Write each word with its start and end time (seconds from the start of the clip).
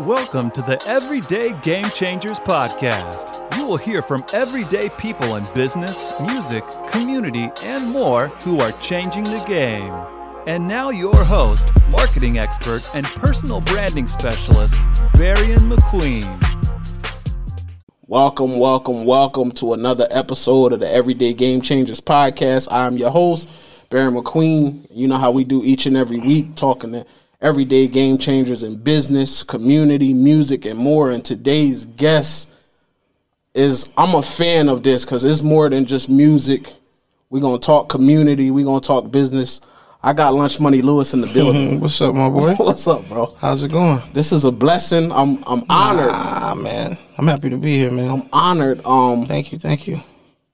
Welcome 0.00 0.50
to 0.52 0.62
the 0.62 0.82
Everyday 0.86 1.52
Game 1.60 1.84
Changers 1.90 2.40
podcast. 2.40 3.56
You 3.56 3.66
will 3.66 3.76
hear 3.76 4.02
from 4.02 4.24
everyday 4.32 4.88
people 4.88 5.36
in 5.36 5.44
business, 5.54 6.02
music, 6.20 6.64
community, 6.88 7.50
and 7.62 7.88
more 7.88 8.28
who 8.42 8.58
are 8.58 8.72
changing 8.80 9.24
the 9.24 9.44
game. 9.46 9.92
And 10.48 10.66
now, 10.66 10.90
your 10.90 11.22
host, 11.22 11.68
marketing 11.90 12.38
expert, 12.38 12.82
and 12.94 13.06
personal 13.06 13.60
branding 13.60 14.08
specialist, 14.08 14.74
Barion 15.14 15.72
McQueen. 15.72 16.40
Welcome, 18.08 18.58
welcome, 18.58 19.04
welcome 19.04 19.52
to 19.52 19.74
another 19.74 20.08
episode 20.10 20.72
of 20.72 20.80
the 20.80 20.90
Everyday 20.90 21.34
Game 21.34 21.60
Changers 21.60 22.00
podcast. 22.00 22.66
I'm 22.70 22.96
your 22.96 23.10
host, 23.10 23.48
Barry 23.90 24.10
McQueen. 24.10 24.88
You 24.90 25.06
know 25.06 25.18
how 25.18 25.30
we 25.30 25.44
do 25.44 25.62
each 25.62 25.86
and 25.86 25.96
every 25.96 26.18
week, 26.18 26.56
talking 26.56 26.92
to 26.92 27.06
everyday 27.42 27.88
game 27.88 28.16
changers 28.16 28.62
in 28.62 28.76
business, 28.76 29.42
community, 29.42 30.14
music, 30.14 30.64
and 30.64 30.78
more. 30.78 31.10
And 31.10 31.24
today's 31.24 31.84
guest 31.84 32.48
is 33.54 33.88
I'm 33.98 34.14
a 34.14 34.22
fan 34.22 34.68
of 34.68 34.82
this 34.82 35.04
because 35.04 35.24
it's 35.24 35.42
more 35.42 35.68
than 35.68 35.84
just 35.84 36.08
music. 36.08 36.72
We're 37.28 37.42
gonna 37.42 37.58
talk 37.58 37.88
community. 37.88 38.50
We're 38.50 38.64
gonna 38.64 38.80
talk 38.80 39.10
business. 39.10 39.60
I 40.04 40.12
got 40.12 40.34
Lunchmoney 40.34 40.82
Lewis 40.82 41.14
in 41.14 41.20
the 41.20 41.26
building. 41.34 41.80
What's 41.80 42.00
up, 42.00 42.14
my 42.14 42.28
boy? 42.28 42.54
What's 42.58 42.86
up, 42.86 43.06
bro? 43.08 43.34
How's 43.38 43.62
it 43.64 43.72
going? 43.72 44.00
This 44.12 44.32
is 44.32 44.44
a 44.44 44.52
blessing. 44.52 45.12
I'm 45.12 45.42
I'm 45.46 45.64
honored. 45.68 46.10
Ah, 46.10 46.54
man, 46.56 46.96
I'm 47.18 47.26
happy 47.26 47.50
to 47.50 47.58
be 47.58 47.76
here, 47.78 47.90
man. 47.90 48.08
I'm 48.08 48.28
honored. 48.32 48.84
Um, 48.86 49.26
thank 49.26 49.52
you, 49.52 49.58
thank 49.58 49.86
you. 49.86 50.00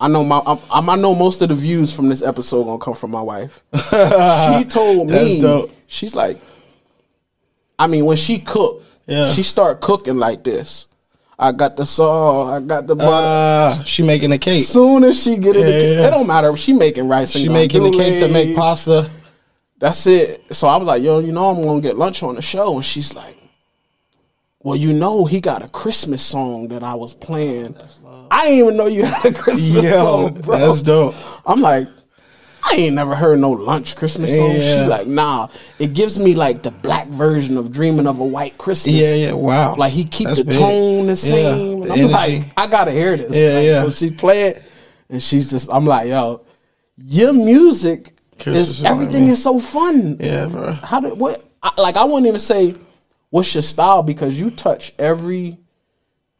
I 0.00 0.06
know 0.06 0.22
my 0.22 0.40
I'm, 0.70 0.88
I 0.88 0.96
know 0.96 1.14
most 1.14 1.42
of 1.42 1.48
the 1.48 1.56
views 1.56 1.92
from 1.92 2.08
this 2.08 2.22
episode 2.22 2.64
gonna 2.64 2.78
come 2.78 2.94
from 2.94 3.10
my 3.10 3.22
wife. 3.22 3.64
she 3.90 4.64
told 4.64 5.10
me 5.10 5.40
dope. 5.40 5.72
she's 5.88 6.14
like, 6.14 6.38
I 7.78 7.86
mean, 7.86 8.04
when 8.04 8.16
she 8.16 8.38
cook, 8.38 8.82
Yeah. 9.06 9.28
she 9.30 9.42
start 9.42 9.80
cooking 9.80 10.18
like 10.18 10.44
this. 10.44 10.86
I 11.38 11.52
got 11.52 11.76
the 11.76 11.86
salt, 11.86 12.48
I 12.48 12.60
got 12.60 12.86
the 12.88 12.96
butter. 12.96 13.78
Uh, 13.80 13.84
she 13.84 14.02
making 14.02 14.32
a 14.32 14.38
cake. 14.38 14.62
As 14.62 14.68
soon 14.68 15.04
as 15.04 15.22
she 15.22 15.36
get 15.36 15.52
the 15.54 15.60
Yeah, 15.60 15.66
kitchen, 15.66 15.98
yeah. 15.98 16.06
it 16.08 16.10
don't 16.10 16.26
matter. 16.26 16.54
She 16.56 16.72
making 16.72 17.06
rice. 17.08 17.30
She 17.30 17.48
making 17.48 17.84
the 17.84 17.90
cake 17.92 18.20
to 18.20 18.28
make 18.28 18.56
pasta. 18.56 19.08
That's 19.78 20.04
it. 20.08 20.42
So 20.52 20.66
I 20.66 20.76
was 20.76 20.88
like, 20.88 21.00
yo, 21.02 21.20
you 21.20 21.30
know, 21.30 21.50
I'm 21.50 21.62
gonna 21.62 21.80
get 21.80 21.96
lunch 21.96 22.24
on 22.24 22.34
the 22.34 22.42
show, 22.42 22.74
and 22.74 22.84
she's 22.84 23.14
like, 23.14 23.36
well, 24.60 24.74
you 24.74 24.92
know, 24.92 25.24
he 25.24 25.40
got 25.40 25.64
a 25.64 25.68
Christmas 25.68 26.20
song 26.22 26.66
that 26.68 26.82
I 26.82 26.94
was 26.94 27.14
playing. 27.14 27.76
I 28.30 28.46
didn't 28.46 28.58
even 28.58 28.76
know 28.76 28.86
you 28.86 29.04
had 29.04 29.26
a 29.26 29.32
Christmas 29.32 29.84
Yo, 29.84 29.92
song, 29.92 30.34
bro. 30.40 30.58
that's 30.58 30.82
dope. 30.82 31.14
I'm 31.46 31.60
like, 31.60 31.86
I 32.70 32.74
ain't 32.76 32.94
never 32.94 33.14
heard 33.14 33.38
no 33.40 33.50
lunch 33.50 33.96
Christmas 33.96 34.36
song. 34.36 34.50
Yeah. 34.50 34.84
She 34.84 34.88
like, 34.90 35.06
nah. 35.06 35.48
It 35.78 35.94
gives 35.94 36.18
me 36.18 36.34
like 36.34 36.62
the 36.62 36.70
black 36.70 37.08
version 37.08 37.56
of 37.56 37.72
Dreaming 37.72 38.06
of 38.06 38.18
a 38.20 38.24
White 38.24 38.58
Christmas. 38.58 38.94
Yeah, 38.94 39.14
yeah. 39.14 39.32
Wow. 39.32 39.74
Like 39.76 39.92
he 39.92 40.04
keep 40.04 40.26
That's 40.28 40.38
the 40.40 40.44
big. 40.44 40.54
tone 40.58 41.02
the 41.06 41.12
Yeah, 41.12 41.14
same. 41.14 41.80
the 41.80 41.82
and 41.84 41.92
I'm 41.92 41.98
energy. 41.98 42.12
like, 42.12 42.52
I 42.56 42.66
gotta 42.66 42.92
hear 42.92 43.16
this. 43.16 43.34
Yeah, 43.36 43.54
Like, 43.58 43.64
yeah. 43.66 43.82
So 43.82 43.90
she 43.90 44.10
play 44.10 44.42
it, 44.48 44.62
and 45.08 45.22
she's 45.22 45.50
just, 45.50 45.68
I'm 45.72 45.84
like, 45.86 46.08
yo, 46.08 46.42
your 46.98 47.32
music 47.32 48.14
Christmas 48.38 48.70
is 48.70 48.84
everything 48.84 49.28
is 49.28 49.42
so 49.42 49.58
fun. 49.58 50.16
Yeah, 50.20 50.46
bro. 50.46 50.72
How 50.72 51.00
did 51.00 51.18
what? 51.18 51.42
I, 51.62 51.72
like 51.80 51.96
I 51.96 52.04
wouldn't 52.04 52.26
even 52.26 52.38
say 52.40 52.74
what's 53.30 53.54
your 53.54 53.62
style 53.62 54.02
because 54.02 54.38
you 54.38 54.50
touch 54.50 54.92
every 54.98 55.58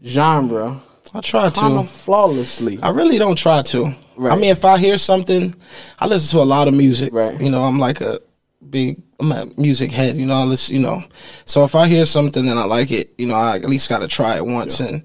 genre 0.05 0.81
I 1.15 1.21
try 1.21 1.49
to. 1.51 1.85
flawlessly. 1.85 2.79
I 2.83 2.91
really 2.91 3.19
don't 3.19 3.37
try 3.37 3.63
to. 3.63 3.95
Right. 4.19 4.33
I 4.33 4.37
mean, 4.37 4.51
if 4.51 4.65
I 4.65 4.79
hear 4.79 4.99
something, 4.99 5.55
I 5.99 6.07
listen 6.07 6.37
to 6.37 6.43
a 6.43 6.45
lot 6.45 6.67
of 6.67 6.75
music. 6.75 7.13
Right. 7.13 7.41
You 7.41 7.51
know, 7.51 7.65
I'm 7.65 7.79
like 7.79 8.01
a 8.01 8.21
big, 8.69 9.01
I'm 9.21 9.31
a 9.31 9.47
music 9.57 9.93
head. 9.93 10.17
You 10.17 10.27
know, 10.27 10.35
I 10.35 10.45
listen. 10.45 10.75
You 10.75 10.83
know, 10.83 11.05
so 11.45 11.65
if 11.65 11.75
I 11.75 11.87
hear 11.87 12.05
something 12.05 12.49
and 12.49 12.59
I 12.59 12.65
like 12.65 12.91
it, 12.91 13.15
you 13.17 13.27
know, 13.27 13.35
I 13.35 13.57
at 13.57 13.67
least 13.67 13.89
got 13.89 14.01
to 14.01 14.09
try 14.09 14.37
it 14.37 14.45
once. 14.45 14.81
And 14.81 15.05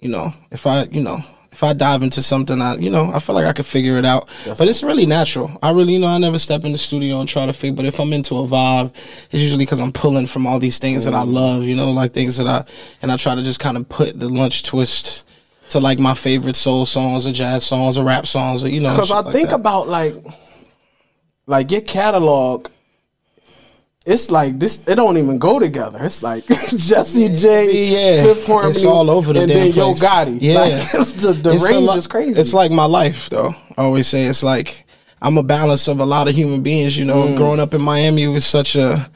you 0.00 0.08
know, 0.08 0.32
if 0.50 0.66
I, 0.66 0.84
you 0.84 1.02
know, 1.02 1.20
if 1.52 1.62
I 1.62 1.72
dive 1.72 2.02
into 2.02 2.20
something, 2.22 2.60
I, 2.60 2.76
you 2.76 2.90
know, 2.90 3.12
I 3.12 3.20
feel 3.20 3.34
like 3.34 3.46
I 3.46 3.52
could 3.52 3.66
figure 3.66 3.96
it 3.96 4.04
out. 4.04 4.28
but 4.44 4.66
it's 4.66 4.82
really 4.82 5.06
natural. 5.06 5.56
I 5.62 5.70
really, 5.70 5.92
you 5.92 5.98
know, 6.00 6.08
I 6.08 6.18
never 6.18 6.38
step 6.38 6.64
in 6.64 6.72
the 6.72 6.78
studio 6.78 7.20
and 7.20 7.28
try 7.28 7.46
to 7.46 7.52
figure. 7.52 7.76
But 7.76 7.84
if 7.84 8.00
I'm 8.00 8.12
into 8.12 8.36
a 8.38 8.46
vibe, 8.46 8.92
it's 9.30 9.42
usually 9.42 9.64
because 9.64 9.80
I'm 9.80 9.92
pulling 9.92 10.26
from 10.26 10.46
all 10.46 10.58
these 10.58 10.78
things 10.78 11.04
that 11.04 11.14
I 11.14 11.22
mm. 11.22 11.32
love. 11.32 11.64
You 11.64 11.76
know, 11.76 11.92
like 11.92 12.12
things 12.12 12.38
that 12.38 12.46
I, 12.46 12.64
and 13.02 13.12
I 13.12 13.16
try 13.16 13.34
to 13.34 13.42
just 13.42 13.60
kind 13.60 13.76
of 13.76 13.88
put 13.88 14.18
the 14.18 14.28
lunch 14.28 14.62
twist. 14.62 15.23
To 15.70 15.80
like 15.80 15.98
my 15.98 16.14
favorite 16.14 16.56
soul 16.56 16.86
songs 16.86 17.26
or 17.26 17.32
jazz 17.32 17.64
songs 17.64 17.96
or 17.96 18.04
rap 18.04 18.26
songs 18.26 18.62
or 18.62 18.68
you 18.68 18.80
know 18.80 18.90
Because 18.94 19.10
I 19.10 19.20
like 19.20 19.32
think 19.32 19.48
that. 19.50 19.56
about 19.60 19.88
like, 19.88 20.14
like 21.46 21.70
your 21.70 21.80
catalog. 21.80 22.68
It's 24.06 24.30
like 24.30 24.58
this. 24.58 24.82
It 24.86 24.96
don't 24.96 25.16
even 25.16 25.38
go 25.38 25.58
together. 25.58 25.98
It's 26.02 26.22
like 26.22 26.46
Jessie 26.68 27.34
J, 27.34 28.16
Yeah, 28.18 28.22
Fifth 28.24 28.46
Harmony, 28.46 28.70
it's 28.72 28.84
all 28.84 29.08
over 29.08 29.32
the 29.32 29.40
place, 29.46 29.50
and 29.50 29.50
then 29.50 29.74
Yo. 29.74 29.94
Gotti. 29.94 30.38
Yeah. 30.42 30.54
like, 30.60 30.72
it's 30.94 31.12
the, 31.14 31.32
the 31.32 31.54
It's 31.54 31.64
range 31.64 31.86
lo- 31.86 31.96
is 31.96 32.06
crazy. 32.06 32.38
It's 32.38 32.52
like 32.52 32.70
my 32.70 32.84
life, 32.84 33.30
though. 33.30 33.54
I 33.78 33.82
always 33.82 34.06
say 34.06 34.26
it's 34.26 34.42
like 34.42 34.84
I'm 35.22 35.38
a 35.38 35.42
balance 35.42 35.88
of 35.88 36.00
a 36.00 36.04
lot 36.04 36.28
of 36.28 36.34
human 36.34 36.62
beings. 36.62 36.98
You 36.98 37.06
know, 37.06 37.22
Mm. 37.28 37.36
growing 37.38 37.60
up 37.60 37.72
in 37.72 37.80
Miami 37.80 38.26
was 38.26 38.44
such 38.44 38.76
a, 38.76 39.10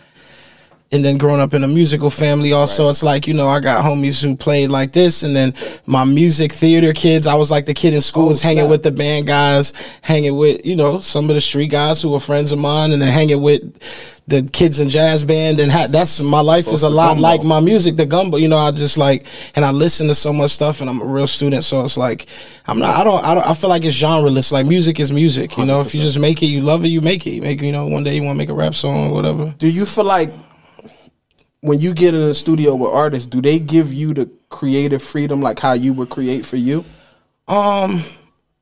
and 0.90 1.04
then 1.04 1.18
growing 1.18 1.40
up 1.40 1.52
in 1.52 1.64
a 1.64 1.68
musical 1.68 2.08
family. 2.10 2.52
Also, 2.52 2.88
it's 2.88 3.02
like 3.02 3.26
you 3.26 3.34
know 3.34 3.48
I 3.48 3.60
got 3.60 3.84
homies 3.84 4.22
who 4.22 4.34
played 4.36 4.70
like 4.70 4.92
this, 4.92 5.22
and 5.22 5.34
then 5.36 5.54
my 5.86 6.04
music 6.04 6.52
theater 6.52 6.92
kids. 6.92 7.26
I 7.26 7.34
was 7.34 7.50
like 7.50 7.66
the 7.66 7.74
kid 7.74 7.94
in 7.94 8.00
school, 8.02 8.24
Oh, 8.24 8.28
was 8.28 8.40
hanging 8.42 8.62
snap. 8.62 8.70
with 8.70 8.82
the 8.84 8.90
band 8.92 9.26
guys, 9.26 9.72
hanging 10.02 10.36
with 10.36 10.64
you 10.64 10.76
know 10.76 10.98
some 11.00 11.28
of 11.28 11.34
the 11.34 11.40
street 11.40 11.70
guys 11.70 12.00
who 12.02 12.10
were 12.10 12.20
friends 12.20 12.52
of 12.52 12.58
mine, 12.58 12.92
and 12.92 13.02
then 13.02 13.12
hanging 13.12 13.40
with. 13.42 13.78
The 14.28 14.42
kids 14.42 14.78
in 14.78 14.90
jazz 14.90 15.24
band 15.24 15.58
and 15.58 15.72
ha- 15.72 15.86
that's 15.90 16.20
my 16.20 16.40
life 16.42 16.66
So 16.66 16.72
is 16.72 16.82
a 16.82 16.90
lot 16.90 17.14
gumbo. 17.14 17.22
like 17.22 17.42
my 17.44 17.60
music, 17.60 17.96
the 17.96 18.04
gumbo. 18.04 18.36
You 18.36 18.46
know, 18.48 18.58
I 18.58 18.70
just 18.72 18.98
like 18.98 19.24
and 19.56 19.64
I 19.64 19.70
listen 19.70 20.06
to 20.08 20.14
so 20.14 20.34
much 20.34 20.50
stuff, 20.50 20.82
and 20.82 20.90
I'm 20.90 21.00
a 21.00 21.04
real 21.06 21.26
student, 21.26 21.64
so 21.64 21.82
it's 21.82 21.96
like 21.96 22.26
I'm 22.66 22.78
not. 22.78 22.94
I 22.94 23.04
don't. 23.04 23.24
I 23.24 23.34
don't. 23.34 23.46
I 23.48 23.54
feel 23.54 23.70
like 23.70 23.86
it's 23.86 23.98
genreless. 23.98 24.52
Like 24.52 24.66
music 24.66 25.00
is 25.00 25.10
music. 25.10 25.56
You 25.56 25.64
know, 25.64 25.80
if 25.80 25.94
you 25.94 26.02
just 26.02 26.18
make 26.18 26.42
it, 26.42 26.48
you 26.48 26.60
love 26.60 26.84
it, 26.84 26.88
you 26.88 27.00
make 27.00 27.26
it. 27.26 27.30
You 27.30 27.40
make. 27.40 27.62
You 27.62 27.72
know, 27.72 27.86
one 27.86 28.04
day 28.04 28.16
you 28.16 28.22
want 28.22 28.34
to 28.36 28.38
make 28.38 28.50
a 28.50 28.52
rap 28.52 28.74
song 28.74 29.08
or 29.08 29.14
whatever. 29.14 29.54
Do 29.56 29.66
you 29.66 29.86
feel 29.86 30.04
like 30.04 30.30
when 31.60 31.78
you 31.78 31.92
get 31.92 32.14
in 32.14 32.20
the 32.20 32.34
studio 32.34 32.74
with 32.74 32.90
artists, 32.90 33.26
do 33.26 33.40
they 33.40 33.58
give 33.58 33.92
you 33.92 34.14
the 34.14 34.30
creative 34.48 35.02
freedom 35.02 35.40
like 35.40 35.58
how 35.58 35.72
you 35.72 35.92
would 35.92 36.10
create 36.10 36.46
for 36.46 36.56
you? 36.56 36.84
Um, 37.48 38.04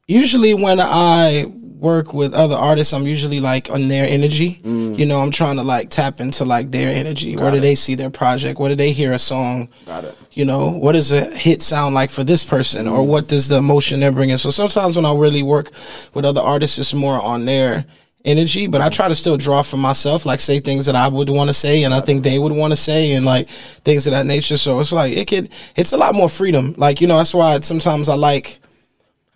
usually 0.06 0.54
when 0.54 0.80
I 0.80 1.46
work 1.46 2.14
with 2.14 2.32
other 2.32 2.54
artists, 2.54 2.94
I'm 2.94 3.06
usually 3.06 3.38
like 3.38 3.68
on 3.70 3.88
their 3.88 4.08
energy. 4.08 4.60
You 4.64 5.04
know, 5.04 5.20
I'm 5.20 5.30
trying 5.30 5.56
to 5.56 5.62
like 5.62 5.90
tap 5.90 6.20
into 6.20 6.44
like 6.46 6.70
their 6.70 6.94
energy. 6.94 7.36
Where 7.36 7.50
do 7.50 7.60
they 7.60 7.74
see 7.74 7.94
their 7.94 8.08
project? 8.08 8.58
Where 8.58 8.70
do 8.70 8.74
they 8.76 8.92
hear 8.92 9.12
a 9.12 9.18
song? 9.18 9.68
Got 9.84 10.04
it. 10.04 10.16
You 10.32 10.46
know, 10.46 10.70
what 10.70 10.92
does 10.92 11.10
a 11.10 11.24
hit 11.36 11.62
sound 11.62 11.94
like 11.94 12.10
for 12.10 12.24
this 12.24 12.44
person, 12.44 12.88
or 12.88 13.06
what 13.06 13.28
does 13.28 13.48
the 13.48 13.58
emotion 13.58 14.00
they're 14.00 14.12
bringing? 14.12 14.38
So 14.38 14.50
sometimes 14.50 14.96
when 14.96 15.04
I 15.04 15.14
really 15.14 15.42
work 15.42 15.70
with 16.14 16.24
other 16.24 16.40
artists, 16.40 16.78
it's 16.78 16.94
more 16.94 17.20
on 17.20 17.44
their 17.44 17.84
energy, 18.26 18.66
but 18.66 18.80
I 18.80 18.90
try 18.90 19.08
to 19.08 19.14
still 19.14 19.36
draw 19.36 19.62
from 19.62 19.80
myself, 19.80 20.26
like 20.26 20.40
say 20.40 20.60
things 20.60 20.86
that 20.86 20.96
I 20.96 21.08
would 21.08 21.30
want 21.30 21.48
to 21.48 21.54
say, 21.54 21.84
and 21.84 21.94
I 21.94 22.00
think 22.00 22.24
they 22.24 22.38
would 22.38 22.52
want 22.52 22.72
to 22.72 22.76
say, 22.76 23.12
and 23.12 23.24
like 23.24 23.48
things 23.48 24.06
of 24.06 24.10
that 24.10 24.26
nature. 24.26 24.56
So 24.56 24.80
it's 24.80 24.92
like 24.92 25.16
it 25.16 25.28
could, 25.28 25.48
it's 25.76 25.92
a 25.92 25.96
lot 25.96 26.14
more 26.14 26.28
freedom. 26.28 26.74
Like 26.76 27.00
you 27.00 27.06
know, 27.06 27.16
that's 27.16 27.32
why 27.32 27.58
sometimes 27.60 28.08
I 28.08 28.14
like. 28.14 28.58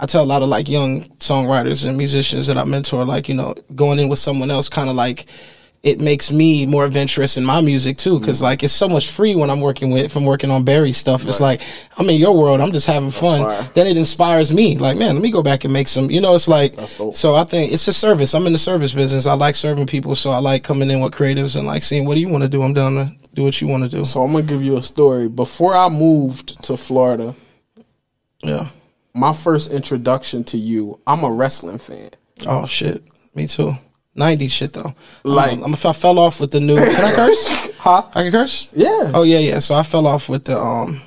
I 0.02 0.06
tell 0.06 0.24
a 0.24 0.26
lot 0.26 0.40
of 0.40 0.48
like 0.48 0.66
young 0.66 1.04
songwriters 1.18 1.86
and 1.86 1.98
musicians 1.98 2.46
that 2.46 2.56
I 2.56 2.64
mentor, 2.64 3.04
like, 3.04 3.28
you 3.28 3.34
know, 3.34 3.54
going 3.74 3.98
in 3.98 4.08
with 4.08 4.18
someone 4.18 4.50
else 4.50 4.66
kind 4.66 4.88
of 4.88 4.96
like 4.96 5.26
it 5.82 5.98
makes 5.98 6.30
me 6.30 6.66
more 6.66 6.84
adventurous 6.84 7.38
in 7.38 7.44
my 7.44 7.62
music 7.62 7.96
too. 7.96 8.18
Mm. 8.20 8.24
Cause 8.26 8.42
like 8.42 8.62
it's 8.62 8.72
so 8.72 8.86
much 8.86 9.08
free 9.10 9.34
when 9.34 9.48
I'm 9.48 9.62
working 9.62 9.90
with, 9.90 10.12
from 10.12 10.26
working 10.26 10.50
on 10.50 10.62
Barry 10.62 10.92
stuff. 10.92 11.26
It's 11.26 11.40
like, 11.40 11.62
I'm 11.96 12.08
in 12.10 12.20
your 12.20 12.36
world. 12.36 12.60
I'm 12.60 12.70
just 12.72 12.86
having 12.86 13.10
fun. 13.10 13.44
fire. 13.44 13.70
Then 13.72 13.86
it 13.86 13.96
inspires 13.96 14.52
me. 14.52 14.76
Like, 14.76 14.98
man, 14.98 15.14
let 15.14 15.22
me 15.22 15.30
go 15.30 15.42
back 15.42 15.64
and 15.64 15.72
make 15.72 15.88
some, 15.88 16.10
you 16.10 16.20
know, 16.20 16.34
it's 16.34 16.48
like, 16.48 16.78
so 17.14 17.34
I 17.34 17.44
think 17.44 17.72
it's 17.72 17.88
a 17.88 17.94
service. 17.94 18.34
I'm 18.34 18.46
in 18.46 18.52
the 18.52 18.58
service 18.58 18.92
business. 18.92 19.24
I 19.24 19.32
like 19.32 19.54
serving 19.54 19.86
people. 19.86 20.14
So 20.16 20.30
I 20.32 20.38
like 20.38 20.64
coming 20.64 20.90
in 20.90 21.00
with 21.00 21.14
creatives 21.14 21.56
and 21.56 21.66
like 21.66 21.82
seeing 21.82 22.04
what 22.04 22.14
do 22.16 22.20
you 22.20 22.28
want 22.28 22.42
to 22.42 22.48
do? 22.48 22.60
I'm 22.62 22.74
down 22.74 22.94
to 22.96 23.12
do 23.32 23.42
what 23.44 23.58
you 23.62 23.66
want 23.68 23.84
to 23.84 23.88
do. 23.88 24.04
So 24.04 24.22
I'm 24.22 24.32
gonna 24.32 24.44
give 24.44 24.62
you 24.62 24.76
a 24.76 24.82
story. 24.82 25.28
Before 25.28 25.74
I 25.74 25.88
moved 25.88 26.62
to 26.64 26.76
Florida, 26.76 27.34
Yeah. 28.42 28.68
my 29.14 29.32
first 29.32 29.70
introduction 29.70 30.44
to 30.44 30.58
you, 30.58 31.00
I'm 31.06 31.24
a 31.24 31.30
wrestling 31.30 31.78
fan. 31.78 32.10
Oh 32.46 32.66
shit. 32.66 33.02
Me 33.34 33.46
too. 33.46 33.72
90s 34.20 34.50
shit 34.50 34.72
though. 34.72 34.94
Like- 35.24 35.52
I'm, 35.52 35.64
I'm, 35.64 35.72
I 35.74 35.92
fell 35.92 36.18
off 36.18 36.40
with 36.40 36.50
the 36.52 36.60
new. 36.60 36.76
Can 36.76 36.88
I 37.04 37.12
curse? 37.20 37.48
Huh? 37.78 38.02
I 38.14 38.22
can 38.22 38.32
curse. 38.32 38.68
Yeah. 38.72 39.12
Oh 39.14 39.22
yeah, 39.24 39.38
yeah. 39.38 39.58
So 39.58 39.74
I 39.74 39.82
fell 39.82 40.06
off 40.06 40.28
with 40.28 40.44
the 40.44 40.58
um, 40.58 41.00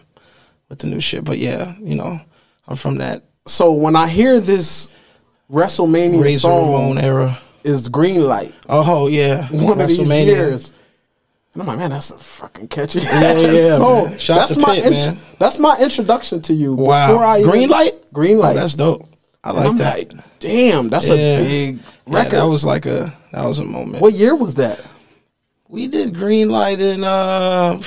with 0.69 0.79
the 0.79 0.87
new 0.87 0.99
shit. 0.99 1.23
But 1.23 1.37
yeah, 1.37 1.75
you 1.79 1.95
know, 1.95 2.19
I'm 2.67 2.75
from 2.75 2.95
that 2.97 3.23
So 3.45 3.71
when 3.71 3.95
I 3.95 4.07
hear 4.07 4.39
this 4.39 4.89
WrestleMania 5.51 6.21
Razor 6.23 6.39
song 6.39 6.71
Ramon 6.71 6.97
era. 6.97 7.39
is 7.63 7.87
Green 7.89 8.25
Light, 8.27 8.53
Oh 8.67 9.07
yeah, 9.07 9.47
one 9.49 9.79
of 9.81 9.87
these 9.89 9.99
years. 9.99 10.73
And 11.53 11.61
I'm 11.61 11.67
like, 11.67 11.77
man, 11.77 11.91
that's 11.91 12.09
a 12.09 12.17
fucking 12.17 12.67
catchy 12.69 12.99
Yeah, 13.01 13.37
yeah, 13.39 13.77
song. 14.17 14.35
that's 14.35 14.57
my 14.57 14.79
man. 14.81 15.19
that's 15.37 15.59
my 15.59 15.77
introduction 15.77 16.41
to 16.43 16.53
you. 16.53 16.73
Wow. 16.73 17.07
Before 17.11 17.23
I 17.23 17.43
Green 17.43 17.55
even- 17.63 17.69
Light? 17.69 18.11
Green 18.11 18.37
Oh, 18.37 18.41
Light. 18.41 18.55
that's 18.55 18.73
dope. 18.73 19.07
I 19.43 19.51
like 19.51 19.65
I'm 19.67 19.77
that. 19.77 19.97
like, 19.97 20.11
damn, 20.39 20.89
that's 20.89 21.09
Yeah. 21.09 21.15
a 21.15 21.43
big 21.43 21.75
Yeah, 21.77 21.81
record. 22.17 22.31
that 22.31 22.43
was 22.47 22.63
like 22.65 22.85
a 22.85 23.13
that 23.31 23.45
was 23.45 23.59
a 23.59 23.65
moment. 23.65 24.01
what 24.01 24.13
year 24.13 24.35
was 24.35 24.55
that? 24.55 24.79
We 25.67 25.87
did 25.87 26.13
green 26.15 26.49
light 26.49 26.79
in 26.79 27.03
uh 27.03 27.81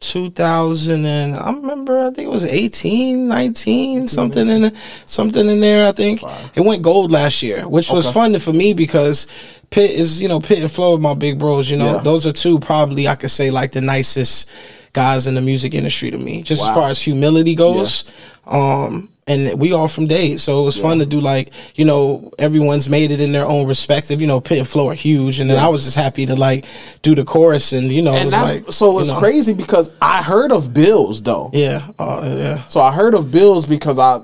2000 0.00 1.06
and 1.06 1.36
I 1.36 1.52
remember 1.52 2.00
I 2.00 2.10
think 2.10 2.26
it 2.26 2.30
was 2.30 2.44
18, 2.44 3.28
19, 3.28 4.08
something 4.08 4.48
in 4.48 4.62
the, 4.62 4.74
something 5.06 5.48
in 5.48 5.60
there 5.60 5.86
I 5.86 5.92
think. 5.92 6.22
It 6.56 6.62
went 6.62 6.82
gold 6.82 7.12
last 7.12 7.40
year, 7.42 7.68
which 7.68 7.88
was 7.90 8.06
Okay. 8.06 8.14
fun 8.14 8.38
for 8.40 8.52
me 8.52 8.72
because 8.74 9.28
Pitt 9.70 9.92
is, 9.92 10.20
you 10.20 10.26
know, 10.28 10.40
Pitt 10.40 10.58
and 10.58 10.70
Flo 10.70 10.96
are 10.96 10.98
my 10.98 11.14
big 11.14 11.38
bros, 11.38 11.70
you 11.70 11.76
know. 11.76 11.94
Yeah. 11.96 12.00
Those 12.02 12.26
are 12.26 12.32
two 12.32 12.58
probably 12.58 13.06
I 13.06 13.14
could 13.14 13.30
say 13.30 13.50
like 13.52 13.70
the 13.72 13.80
nicest 13.80 14.48
guys 14.92 15.26
in 15.28 15.36
the 15.36 15.40
music 15.40 15.72
industry 15.72 16.10
to 16.10 16.18
me. 16.18 16.42
Just 16.42 16.62
as 16.62 16.68
far 16.70 16.90
as 16.90 17.00
humility 17.00 17.54
goes. 17.54 18.04
Um 18.46 19.08
and 19.26 19.60
we 19.60 19.72
all 19.72 19.86
from 19.88 20.06
days, 20.08 20.42
so 20.42 20.62
it 20.62 20.64
was 20.64 20.76
fun 20.80 20.98
to 20.98 21.06
do. 21.06 21.20
Like 21.20 21.52
you 21.76 21.84
know, 21.84 22.32
everyone's 22.38 22.88
made 22.88 23.10
it 23.10 23.20
in 23.20 23.32
their 23.32 23.46
own 23.46 23.66
respective. 23.66 24.20
You 24.20 24.26
know, 24.26 24.40
Pitt 24.40 24.58
and 24.58 24.68
Flo 24.68 24.88
are 24.88 24.94
huge, 24.94 25.38
and 25.40 25.48
then 25.48 25.58
I 25.58 25.68
was 25.68 25.84
just 25.84 25.96
happy 25.96 26.26
to 26.26 26.34
like 26.34 26.64
do 27.02 27.14
the 27.14 27.24
chorus, 27.24 27.72
and 27.72 27.90
you 27.92 28.02
know, 28.02 28.12
it 28.12 28.16
And 28.16 28.24
was 28.26 28.32
that's 28.34 28.52
like 28.52 28.72
so 28.72 28.92
you 28.94 29.00
it's 29.00 29.10
know, 29.10 29.18
crazy 29.18 29.54
because 29.54 29.90
I 30.00 30.22
heard 30.22 30.50
of 30.52 30.74
Bills 30.74 31.22
though. 31.22 31.50
Yeah, 31.52 31.86
uh, 31.98 32.22
yeah, 32.36 32.64
So 32.66 32.80
I 32.80 32.92
heard 32.92 33.14
of 33.14 33.30
Bills 33.30 33.64
because 33.66 33.98
I 33.98 34.22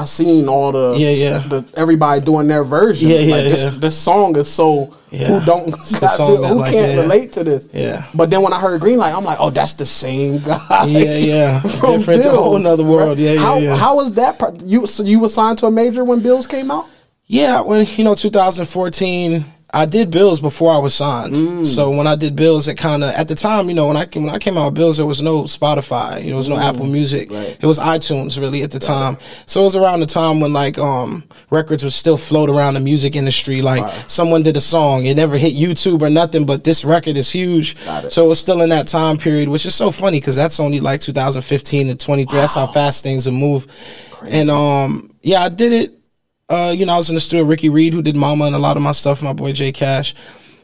I 0.00 0.04
seen 0.04 0.48
all 0.48 0.72
the 0.72 0.94
Yeah, 0.98 1.10
yeah. 1.10 1.38
the 1.48 1.64
everybody 1.76 2.20
doing 2.20 2.46
their 2.48 2.64
version. 2.64 3.08
Yeah, 3.08 3.18
yeah, 3.18 3.34
like 3.34 3.44
this, 3.44 3.64
yeah. 3.64 3.70
this 3.78 3.96
song 3.98 4.36
is 4.36 4.48
so 4.48 4.94
Yeah. 5.10 5.26
who 5.40 5.46
don't 5.46 5.66
that, 6.00 6.16
who 6.18 6.54
like, 6.54 6.72
can't 6.72 6.92
yeah. 6.94 7.00
relate 7.00 7.32
to 7.34 7.44
this. 7.44 7.68
Yeah. 7.72 8.04
But 8.14 8.30
then 8.30 8.42
when 8.42 8.52
I 8.52 8.60
heard 8.60 8.80
Greenlight, 8.80 9.14
I'm 9.16 9.24
like, 9.24 9.38
oh, 9.40 9.50
that's 9.50 9.74
the 9.74 9.86
same 9.86 10.38
guy. 10.38 10.84
yeah, 10.86 11.16
yeah. 11.16 11.60
from 11.80 11.98
Different, 11.98 12.24
a 12.24 12.30
whole 12.30 12.52
Bills, 12.52 12.62
nother 12.62 12.84
world. 12.84 13.18
right? 13.18 13.18
Yeah, 13.18 13.32
yeah, 13.32 13.40
how, 13.40 13.58
yeah. 13.58 13.76
How 13.76 13.96
was 13.96 14.12
that? 14.14 14.38
Part? 14.38 14.62
You 14.62 14.86
so 14.86 15.02
you 15.02 15.20
were 15.20 15.28
signed 15.28 15.58
to 15.58 15.66
a 15.66 15.70
major 15.70 16.04
when 16.04 16.20
Bills 16.20 16.46
came 16.46 16.70
out? 16.70 16.86
Yeah, 17.26 17.60
when 17.60 17.86
you 17.96 18.02
know 18.04 18.14
2014, 18.16 19.44
I 19.72 19.86
did 19.86 20.10
Bills 20.10 20.40
before 20.40 20.72
I 20.74 20.78
was 20.78 20.94
signed. 20.94 21.34
Mm. 21.34 21.66
So 21.66 21.90
when 21.90 22.06
I 22.06 22.16
did 22.16 22.36
Bills, 22.36 22.66
it 22.68 22.76
kind 22.76 23.04
of 23.04 23.10
at 23.14 23.28
the 23.28 23.34
time, 23.34 23.68
you 23.68 23.74
know, 23.74 23.86
when 23.88 23.96
I 23.96 24.06
came, 24.06 24.24
when 24.24 24.34
I 24.34 24.38
came 24.38 24.58
out 24.58 24.66
with 24.66 24.74
Bills, 24.74 24.96
there 24.96 25.06
was 25.06 25.22
no 25.22 25.44
Spotify, 25.44 26.18
you 26.18 26.24
know, 26.24 26.28
there 26.28 26.36
was 26.36 26.48
no 26.48 26.58
Apple 26.58 26.86
Music. 26.86 27.28
Mm. 27.28 27.36
Right. 27.36 27.58
It 27.60 27.66
was 27.66 27.78
iTunes 27.78 28.40
really 28.40 28.62
at 28.62 28.70
the 28.70 28.78
time. 28.78 29.18
So 29.46 29.60
it 29.60 29.64
was 29.64 29.76
around 29.76 30.00
the 30.00 30.06
time 30.06 30.40
when 30.40 30.52
like 30.52 30.78
um 30.78 31.24
records 31.50 31.84
would 31.84 31.92
still 31.92 32.16
float 32.16 32.50
around 32.50 32.74
the 32.74 32.80
music 32.80 33.16
industry. 33.16 33.62
Like 33.62 33.88
someone 34.08 34.42
did 34.42 34.56
a 34.56 34.60
song, 34.60 35.06
it 35.06 35.16
never 35.16 35.38
hit 35.38 35.54
YouTube 35.54 36.02
or 36.02 36.10
nothing, 36.10 36.46
but 36.46 36.64
this 36.64 36.84
record 36.84 37.16
is 37.16 37.30
huge. 37.30 37.76
It. 37.86 38.12
So 38.12 38.24
it 38.24 38.28
was 38.28 38.40
still 38.40 38.62
in 38.62 38.70
that 38.70 38.88
time 38.88 39.16
period, 39.16 39.48
which 39.48 39.66
is 39.66 39.74
so 39.74 39.90
funny 39.90 40.20
because 40.20 40.36
that's 40.36 40.60
only 40.60 40.80
like 40.80 41.00
2015 41.00 41.88
to 41.88 41.94
23. 41.94 42.38
That's 42.38 42.54
how 42.54 42.66
fast 42.66 43.02
things 43.02 43.30
move. 43.30 43.66
And 44.22 44.50
um, 44.50 45.14
yeah, 45.22 45.42
I 45.42 45.48
did 45.48 45.72
it. 45.72 45.99
Uh, 46.50 46.74
you 46.76 46.84
know, 46.84 46.94
I 46.94 46.96
was 46.96 47.08
in 47.08 47.14
the 47.14 47.20
studio 47.20 47.44
with 47.44 47.50
Ricky 47.50 47.68
Reed, 47.68 47.94
who 47.94 48.02
did 48.02 48.16
Mama 48.16 48.46
and 48.46 48.56
a 48.56 48.58
lot 48.58 48.76
of 48.76 48.82
my 48.82 48.92
stuff, 48.92 49.22
my 49.22 49.32
boy 49.32 49.52
J 49.52 49.70
Kash. 49.72 50.14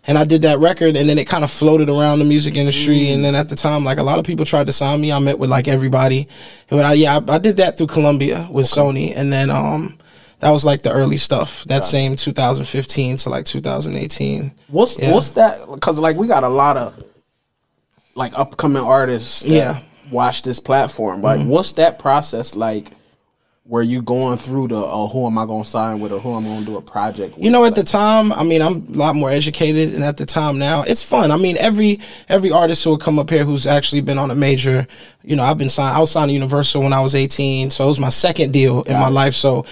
And 0.08 0.16
I 0.18 0.24
did 0.24 0.42
that 0.42 0.58
record, 0.60 0.96
and 0.96 1.08
then 1.08 1.18
it 1.18 1.26
kind 1.26 1.42
of 1.42 1.50
floated 1.50 1.88
around 1.88 2.20
the 2.20 2.24
music 2.24 2.54
industry. 2.56 3.10
And 3.10 3.24
then 3.24 3.34
at 3.34 3.48
the 3.48 3.56
time, 3.56 3.82
like 3.84 3.98
a 3.98 4.04
lot 4.04 4.18
of 4.20 4.24
people 4.24 4.44
tried 4.44 4.66
to 4.66 4.72
sign 4.72 5.00
me. 5.00 5.10
I 5.12 5.18
met 5.18 5.38
with 5.38 5.50
like 5.50 5.66
everybody. 5.66 6.28
But 6.68 6.84
I, 6.84 6.92
yeah, 6.92 7.18
I, 7.18 7.34
I 7.34 7.38
did 7.38 7.56
that 7.56 7.76
through 7.76 7.88
Columbia 7.88 8.46
with 8.50 8.66
Sony, 8.66 9.12
and 9.16 9.32
then 9.32 9.50
um, 9.50 9.98
that 10.40 10.50
was 10.50 10.64
like 10.64 10.82
the 10.82 10.92
early 10.92 11.16
stuff. 11.16 11.64
That 11.64 11.84
same 11.84 12.14
2015 12.14 13.16
to 13.18 13.30
like 13.30 13.46
2018. 13.46 14.52
What's 14.68 14.96
Yeah. 14.98 15.12
what's 15.12 15.30
that? 15.32 15.68
Because 15.72 15.98
like 15.98 16.16
we 16.16 16.28
got 16.28 16.44
a 16.44 16.48
lot 16.48 16.76
of 16.76 17.02
like 18.14 18.32
upcoming 18.38 18.82
artists. 18.84 19.40
That 19.40 19.50
Yeah. 19.50 19.80
watch 20.12 20.42
this 20.42 20.60
platform. 20.60 21.20
Like, 21.20 21.44
what's 21.46 21.72
that 21.72 21.98
process 21.98 22.54
like? 22.54 22.92
Where 23.68 23.82
you 23.82 24.00
going 24.00 24.38
through 24.38 24.68
the 24.68 24.76
oh, 24.76 25.08
who 25.08 25.26
am 25.26 25.38
I 25.38 25.44
going 25.44 25.64
to 25.64 25.68
sign 25.68 25.98
with 25.98 26.12
or 26.12 26.20
who 26.20 26.34
I'm 26.34 26.44
I 26.44 26.48
going 26.48 26.60
to 26.60 26.66
do 26.66 26.76
a 26.76 26.82
project? 26.82 27.34
with? 27.34 27.44
You 27.44 27.50
know, 27.50 27.64
at 27.64 27.74
the 27.74 27.82
time, 27.82 28.32
I 28.32 28.44
mean, 28.44 28.62
I'm 28.62 28.86
a 28.86 28.96
lot 28.96 29.16
more 29.16 29.28
educated, 29.28 29.92
and 29.92 30.04
at 30.04 30.18
the 30.18 30.24
time 30.24 30.56
now, 30.56 30.82
it's 30.82 31.02
fun. 31.02 31.32
I 31.32 31.36
mean, 31.36 31.56
every 31.58 31.98
every 32.28 32.52
artist 32.52 32.84
who 32.84 32.90
will 32.90 32.98
come 32.98 33.18
up 33.18 33.28
here 33.28 33.44
who's 33.44 33.66
actually 33.66 34.02
been 34.02 34.18
on 34.18 34.30
a 34.30 34.36
major, 34.36 34.86
you 35.26 35.34
know, 35.34 35.42
I've 35.42 35.58
been 35.58 35.68
signed. 35.68 35.96
I 35.96 35.98
was 36.00 36.12
signed 36.12 36.28
to 36.30 36.32
Universal 36.34 36.82
when 36.82 36.92
I 36.92 37.00
was 37.00 37.14
18, 37.16 37.70
so 37.70 37.84
it 37.84 37.88
was 37.88 37.98
my 37.98 38.10
second 38.10 38.52
deal 38.52 38.82
in 38.84 38.94
my 38.94 39.08
life. 39.08 39.34
So, 39.34 39.66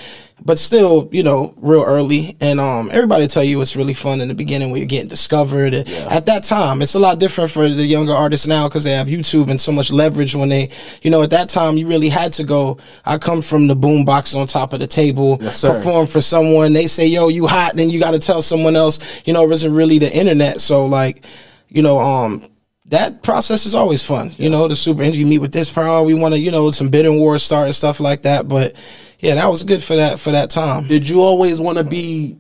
but 0.45 0.59
still, 0.59 1.09
you 1.13 1.23
know, 1.23 1.55
real 1.59 1.85
early, 1.85 2.37
and 2.41 2.59
um, 2.59 2.91
everybody 2.93 3.29
tell 3.29 3.45
you 3.45 3.61
it's 3.61 3.77
really 3.77 3.95
fun 3.95 4.21
in 4.21 4.27
the 4.27 4.35
beginning 4.35 4.73
when 4.73 4.81
you're 4.81 4.89
getting 4.89 5.09
discovered. 5.09 5.73
And 5.73 5.89
At 5.89 6.27
that 6.27 6.43
time, 6.43 6.83
it's 6.83 6.95
a 6.95 6.99
lot 6.99 7.21
different 7.21 7.53
for 7.53 7.69
the 7.69 7.87
younger 7.87 8.13
artists 8.13 8.49
now 8.49 8.67
because 8.67 8.83
they 8.83 8.91
have 8.91 9.07
YouTube 9.07 9.49
and 9.49 9.61
so 9.61 9.71
much 9.71 9.93
leverage. 9.93 10.35
When 10.35 10.49
they, 10.49 10.71
you 11.03 11.11
know, 11.11 11.23
at 11.23 11.31
that 11.31 11.49
time, 11.49 11.77
you 11.77 11.87
really 11.87 12.09
had 12.09 12.33
to 12.35 12.45
go. 12.45 12.79
I 13.05 13.17
come 13.19 13.41
from 13.41 13.69
the 13.69 13.77
boom 13.77 14.05
box 14.05 14.35
on 14.35 14.49
top 14.49 14.73
of 14.73 14.81
the 14.81 14.89
table, 14.89 15.39
Yes, 15.41 15.63
perform 15.63 16.09
for 16.09 16.21
someone. 16.21 16.73
They 16.73 16.89
say, 16.89 17.07
"Yo, 17.07 17.29
you 17.29 17.47
hot," 17.47 17.77
then 17.77 17.91
you 17.91 18.01
got 18.01 18.11
to 18.11 18.19
tell 18.19 18.43
someone 18.43 18.75
else. 18.75 18.99
You 19.25 19.33
know, 19.33 19.45
it 19.45 19.49
wasn't 19.49 19.75
really 19.77 20.01
the 20.01 20.13
internet, 20.13 20.61
so 20.61 20.87
like, 20.87 21.25
you 21.69 21.81
know, 21.81 22.01
um, 22.01 22.43
that 22.87 23.23
process 23.23 23.65
is 23.67 23.75
always 23.75 24.05
fun. 24.05 24.33
You 24.37 24.51
know, 24.51 24.69
the 24.69 24.77
super 24.77 25.03
you 25.05 25.25
meet 25.27 25.39
with 25.39 25.53
this 25.53 25.71
pro, 25.71 26.03
we 26.03 26.15
want 26.15 26.35
to, 26.35 26.41
you 26.41 26.51
know, 26.51 26.71
some 26.71 26.91
bidding 26.91 27.19
wars 27.19 27.43
start 27.43 27.67
and 27.67 27.75
stuff 27.75 27.99
like 28.01 28.23
that. 28.23 28.47
But 28.47 28.75
yeah, 29.21 29.35
that 29.37 29.49
was 29.49 29.63
good 29.65 29.83
for 29.83 29.97
that 29.97 30.21
for 30.21 30.33
that 30.33 30.51
time. 30.51 30.87
Did 30.87 31.09
you 31.09 31.21
always 31.23 31.61
want 31.61 31.79
to 31.79 31.85
be 31.85 32.37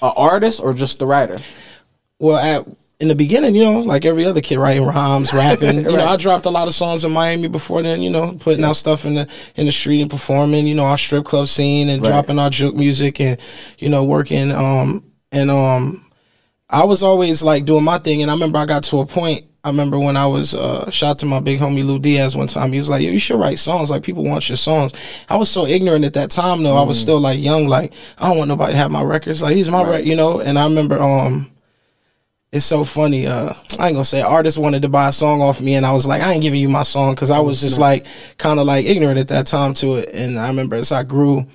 an 0.00 0.12
artist 0.16 0.60
or 0.60 0.72
just 0.72 0.98
the 0.98 1.06
writer? 1.06 1.36
Well, 2.18 2.38
at 2.38 2.66
in 2.98 3.08
the 3.08 3.14
beginning, 3.16 3.56
you 3.56 3.64
know, 3.64 3.80
like 3.80 4.04
every 4.04 4.24
other 4.24 4.40
kid 4.40 4.58
writing 4.58 4.84
rhymes, 4.86 5.32
rapping. 5.34 5.78
You 5.78 5.96
know, 5.96 6.06
I 6.06 6.16
dropped 6.16 6.46
a 6.46 6.50
lot 6.50 6.68
of 6.68 6.72
songs 6.74 7.04
in 7.04 7.10
Miami 7.10 7.48
before 7.48 7.82
then. 7.82 8.00
You 8.00 8.10
know, 8.10 8.34
putting 8.38 8.64
out 8.64 8.76
stuff 8.76 9.04
in 9.04 9.14
the 9.14 9.28
in 9.56 9.66
the 9.66 9.72
street 9.72 10.00
and 10.00 10.10
performing. 10.10 10.66
You 10.66 10.76
know, 10.76 10.84
our 10.84 10.96
strip 10.96 11.24
club 11.26 11.48
scene 11.48 11.88
and 11.88 12.00
Right. 12.00 12.08
dropping 12.10 12.38
our 12.38 12.48
juke 12.48 12.76
music 12.76 13.20
and 13.20 13.38
you 13.78 13.88
know 13.90 14.02
working. 14.04 14.50
Um 14.50 15.04
and 15.32 15.50
um, 15.50 16.04
I 16.72 16.84
was 16.84 17.02
always 17.02 17.42
like 17.42 17.66
doing 17.66 17.84
my 17.84 17.98
thing. 17.98 18.22
And 18.22 18.30
I 18.30 18.34
remember 18.34 18.58
I 18.58 18.66
got 18.66 18.82
to 18.84 19.00
a 19.00 19.06
point. 19.06 19.44
I 19.64 19.68
remember 19.68 19.98
when 19.98 20.16
I 20.16 20.26
was 20.26 20.54
uh, 20.54 20.90
shot 20.90 21.20
to 21.20 21.26
my 21.26 21.38
big 21.38 21.60
homie 21.60 21.84
Lou 21.84 22.00
Diaz 22.00 22.36
one 22.36 22.48
time. 22.48 22.72
He 22.72 22.78
was 22.78 22.90
like, 22.90 23.02
"Yo, 23.02 23.12
you 23.12 23.20
should 23.20 23.38
write 23.38 23.60
songs. 23.60 23.90
Like 23.90 24.02
people 24.02 24.24
want 24.24 24.48
your 24.48 24.56
songs." 24.56 24.92
I 25.28 25.36
was 25.36 25.48
so 25.50 25.66
ignorant 25.66 26.04
at 26.04 26.14
that 26.14 26.30
time, 26.32 26.64
though. 26.64 26.76
I 26.76 26.82
was 26.82 27.00
still 27.00 27.20
like 27.20 27.40
young. 27.40 27.68
Like 27.68 27.92
I 28.18 28.28
don't 28.28 28.38
want 28.38 28.48
nobody 28.48 28.72
to 28.72 28.78
have 28.78 28.90
my 28.90 29.04
records. 29.04 29.40
Like 29.40 29.54
he's 29.54 29.68
my 29.68 29.84
right, 29.84 30.04
you 30.04 30.16
know. 30.16 30.40
And 30.40 30.58
I 30.58 30.64
remember 30.64 30.98
um 30.98 31.52
it's 32.52 32.66
so 32.66 32.84
funny. 32.84 33.26
Uh, 33.26 33.54
I 33.78 33.88
ain't 33.88 33.94
gonna 33.94 34.04
say 34.04 34.20
artists 34.20 34.58
wanted 34.58 34.82
to 34.82 34.88
buy 34.88 35.08
a 35.08 35.12
song 35.12 35.40
off 35.40 35.60
me, 35.60 35.74
and 35.74 35.86
I 35.86 35.92
was 35.92 36.06
like, 36.06 36.22
I 36.22 36.32
ain't 36.32 36.42
giving 36.42 36.60
you 36.60 36.68
my 36.68 36.82
song 36.82 37.14
because 37.14 37.30
I 37.30 37.40
was 37.40 37.60
just 37.60 37.78
like 37.78 38.06
kind 38.36 38.60
of 38.60 38.66
like 38.66 38.84
ignorant 38.84 39.18
at 39.18 39.28
that 39.28 39.46
time 39.46 39.74
to 39.74 39.96
it. 39.96 40.10
And 40.12 40.38
I 40.38 40.48
remember 40.48 40.76
as 40.76 40.92
I 40.92 41.02
grew, 41.02 41.46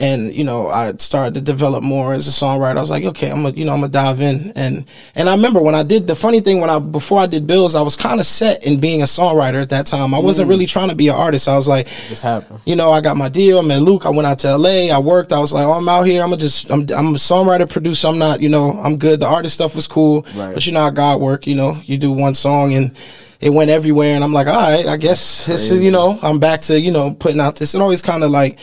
and 0.00 0.34
you 0.34 0.44
know, 0.44 0.68
I 0.68 0.94
started 0.96 1.34
to 1.34 1.40
develop 1.42 1.84
more 1.84 2.14
as 2.14 2.26
a 2.26 2.30
songwriter. 2.30 2.78
I 2.78 2.80
was 2.80 2.90
like, 2.90 3.04
okay, 3.04 3.30
I'm 3.30 3.42
gonna, 3.42 3.54
you 3.54 3.66
know, 3.66 3.74
I'm 3.74 3.80
gonna 3.80 3.92
dive 3.92 4.20
in. 4.22 4.50
And 4.56 4.86
and 5.14 5.28
I 5.28 5.34
remember 5.34 5.60
when 5.60 5.74
I 5.74 5.82
did 5.82 6.06
the 6.06 6.16
funny 6.16 6.40
thing 6.40 6.58
when 6.60 6.70
I 6.70 6.78
before 6.78 7.20
I 7.20 7.26
did 7.26 7.46
Bills, 7.46 7.74
I 7.74 7.82
was 7.82 7.96
kind 7.96 8.18
of 8.18 8.24
set 8.24 8.64
in 8.64 8.80
being 8.80 9.02
a 9.02 9.04
songwriter 9.04 9.60
at 9.60 9.68
that 9.68 9.86
time. 9.86 10.14
I 10.14 10.18
wasn't 10.18 10.46
mm. 10.48 10.52
really 10.52 10.66
trying 10.66 10.88
to 10.88 10.94
be 10.94 11.08
an 11.08 11.14
artist. 11.16 11.48
I 11.48 11.54
was 11.54 11.68
like, 11.68 11.86
Just 12.08 12.22
happened. 12.22 12.60
you 12.64 12.76
know, 12.76 12.90
I 12.90 13.02
got 13.02 13.18
my 13.18 13.28
deal. 13.28 13.58
I 13.58 13.62
met 13.62 13.82
Luke. 13.82 14.06
I 14.06 14.10
went 14.10 14.26
out 14.26 14.38
to 14.40 14.56
LA. 14.56 14.88
I 14.88 14.98
worked. 14.98 15.32
I 15.32 15.38
was 15.38 15.52
like, 15.52 15.66
oh, 15.66 15.72
I'm 15.72 15.88
out 15.88 16.04
here. 16.04 16.22
I'm 16.22 16.30
gonna 16.30 16.40
just, 16.40 16.70
I'm, 16.70 16.80
I'm 16.96 17.08
a 17.14 17.18
songwriter, 17.18 17.70
producer. 17.70 18.08
I'm 18.08 18.18
not, 18.18 18.40
you 18.40 18.48
know, 18.48 18.80
I'm 18.82 18.96
good. 18.96 19.20
The 19.20 19.28
artist 19.28 19.54
stuff 19.54 19.74
was 19.74 19.86
cool, 19.86 20.24
Right. 20.34 20.54
but 20.54 20.66
you 20.66 20.72
know 20.72 20.80
how 20.80 20.90
God 20.90 21.20
work. 21.20 21.46
You 21.46 21.56
know, 21.56 21.76
you 21.84 21.98
do 21.98 22.10
one 22.10 22.34
song 22.34 22.72
and 22.72 22.96
it 23.40 23.50
went 23.50 23.70
everywhere, 23.70 24.14
and 24.14 24.22
I'm 24.22 24.32
like, 24.32 24.46
all 24.46 24.54
right, 24.54 24.86
I 24.86 24.96
guess 24.98 25.46
this 25.46 25.70
is, 25.70 25.82
you 25.82 25.90
know, 25.90 26.18
I'm 26.22 26.38
back 26.38 26.60
to, 26.62 26.78
you 26.78 26.90
know, 26.90 27.14
putting 27.14 27.40
out 27.40 27.56
this. 27.56 27.74
It 27.74 27.80
always 27.80 28.02
kind 28.02 28.22
of 28.22 28.30
like 28.30 28.58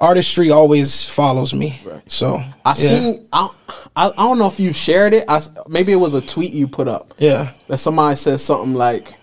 artistry 0.00 0.50
always 0.50 1.08
follows 1.08 1.52
me. 1.54 1.80
Right. 1.84 2.10
So 2.10 2.36
I 2.64 2.70
yeah. 2.70 2.74
seen. 2.74 3.28
I, 3.32 3.50
I 3.96 4.08
I 4.10 4.16
don't 4.16 4.38
know 4.38 4.46
if 4.46 4.60
you 4.60 4.72
shared 4.72 5.14
it. 5.14 5.24
I 5.28 5.36
s- 5.36 5.50
maybe 5.68 5.92
it 5.92 5.96
was 5.96 6.14
a 6.14 6.20
tweet 6.20 6.52
you 6.52 6.68
put 6.68 6.88
up 6.88 7.14
yeah. 7.18 7.52
that 7.68 7.78
somebody 7.78 8.16
said 8.16 8.40
something 8.40 8.74
like. 8.74 9.14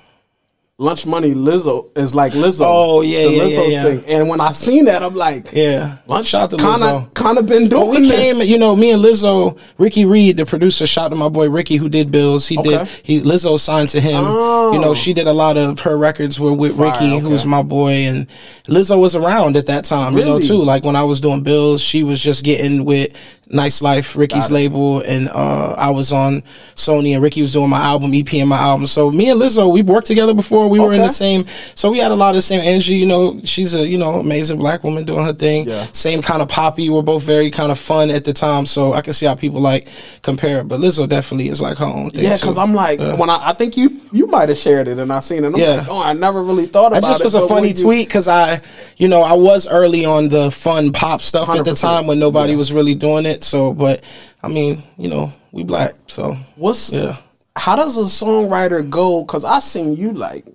Lunch 0.77 1.05
money 1.05 1.33
Lizzo 1.33 1.97
is 1.97 2.13
like 2.13 2.33
Lizzo. 2.33 2.65
Oh, 2.65 2.99
yeah, 2.99 3.23
the 3.23 3.31
yeah, 3.31 3.43
Lizzo 3.43 3.57
yeah, 3.57 3.63
yeah. 3.69 3.83
thing. 3.83 4.05
And 4.07 4.27
when 4.27 4.41
I 4.41 4.51
seen 4.51 4.83
that, 4.85 5.03
I'm 5.03 5.15
like, 5.15 5.53
Yeah, 5.53 5.99
Lunch 6.05 6.33
kind 6.33 6.51
Lizzo. 6.51 7.05
of 7.05 7.13
kind 7.13 7.37
of 7.37 7.45
been 7.45 7.69
doing 7.69 7.87
When 7.91 8.01
we 8.01 8.09
this. 8.09 8.39
came, 8.39 8.49
you 8.49 8.57
know, 8.57 8.75
me 8.75 8.91
and 8.91 9.01
Lizzo, 9.01 9.57
Ricky 9.77 10.03
Reed, 10.03 10.35
the 10.35 10.45
producer, 10.45 10.85
shout 10.85 11.05
out 11.05 11.09
to 11.11 11.15
my 11.15 11.29
boy 11.29 11.49
Ricky 11.49 11.77
who 11.77 11.87
did 11.87 12.11
Bills. 12.11 12.45
He 12.45 12.57
did 12.57 12.87
he 13.03 13.21
Lizzo 13.21 13.57
signed 13.57 13.87
to 13.89 14.01
him. 14.01 14.25
Oh. 14.25 14.73
You 14.73 14.79
know, 14.81 14.89
oh. 14.89 14.93
she 14.93 15.13
did 15.13 15.27
a 15.27 15.33
lot 15.33 15.55
of 15.55 15.79
her 15.79 15.97
records 15.97 16.41
were 16.41 16.51
with 16.51 16.75
Fire, 16.75 16.91
Ricky, 16.91 17.05
okay. 17.05 17.19
who's 17.19 17.45
my 17.45 17.63
boy, 17.63 17.91
and 17.91 18.27
Lizzo 18.67 18.99
was 18.99 19.15
around 19.15 19.55
at 19.55 19.67
that 19.67 19.85
time, 19.85 20.17
you 20.17 20.25
know, 20.25 20.41
too. 20.41 20.61
Like 20.61 20.83
when 20.83 20.97
I 20.97 21.03
was 21.03 21.21
doing 21.21 21.41
Bills, 21.41 21.81
she 21.81 22.03
was 22.03 22.21
just 22.21 22.43
getting 22.43 22.83
with 22.83 23.15
Nice 23.49 23.81
Life, 23.81 24.15
Ricky's 24.15 24.49
label, 24.51 25.01
and 25.01 25.29
uh, 25.29 25.75
I 25.77 25.89
was 25.91 26.11
on 26.11 26.41
Sony 26.75 27.13
and 27.13 27.21
Ricky 27.23 27.41
was 27.41 27.53
doing 27.53 27.69
my 27.69 27.79
album, 27.79 28.11
EP 28.13 28.33
and 28.35 28.49
my 28.49 28.57
album. 28.57 28.85
So 28.87 29.11
me 29.11 29.29
and 29.29 29.39
Lizzo, 29.39 29.71
we've 29.71 29.87
worked 29.87 30.07
together 30.07 30.33
before. 30.33 30.67
We 30.67 30.79
were 30.79 30.93
in 30.93 31.01
the 31.01 31.09
same 31.09 31.45
so 31.75 31.91
we 31.91 31.99
had 31.99 32.11
a 32.11 32.15
lot 32.15 32.29
of 32.29 32.35
the 32.37 32.41
same 32.41 32.61
energy, 32.61 32.95
you 32.95 33.05
know, 33.05 33.39
she's 33.43 33.73
a, 33.73 33.87
you 33.87 33.97
know, 33.97 34.15
amazing 34.19 34.57
black 34.57 34.83
woman 34.83 35.03
doing 35.05 35.23
her 35.25 35.33
thing 35.33 35.67
Yeah. 35.67 35.85
same 35.93 36.21
kind 36.21 36.41
of 36.41 36.47
poppy. 36.49 36.89
We're 36.89 37.01
both 37.01 37.23
very 37.23 37.51
kind 37.51 37.71
of 37.71 37.77
fun 37.79 38.09
at 38.09 38.23
the 38.23 38.33
time, 38.33 38.65
so 38.65 38.93
I 38.93 39.01
can 39.01 39.13
see 39.13 39.25
how 39.25 39.35
people 39.35 39.61
like 39.61 39.87
compare 40.21 40.59
it. 40.59 40.67
But 40.67 40.79
Lizzo 40.79 41.07
definitely 41.07 41.49
is 41.49 41.61
like 41.61 41.77
her 41.77 41.85
own 41.85 42.09
thing. 42.11 42.23
Yeah, 42.23 42.33
because 42.35 42.57
I'm 42.57 42.73
like, 42.73 42.99
when 42.99 43.29
I, 43.29 43.49
I 43.49 43.53
think 43.53 43.77
you 43.77 44.01
you 44.11 44.27
might 44.27 44.49
have 44.49 44.57
shared 44.57 44.87
it, 44.87 44.97
and 44.97 45.11
I 45.11 45.19
seen 45.19 45.43
it. 45.43 45.47
And 45.47 45.55
I'm 45.55 45.61
Yeah. 45.61 45.75
like, 45.75 45.89
oh, 45.89 45.99
I 46.01 46.13
never 46.13 46.41
really 46.41 46.65
thought 46.65 46.87
about 46.87 46.95
it. 46.97 46.99
About 46.99 47.07
just 47.09 47.21
it. 47.21 47.25
was 47.25 47.35
a 47.35 47.47
funny 47.47 47.73
tweet 47.73 48.07
because 48.07 48.27
I, 48.27 48.61
you 48.97 49.07
know, 49.07 49.21
I 49.21 49.33
was 49.33 49.67
early 49.67 50.05
on 50.05 50.29
the 50.29 50.49
fun 50.51 50.91
pop 50.91 51.21
stuff 51.21 51.49
at 51.49 51.65
the 51.65 51.73
time 51.75 52.07
when 52.07 52.17
nobody 52.19 52.53
Yeah. 52.53 52.57
was 52.57 52.71
really 52.73 52.95
doing 52.95 53.25
it. 53.25 53.34
Yet. 53.35 53.43
So, 53.43 53.73
but 53.73 54.03
I 54.41 54.47
mean, 54.47 54.83
you 54.97 55.09
know, 55.09 55.31
we 55.51 55.63
black. 55.63 55.95
So 56.07 56.33
What's 56.55 56.91
yeah, 56.91 57.17
how 57.55 57.75
does 57.75 57.97
a 57.97 58.03
songwriter 58.03 58.87
go? 58.87 59.23
Because 59.23 59.45
I've 59.45 59.63
seen 59.63 59.95
you 59.95 60.11
like 60.13 60.45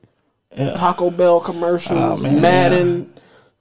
yeah. 0.57 0.75
Taco 0.75 1.11
Bell 1.11 1.41
commercials, 1.41 2.21
Oh, 2.21 2.23
man, 2.23 2.43
Madden. 2.43 3.13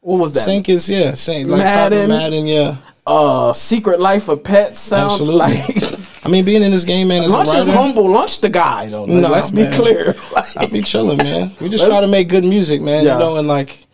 What 0.02 0.18
was 0.20 0.34
that? 0.34 0.42
Sync 0.42 0.70
is 0.70 0.90
yeah, 0.90 1.14
Sync 1.14 1.50
like 1.50 1.60
Madden. 1.60 2.10
Madden, 2.10 2.48
yeah. 2.48 2.78
uh, 3.06 3.52
Secret 3.54 4.00
Life 4.00 4.30
of 4.30 4.44
Pets 4.44 4.80
sounds 4.80 5.14
Absolutely. 5.14 5.38
like. 5.38 6.00
I 6.26 6.30
mean, 6.30 6.46
being 6.46 6.62
in 6.64 6.72
this 6.72 6.86
game, 6.86 7.08
man, 7.08 7.24
as 7.24 7.32
Lunch 7.32 7.50
a 7.50 7.58
is 7.58 7.68
humble. 7.68 8.10
Lunch 8.10 8.40
the 8.40 8.50
guy 8.50 8.88
though. 8.88 9.04
Like, 9.06 9.22
Nah, 9.22 9.30
let's 9.30 9.52
be 9.52 9.66
clear. 9.72 10.16
Like, 10.34 10.58
I 10.58 10.66
be 10.68 10.82
chilling, 10.82 11.18
man. 11.18 11.52
We 11.62 11.70
just 11.70 11.86
try 11.86 12.02
to 12.02 12.08
make 12.08 12.30
good 12.30 12.46
music, 12.46 12.82
man. 12.82 13.06
Yeah. 13.06 13.14
You 13.14 13.20
know, 13.20 13.38
and 13.38 13.48
like 13.48 13.86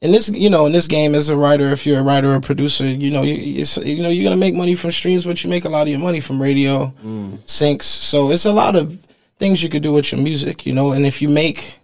in 0.00 0.12
this, 0.12 0.28
you 0.30 0.48
know, 0.48 0.66
in 0.66 0.72
this 0.72 0.86
game, 0.86 1.14
as 1.14 1.28
a 1.28 1.36
writer, 1.36 1.70
if 1.70 1.86
you're 1.86 2.00
a 2.00 2.02
writer 2.02 2.34
or 2.34 2.40
producer, 2.40 2.86
you 2.86 3.10
know, 3.10 3.22
you 3.22 3.34
you 3.34 4.02
know, 4.02 4.08
you're 4.08 4.24
gonna 4.24 4.36
make 4.36 4.54
money 4.54 4.74
from 4.74 4.90
streams, 4.90 5.24
but 5.24 5.44
you 5.44 5.50
make 5.50 5.64
a 5.64 5.68
lot 5.68 5.82
of 5.82 5.88
your 5.88 5.98
money 5.98 6.20
from 6.20 6.40
radio, 6.40 6.86
mm. 7.04 7.38
syncs. 7.44 7.82
So 7.82 8.30
it's 8.30 8.46
a 8.46 8.52
lot 8.52 8.76
of 8.76 8.98
things 9.38 9.62
you 9.62 9.68
could 9.68 9.82
do 9.82 9.92
with 9.92 10.10
your 10.12 10.20
music, 10.20 10.64
you 10.64 10.72
know. 10.72 10.92
And 10.92 11.04
if 11.04 11.20
you 11.20 11.28
make 11.28 11.78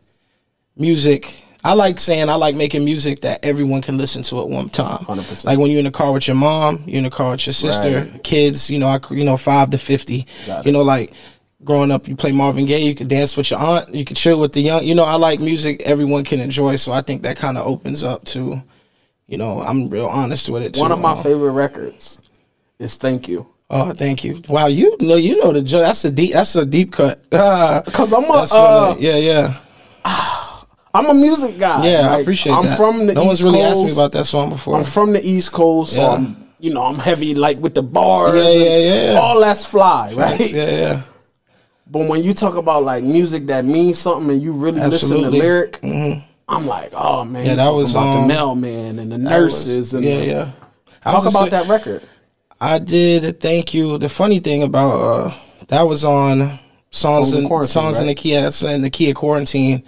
music. 0.77 1.43
I 1.65 1.73
like 1.73 1.99
saying 1.99 2.29
I 2.29 2.35
like 2.35 2.55
making 2.55 2.85
music 2.85 3.23
that 3.23 3.45
everyone 3.45 3.83
can 3.83 3.99
listen 3.99 4.23
to 4.25 4.41
at 4.41 4.49
one 4.49 4.69
time. 4.69 5.05
100%. 5.07 5.45
Like 5.45 5.59
when 5.59 5.69
you're 5.71 5.81
in 5.81 5.85
the 5.85 5.91
car 5.91 6.13
with 6.13 6.29
your 6.29 6.37
mom, 6.37 6.85
you're 6.87 6.99
in 6.99 7.05
the 7.05 7.11
car 7.11 7.33
with 7.33 7.45
your 7.45 7.55
sister, 7.55 8.09
Right. 8.13 8.23
kids. 8.23 8.71
You 8.71 8.79
know, 8.79 8.87
I 8.87 9.01
you 9.11 9.25
know 9.25 9.37
five 9.37 9.71
to 9.71 9.79
fifty. 9.79 10.27
Got 10.47 10.61
it. 10.61 10.67
You 10.67 10.73
know, 10.73 10.83
like 10.83 11.13
growing 11.67 11.91
up, 11.91 12.09
you 12.09 12.17
play 12.17 12.33
Marvin 12.33 12.65
Gaye, 12.65 12.79
you 12.85 12.95
could 12.95 13.09
dance 13.09 13.37
with 13.37 13.51
your 13.51 13.61
aunt, 13.61 13.95
you 13.95 14.05
could 14.07 14.17
chill 14.17 14.41
with 14.41 14.53
the 14.55 14.61
young. 14.63 14.85
You 14.85 14.95
know, 14.95 15.05
I 15.05 15.17
like 15.17 15.41
music 15.41 15.83
everyone 15.83 16.25
can 16.25 16.41
enjoy, 16.41 16.77
so 16.77 16.93
I 16.93 17.03
think 17.03 17.23
that 17.23 17.37
kind 17.37 17.59
of 17.59 17.67
opens 17.67 18.03
up 18.05 18.25
to, 18.27 18.63
you 19.27 19.37
know, 19.37 19.61
I'm 19.61 19.89
real 19.91 20.07
honest 20.07 20.49
with 20.49 20.63
it. 20.63 20.75
Too. 20.75 20.81
one 20.81 20.93
of 20.93 21.01
my 21.01 21.13
Uh, 21.13 21.17
favorite 21.17 21.53
records 21.53 22.19
is 22.79 22.97
"Thank 22.97 23.29
You." 23.29 23.47
Oh, 23.69 23.91
thank 23.93 24.23
you. 24.25 24.41
Wow, 24.49 24.67
you 24.69 24.97
know, 25.01 25.17
you 25.17 25.37
know 25.43 25.53
the 25.53 25.61
jo- 25.61 25.81
that's 25.81 26.05
a 26.05 26.11
deep, 26.11 26.33
that's 26.35 26.55
a 26.57 26.65
deep 26.65 26.93
cut. 26.93 27.21
Ah, 27.33 27.83
Cause 27.93 28.13
I'm 28.13 28.25
a, 28.25 28.47
uh, 28.51 28.95
yeah, 28.99 29.17
yeah, 29.17 29.55
I'm 30.95 31.07
a 31.07 31.15
music 31.15 31.59
guy. 31.59 31.85
yeah. 31.89 32.09
I 32.11 32.21
appreciate 32.21 32.53
I'm 32.55 32.67
that. 32.67 32.77
from 32.77 33.07
the 33.07 33.15
no 33.15 33.21
East 33.23 33.27
one's 33.27 33.45
really 33.45 33.61
asked 33.63 33.85
me 33.85 33.93
about 33.93 34.13
that 34.13 34.25
song 34.27 34.51
before. 34.51 34.77
I'm 34.77 34.85
from 34.85 35.13
the 35.13 35.23
East 35.27 35.53
Coast, 35.53 35.95
so 35.97 36.05
I'm 36.07 36.37
you 36.61 36.73
know 36.73 36.85
I'm 36.87 36.99
heavy 36.99 37.35
like 37.35 37.59
with 37.59 37.75
the 37.75 37.83
bars. 37.83 38.35
Yeah, 38.35 38.49
yeah, 38.51 38.77
yeah, 38.79 39.13
yeah. 39.13 39.19
All 39.19 39.41
that's 39.41 39.65
fly, 39.67 40.13
right? 40.15 40.39
Facts, 40.39 40.51
Yeah, 40.53 40.71
yeah. 40.71 41.03
But 41.89 42.09
when 42.09 42.23
you 42.23 42.35
talk 42.35 42.57
about 42.57 42.83
like 42.85 43.05
music 43.05 43.47
that 43.47 43.65
means 43.65 43.99
something 43.99 44.31
and 44.31 44.43
you 44.43 44.53
really 44.53 44.81
listen 44.81 45.13
Absolutely. 45.17 45.39
to 45.39 45.45
lyric, 45.45 45.81
I'm 46.49 46.67
like, 46.67 46.93
oh 46.95 47.25
man, 47.25 47.47
Yeah, 47.47 47.55
that 47.57 47.69
was, 47.71 47.93
about 47.93 48.15
um, 48.15 48.23
the 48.23 48.35
mailman 48.35 48.99
and 48.99 49.13
the 49.13 49.19
nurses 49.19 49.93
was- 49.93 49.95
and 49.95 50.05
yeah, 50.05 50.19
the- 50.21 50.27
yeah. 50.27 50.51
I 51.05 51.13
Talk 51.13 51.23
about 51.23 51.33
gonna 51.33 51.51
that 51.51 51.67
record. 51.69 52.03
I 52.61 52.79
did. 52.81 53.39
Thank 53.39 53.73
you. 53.75 53.97
The 53.99 54.09
funny 54.09 54.41
thing 54.41 54.63
about 54.65 55.01
uh, 55.01 55.35
that 55.69 55.83
was 55.83 56.05
on 56.05 56.59
songs 56.91 57.29
Songs 57.31 57.33
in 57.35 57.47
Quarantine, 57.47 57.69
songs 57.73 57.99
in 58.01 58.07
the 58.09 58.15
Kia 58.15 58.51
in 58.69 58.83
the 58.83 58.91
Kia 58.91 59.15
quarantine. 59.15 59.85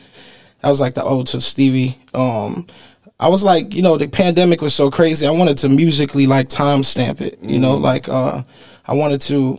That 0.61 0.69
was 0.69 0.81
like 0.81 0.95
the 0.95 1.03
ode 1.03 1.27
to 1.29 1.41
Stevie. 1.41 1.99
Um, 2.15 2.67
I 3.19 3.29
was 3.29 3.43
like, 3.43 3.75
you 3.75 3.83
know, 3.83 3.97
the 3.97 4.07
pandemic 4.07 4.61
was 4.61 4.75
so 4.75 4.91
crazy. 4.91 5.27
I 5.27 5.31
wanted 5.31 5.59
to 5.59 5.69
musically 5.69 6.27
like 6.29 6.49
timestamp 6.49 7.21
it. 7.21 7.39
You 7.43 7.49
Mm-hmm. 7.55 7.61
know, 7.63 7.77
like 7.79 8.09
uh, 8.09 8.43
I 8.87 8.95
wanted 8.95 9.21
to 9.23 9.59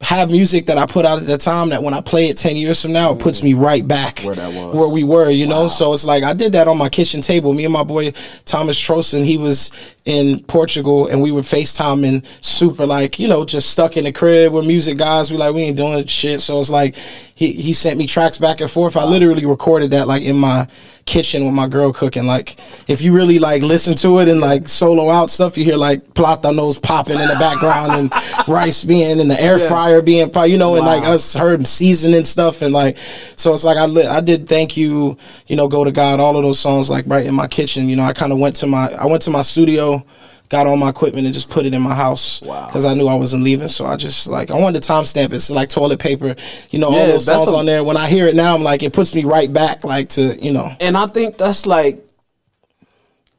have 0.00 0.30
music 0.30 0.66
that 0.66 0.78
I 0.78 0.86
put 0.86 1.04
out 1.04 1.18
at 1.18 1.26
the 1.26 1.36
time 1.36 1.68
that 1.68 1.82
when 1.82 1.92
I 1.92 2.00
play 2.00 2.28
it 2.28 2.36
ten 2.36 2.56
years 2.56 2.80
from 2.80 2.92
now, 2.92 3.12
it 3.12 3.18
puts 3.18 3.42
me 3.42 3.52
right 3.54 3.86
back 3.86 4.20
Where 4.20 4.34
that 4.34 4.52
was. 4.52 4.74
where 4.74 4.88
we 4.88 5.04
were. 5.04 5.30
You 5.30 5.46
know, 5.46 5.68
so 5.68 5.92
it's 5.92 6.04
like 6.04 6.24
I 6.24 6.32
did 6.32 6.52
that 6.52 6.68
on 6.68 6.78
my 6.78 6.88
kitchen 6.88 7.20
table. 7.20 7.52
Me 7.52 7.64
and 7.64 7.72
my 7.72 7.84
boy 7.84 8.12
Thomas 8.46 8.78
Trosen, 8.78 9.24
he 9.24 9.36
was 9.36 9.70
in 10.10 10.40
Portugal, 10.44 11.06
and 11.06 11.22
we 11.22 11.30
were 11.30 11.40
FaceTiming, 11.42 12.24
super 12.40 12.84
like 12.84 13.18
you 13.18 13.28
know, 13.28 13.44
just 13.44 13.70
stuck 13.70 13.96
in 13.96 14.04
the 14.04 14.12
crib. 14.12 14.52
We're 14.52 14.62
music 14.62 14.98
guys. 14.98 15.30
We 15.30 15.36
like 15.38 15.54
we 15.54 15.62
ain't 15.62 15.76
doing 15.76 16.04
shit. 16.06 16.40
So 16.40 16.58
it's 16.60 16.70
like 16.70 16.96
he 17.34 17.52
he 17.52 17.72
sent 17.72 17.96
me 17.98 18.06
tracks 18.06 18.38
back 18.38 18.60
and 18.60 18.70
forth. 18.70 18.96
I 18.96 19.04
literally 19.04 19.46
recorded 19.46 19.92
that 19.92 20.08
like 20.08 20.22
in 20.22 20.36
my 20.36 20.66
kitchen 21.06 21.44
with 21.44 21.54
my 21.54 21.66
girl 21.66 21.92
cooking. 21.92 22.26
Like 22.26 22.56
if 22.88 23.00
you 23.02 23.12
really 23.12 23.38
like 23.38 23.62
listen 23.62 23.94
to 23.96 24.18
it 24.18 24.28
and 24.28 24.40
like 24.40 24.68
solo 24.68 25.08
out 25.10 25.30
stuff, 25.30 25.56
you 25.56 25.64
hear 25.64 25.76
like 25.76 26.04
platanos 26.14 26.80
popping 26.80 27.18
in 27.18 27.26
the 27.28 27.34
background 27.36 27.92
and 27.92 28.12
rice 28.48 28.84
being 28.84 29.18
in 29.18 29.28
the 29.28 29.40
air 29.40 29.58
Yeah. 29.58 29.68
fryer 29.68 30.02
being, 30.02 30.30
you 30.46 30.58
know, 30.58 30.76
and 30.76 30.84
like 30.84 31.02
Wow. 31.02 31.14
us 31.14 31.34
herb 31.34 31.66
seasoning 31.66 32.24
stuff 32.24 32.62
and 32.62 32.72
like 32.74 32.98
so 33.36 33.54
it's 33.54 33.64
like 33.64 33.76
I 33.78 33.86
li- 33.86 34.06
I 34.06 34.20
did 34.20 34.48
thank 34.48 34.76
you, 34.76 35.16
you 35.46 35.56
know, 35.56 35.66
go 35.68 35.82
to 35.84 35.90
God, 35.92 36.20
all 36.20 36.36
of 36.36 36.42
those 36.42 36.58
songs 36.60 36.90
like 36.90 37.04
right 37.08 37.24
in 37.26 37.34
my 37.34 37.46
kitchen. 37.48 37.88
You 37.88 37.96
know, 37.96 38.04
I 38.04 38.12
kind 38.12 38.32
of 38.32 38.38
went 38.38 38.56
to 38.56 38.66
my 38.66 38.92
I 38.92 39.06
went 39.06 39.22
to 39.22 39.30
my 39.30 39.42
studio. 39.42 39.99
Got 40.48 40.66
all 40.66 40.76
my 40.76 40.88
equipment 40.88 41.26
and 41.26 41.32
just 41.34 41.48
put 41.48 41.64
it 41.64 41.74
in 41.74 41.80
my 41.80 41.94
house 41.94 42.42
Wow. 42.42 42.66
because 42.66 42.84
I 42.84 42.94
knew 42.94 43.06
I 43.06 43.14
wasn't 43.14 43.44
leaving. 43.44 43.68
So 43.68 43.86
I 43.86 43.94
just 43.96 44.26
like 44.26 44.50
I 44.50 44.58
wanted 44.58 44.82
to 44.82 44.92
timestamp 44.92 45.32
it, 45.32 45.40
so 45.40 45.54
like 45.54 45.68
toilet 45.70 46.00
paper, 46.00 46.34
you 46.70 46.78
know, 46.80 46.88
all 46.88 47.06
those 47.06 47.26
songs 47.26 47.52
a- 47.52 47.56
on 47.56 47.66
there. 47.66 47.84
When 47.84 47.96
I 47.96 48.08
hear 48.08 48.26
it 48.26 48.34
now, 48.34 48.54
I'm 48.56 48.62
like 48.64 48.82
it 48.82 48.92
puts 48.92 49.14
me 49.14 49.24
right 49.24 49.52
back, 49.52 49.84
like 49.84 50.08
to 50.10 50.42
you 50.44 50.52
know, 50.52 50.72
And 50.80 50.96
I 50.96 51.06
think 51.06 51.38
that's 51.38 51.66
like 51.66 52.04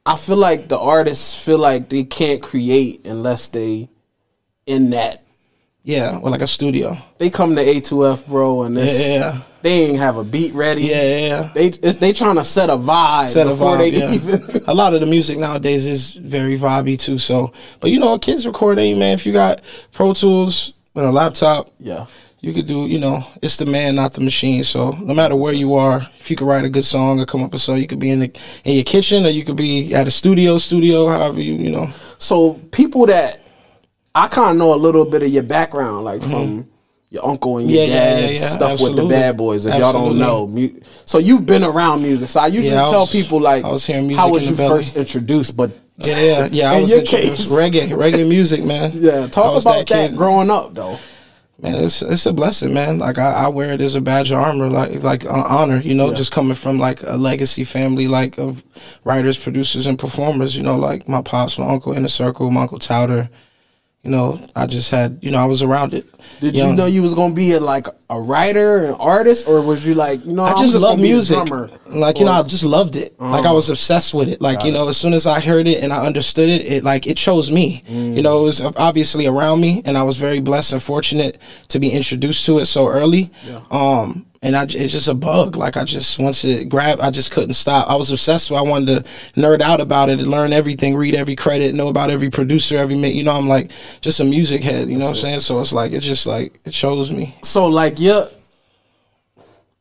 I 0.04 0.16
feel 0.16 0.36
like 0.38 0.68
the 0.68 0.78
artists 0.78 1.44
feel 1.44 1.58
like 1.58 1.88
they 1.88 2.02
can't 2.04 2.42
create 2.42 3.06
unless 3.06 3.48
they 3.48 3.88
in 4.66 4.90
that. 4.90 5.21
Yeah, 5.84 6.18
or 6.22 6.30
like 6.30 6.42
a 6.42 6.46
studio. 6.46 6.96
They 7.18 7.28
come 7.28 7.56
to 7.56 7.64
A2F, 7.64 8.26
bro, 8.26 8.62
and 8.62 8.78
it's, 8.78 9.08
Yeah, 9.08 9.42
they 9.62 9.84
ain't 9.84 9.98
have 9.98 10.16
a 10.16 10.24
beat 10.24 10.54
ready. 10.54 10.82
yeah, 10.82 11.02
yeah. 11.02 11.18
yeah. 11.26 11.50
They 11.54 11.66
it's, 11.66 11.96
they 11.96 12.12
trying 12.12 12.36
to 12.36 12.44
set 12.44 12.70
a 12.70 12.76
vibe 12.76 13.28
set 13.28 13.46
a 13.46 13.50
vibe. 13.50 13.78
they 13.78 13.90
yeah. 13.90 14.12
even. 14.12 14.42
a 14.68 14.74
lot 14.74 14.94
of 14.94 15.00
the 15.00 15.06
music 15.06 15.38
nowadays 15.38 15.84
is 15.86 16.14
very 16.14 16.56
vibey 16.56 16.98
too. 16.98 17.18
So, 17.18 17.52
but 17.80 17.90
you 17.90 17.98
know, 17.98 18.18
kids 18.18 18.46
recording, 18.46 18.98
man. 18.98 19.14
If 19.14 19.26
you 19.26 19.32
got 19.32 19.62
Pro 19.90 20.14
Tools 20.14 20.72
and 20.94 21.04
a 21.04 21.10
laptop, 21.10 21.72
yeah. 21.80 22.06
you 22.40 22.52
could 22.52 22.68
do. 22.68 22.86
You 22.86 23.00
know, 23.00 23.24
it's 23.42 23.56
the 23.56 23.66
man, 23.66 23.96
not 23.96 24.12
the 24.12 24.20
machine. 24.20 24.62
So, 24.62 24.92
no 24.92 25.14
matter 25.14 25.34
where 25.34 25.52
you 25.52 25.74
are, 25.74 26.00
if 26.20 26.30
you 26.30 26.36
could 26.36 26.46
write 26.46 26.64
a 26.64 26.70
good 26.70 26.84
song 26.84 27.18
or 27.18 27.26
come 27.26 27.42
up 27.42 27.50
with 27.50 27.60
a 27.60 27.64
song, 27.64 27.78
you 27.78 27.88
could 27.88 27.98
be 27.98 28.10
in 28.10 28.20
the 28.20 28.32
in 28.64 28.74
your 28.74 28.84
kitchen 28.84 29.26
or 29.26 29.30
you 29.30 29.44
could 29.44 29.56
be 29.56 29.92
at 29.94 30.06
a 30.06 30.12
studio, 30.12 30.58
studio, 30.58 31.08
however 31.08 31.40
you 31.40 31.54
you 31.54 31.70
know. 31.70 31.90
So 32.18 32.54
people 32.70 33.06
that 33.06 33.40
I 34.14 34.28
kind 34.28 34.50
of 34.50 34.56
know 34.56 34.74
a 34.74 34.76
little 34.76 35.04
bit 35.04 35.22
of 35.22 35.28
your 35.28 35.42
background, 35.42 36.04
like 36.04 36.22
from 36.22 36.68
your 37.10 37.26
uncle 37.26 37.58
and 37.58 37.70
your 37.70 37.82
Mm-hmm. 37.84 37.92
Yeah, 37.92 37.98
yeah, 37.98 38.20
dad's 38.26 38.40
yeah, 38.40 38.46
yeah. 38.46 38.52
stuff 38.52 38.70
with 38.72 38.78
the 38.80 38.84
Absolutely. 39.02 39.08
Bad 39.16 39.36
Boys. 39.36 39.66
If 39.66 39.74
y'all 39.74 39.92
don't 39.92 40.18
know, 40.18 40.46
mu- 40.46 40.80
so 41.06 41.18
you've 41.18 41.46
been 41.46 41.64
around 41.64 42.02
music. 42.02 42.28
So 42.28 42.40
I 42.40 42.46
usually 42.48 42.70
Yeah, 42.74 42.86
I 42.86 42.90
tell 42.90 43.00
was- 43.02 43.12
people 43.12 43.40
like, 43.40 43.64
I 43.64 43.70
was 43.70 43.84
hearing 43.86 44.06
music 44.06 44.20
how 44.20 44.30
was 44.30 44.42
in 44.44 44.50
you 44.50 44.56
the 44.56 44.62
belly. 44.62 44.76
first 44.78 44.96
introduced? 44.96 45.56
But 45.56 45.70
Yeah, 45.98 46.20
yeah, 46.20 46.48
yeah. 46.50 46.70
I 46.72 46.74
In 46.76 46.82
was 46.82 46.90
your 46.90 47.00
introduced- 47.00 47.50
case. 47.50 47.52
reggae, 47.52 47.88
reggae 47.88 48.28
music, 48.28 48.64
man. 48.64 48.90
yeah, 48.94 49.24
I 49.24 49.28
talk 49.28 49.54
was 49.54 49.64
about 49.66 49.86
that, 49.88 50.10
kid. 50.10 50.16
growing 50.16 50.50
up 50.50 50.74
though. 50.74 50.98
man 51.58 51.76
it's 51.84 52.02
it's 52.02 52.26
a 52.26 52.32
blessing 52.32 52.72
man 52.74 52.98
like 52.98 53.18
i, 53.18 53.44
I 53.44 53.48
wear 53.48 53.72
it 53.72 53.80
as 53.80 53.94
a 53.94 54.00
badge 54.00 54.32
of 54.32 54.38
armor 54.38 54.68
like 54.68 55.00
like 55.04 55.24
uh, 55.26 55.44
honor 55.46 55.76
you 55.78 55.94
know 55.94 56.12
just 56.12 56.32
coming 56.32 56.56
from 56.56 56.78
like 56.78 57.02
a 57.04 57.16
legacy 57.16 57.62
family 57.62 58.08
like 58.08 58.36
of 58.38 58.64
writers 59.04 59.38
producers 59.38 59.86
and 59.86 59.96
performers 59.96 60.56
you 60.56 60.62
know 60.64 60.74
like 60.76 61.06
my 61.08 61.22
pops 61.22 61.58
my 61.58 61.66
uncle 61.68 61.92
inner 61.92 62.08
circle 62.08 62.50
my 62.50 62.62
uncle 62.62 62.80
Towder. 62.80 63.28
You 64.02 64.10
know 64.10 64.40
i 64.56 64.66
just 64.66 64.90
had 64.90 65.18
you 65.22 65.30
know 65.30 65.38
i 65.38 65.44
was 65.44 65.62
around 65.62 65.94
it 65.94 66.06
Did 66.40 66.56
you 66.56 66.72
know 66.72 66.86
you 66.86 67.02
was 67.02 67.14
gonna 67.14 67.34
be 67.34 67.52
a, 67.52 67.60
like 67.60 67.86
a 68.12 68.20
writer, 68.20 68.84
an 68.84 68.94
artist, 68.94 69.48
or 69.48 69.62
was 69.62 69.86
you 69.86 69.94
like, 69.94 70.24
you 70.24 70.34
know, 70.34 70.42
I 70.42 70.52
I'm 70.52 70.58
just, 70.58 70.74
love 70.74 70.82
gonna 70.98 71.02
be 71.02 71.10
a 71.10 71.12
music. 71.12 71.50
Like 71.86 72.18
you 72.18 72.26
know, 72.26 72.32
I 72.32 72.42
just 72.42 72.64
loved 72.64 72.96
it. 72.96 73.18
Like 73.18 73.46
I 73.46 73.52
was 73.52 73.70
obsessed 73.70 74.12
with 74.12 74.28
it. 74.28 74.40
Like 74.40 74.62
you 74.64 74.70
it. 74.70 74.74
know, 74.74 74.88
as 74.88 74.98
soon 74.98 75.14
as 75.14 75.26
I 75.26 75.40
heard 75.40 75.66
it 75.66 75.82
and 75.82 75.92
I 75.92 76.04
understood 76.04 76.48
it, 76.50 76.66
it 76.66 76.84
like 76.84 77.06
it 77.06 77.16
chose 77.16 77.50
me. 77.50 77.82
Mm. 77.88 78.14
You 78.14 78.22
know, 78.22 78.40
it 78.40 78.44
was 78.44 78.60
obviously 78.60 79.26
around 79.26 79.60
me, 79.60 79.82
and 79.84 79.96
I 79.96 80.02
was 80.02 80.18
very 80.18 80.40
blessed 80.40 80.72
and 80.74 80.82
fortunate 80.82 81.38
to 81.68 81.78
be 81.78 81.90
introduced 81.90 82.44
to 82.46 82.58
it 82.58 82.66
so 82.66 82.88
early. 82.88 83.30
Um, 83.70 84.26
and 84.42 84.56
I, 84.56 84.64
it's 84.64 84.92
just 84.92 85.06
a 85.06 85.14
bug. 85.14 85.56
Like 85.56 85.76
I 85.76 85.84
just 85.84 86.18
once 86.18 86.44
it 86.44 86.68
grabbed, 86.68 87.00
I 87.00 87.10
just 87.10 87.30
couldn't 87.30 87.54
stop. 87.54 87.88
I 87.88 87.94
was 87.94 88.10
obsessed. 88.10 88.50
with 88.50 88.58
I 88.58 88.62
wanted 88.62 89.04
to 89.04 89.40
nerd 89.40 89.60
out 89.60 89.80
about 89.80 90.10
it 90.10 90.18
learn 90.18 90.52
everything, 90.52 90.96
read 90.96 91.14
every 91.14 91.36
credit, 91.36 91.74
know 91.74 91.88
about 91.88 92.10
every 92.10 92.28
producer, 92.28 92.76
every 92.76 92.96
you 92.96 93.22
know. 93.22 93.32
I'm 93.32 93.48
like 93.48 93.70
just 94.00 94.18
a 94.18 94.24
music 94.24 94.62
head. 94.62 94.88
You 94.88 94.98
know 94.98 95.04
what 95.04 95.10
I'm 95.10 95.16
saying? 95.16 95.40
So 95.40 95.60
it's 95.60 95.72
like 95.72 95.92
it 95.92 96.00
just 96.00 96.26
like 96.26 96.60
it 96.64 96.72
chose 96.72 97.10
me. 97.10 97.36
So 97.42 97.66
like, 97.66 97.94
yeah. 97.98 98.26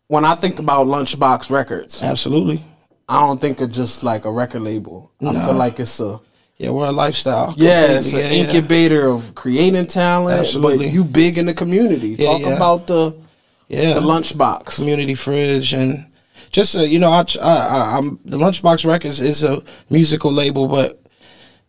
When 0.07 0.25
I 0.25 0.35
think 0.35 0.59
about 0.59 0.87
Lunchbox 0.87 1.49
Records, 1.49 2.03
Absolutely. 2.03 2.63
I 3.07 3.21
don't 3.21 3.39
think 3.39 3.61
of 3.61 3.71
just 3.71 4.03
like 4.03 4.25
a 4.25 4.31
record 4.31 4.61
label. 4.61 5.11
I 5.21 5.33
feel 5.33 5.53
like 5.53 5.79
it's 5.79 5.99
a 5.99 6.19
Yeah, 6.57 6.69
we're 6.71 6.87
a 6.87 6.91
lifestyle. 6.91 7.53
yeah, 7.57 7.97
it's 7.97 8.13
an. 8.13 8.19
Yeah, 8.19 8.25
yeah. 8.25 8.43
incubator 8.43 9.07
of 9.07 9.33
creating 9.35 9.87
talent. 9.87 10.39
Absolutely. 10.39 10.87
But 10.87 10.93
you 10.93 11.03
big 11.03 11.37
in 11.37 11.45
the 11.45 11.53
community. 11.53 12.09
Yeah, 12.09 12.25
Talk 12.25 12.41
yeah. 12.41 12.49
about 12.49 12.87
the 12.87 13.15
Yeah, 13.71 13.93
the 13.93 14.01
lunchbox. 14.01 14.75
community 14.75 15.15
fridge 15.15 15.73
and 15.73 16.05
just 16.51 16.75
uh, 16.75 16.81
you 16.81 16.99
know 16.99 17.09
I, 17.09 17.23
I, 17.41 17.49
I 17.49 17.97
I'm 17.97 18.19
the 18.25 18.37
Lunchbox 18.37 18.85
Records 18.85 19.21
is 19.21 19.43
a 19.43 19.63
musical 19.89 20.31
label, 20.31 20.67
but 20.67 21.01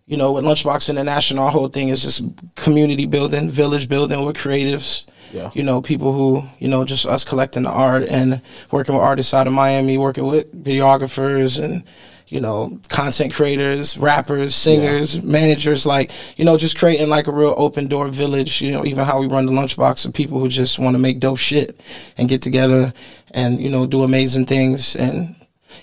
you 0.06 0.16
know 0.16 0.32
with 0.32 0.44
Lunchbox 0.44 0.90
International, 0.90 1.44
our 1.44 1.52
whole 1.52 1.68
thing 1.68 1.90
is 1.90 2.02
just 2.02 2.22
community 2.56 3.06
building, 3.06 3.48
village 3.48 3.88
building 3.88 4.24
with 4.24 4.36
creatives. 4.36 5.06
Yeah. 5.32 5.50
You 5.54 5.62
know, 5.62 5.80
people 5.80 6.12
who, 6.12 6.42
you 6.58 6.68
know, 6.68 6.84
just 6.84 7.06
us 7.06 7.24
collecting 7.24 7.62
the 7.62 7.70
art 7.70 8.02
and 8.06 8.42
working 8.70 8.94
with 8.94 9.02
artists 9.02 9.32
out 9.32 9.46
of 9.46 9.54
Miami, 9.54 9.96
working 9.96 10.26
with 10.26 10.52
videographers 10.52 11.62
and, 11.62 11.84
you 12.32 12.40
know, 12.40 12.78
content 12.88 13.32
creators, 13.34 13.98
rappers, 13.98 14.54
singers, 14.54 15.22
managers, 15.22 15.84
like, 15.84 16.10
you 16.36 16.44
know, 16.46 16.56
just 16.56 16.78
creating 16.78 17.10
like 17.10 17.26
a 17.26 17.32
real 17.32 17.54
open 17.58 17.86
door 17.88 18.08
village, 18.08 18.62
you 18.62 18.72
know, 18.72 18.86
even 18.86 19.04
how 19.04 19.20
we 19.20 19.26
run 19.26 19.44
the 19.44 19.52
lunchbox 19.52 20.06
of 20.06 20.14
people 20.14 20.38
who 20.40 20.48
just 20.48 20.78
want 20.78 20.94
to 20.94 20.98
make 20.98 21.20
dope 21.20 21.38
shit 21.38 21.78
and 22.16 22.30
get 22.30 22.40
together 22.40 22.92
and, 23.32 23.60
you 23.60 23.68
know, 23.68 23.86
do 23.86 24.02
amazing 24.02 24.46
things 24.46 24.96
and 24.96 25.34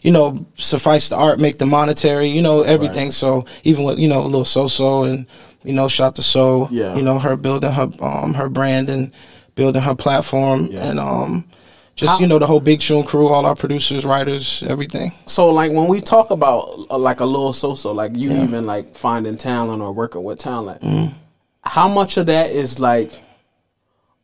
you 0.02 0.12
know, 0.12 0.46
suffice 0.56 1.10
the 1.10 1.16
art, 1.18 1.40
make 1.40 1.58
the 1.58 1.66
monetary, 1.66 2.28
you 2.28 2.42
know, 2.42 2.62
everything. 2.62 3.12
So 3.12 3.44
even 3.64 3.84
with, 3.84 4.00
you 4.00 4.08
know, 4.08 4.22
a 4.22 4.26
little 4.26 4.46
so-so 4.46 5.04
and, 5.04 5.26
you 5.66 5.74
know, 5.74 5.88
shot 5.90 6.16
the 6.16 6.22
soul, 6.22 6.70
Yeah. 6.72 6.96
you 6.96 7.02
know, 7.02 7.20
her 7.20 7.36
building 7.36 7.72
her, 7.72 7.90
um, 8.00 8.34
her 8.36 8.48
brand 8.50 8.90
and 8.90 9.12
building 9.56 9.82
her 9.82 9.96
platform 9.96 10.70
Yeah. 10.72 10.86
and, 10.86 11.00
um, 11.02 11.44
just, 12.00 12.14
How- 12.14 12.20
you 12.20 12.28
know, 12.28 12.40
the 12.40 12.48
whole 12.48 12.60
Big 12.60 12.80
Tune 12.80 13.04
crew, 13.04 13.28
all 13.28 13.46
our 13.46 13.56
producers, 13.56 14.06
writers, 14.06 14.64
everything. 14.68 15.12
So 15.26 15.50
like 15.50 15.72
when 15.72 15.88
we 15.88 16.02
talk 16.02 16.32
about 16.32 16.64
uh, 16.90 16.98
like 16.98 17.20
a 17.20 17.26
little 17.26 17.54
so-so, 17.54 17.92
like 17.92 18.16
you 18.16 18.32
even 18.32 18.66
like 18.66 18.96
finding 18.96 19.38
talent 19.38 19.82
or 19.82 19.92
working 19.92 20.24
with 20.24 20.40
talent, 20.40 20.82
Mm-hmm. 20.82 21.14
how 21.64 21.88
much 21.88 22.18
of 22.18 22.26
that 22.28 22.52
is 22.52 22.80
like 22.80 23.12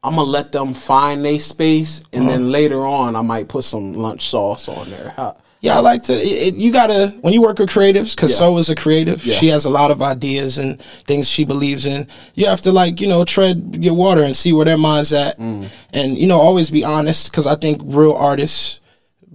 I'm 0.03 0.15
gonna 0.15 0.29
let 0.29 0.51
them 0.51 0.73
find 0.75 1.25
their 1.25 1.39
space, 1.39 2.03
and 2.13 2.23
Uh-huh. 2.23 2.31
then 2.31 2.51
later 2.51 2.85
on 2.85 3.15
I 3.15 3.21
might 3.21 3.47
put 3.47 3.63
some 3.63 3.93
lunch 3.93 4.29
sauce 4.29 4.67
on 4.69 4.89
there. 4.91 5.13
How, 5.17 5.35
Yeah, 5.65 5.77
I 5.77 5.81
like 5.81 6.03
to. 6.03 6.13
It, 6.13 6.53
it- 6.53 6.55
you 6.55 6.71
gotta 6.71 7.13
when 7.21 7.33
you 7.33 7.41
work 7.41 7.59
with 7.59 7.69
creatives, 7.69 8.15
because 8.15 8.31
Yeah. 8.31 8.37
so 8.37 8.57
is 8.57 8.69
a 8.69 8.75
creative. 8.75 9.25
Yeah. 9.25 9.35
She 9.35 9.47
has 9.47 9.65
a 9.65 9.69
lot 9.69 9.91
of 9.91 10.01
ideas 10.01 10.57
and 10.57 10.79
things 11.07 11.27
she 11.29 11.43
believes 11.43 11.85
in. 11.85 12.07
You 12.35 12.45
have 12.47 12.61
to 12.61 12.71
like 12.71 13.01
you 13.01 13.07
know 13.07 13.23
tread 13.25 13.77
your 13.81 13.93
water 13.95 14.21
and 14.23 14.35
see 14.35 14.53
where 14.53 14.65
their 14.65 14.77
minds 14.77 15.11
at, 15.13 15.39
Mm. 15.39 15.65
and 15.93 16.17
you 16.17 16.27
know 16.27 16.39
always 16.39 16.69
be 16.71 16.83
honest. 16.83 17.31
Because 17.31 17.47
I 17.47 17.55
think 17.55 17.81
real 17.83 18.13
artists 18.13 18.79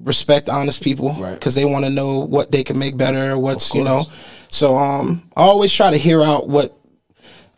respect 0.04 0.48
honest 0.48 0.82
people 0.82 1.14
Right. 1.18 1.34
because 1.34 1.54
they 1.54 1.64
want 1.66 1.84
to 1.84 1.90
know 1.90 2.20
what 2.20 2.50
they 2.52 2.62
can 2.64 2.78
make 2.78 2.96
better. 2.96 3.36
What's 3.36 3.74
you 3.74 3.84
know. 3.84 4.06
So 4.48 4.76
um, 4.76 5.22
I 5.36 5.42
always 5.42 5.72
try 5.72 5.90
to 5.90 5.96
hear 5.98 6.22
out 6.22 6.48
what 6.48 6.74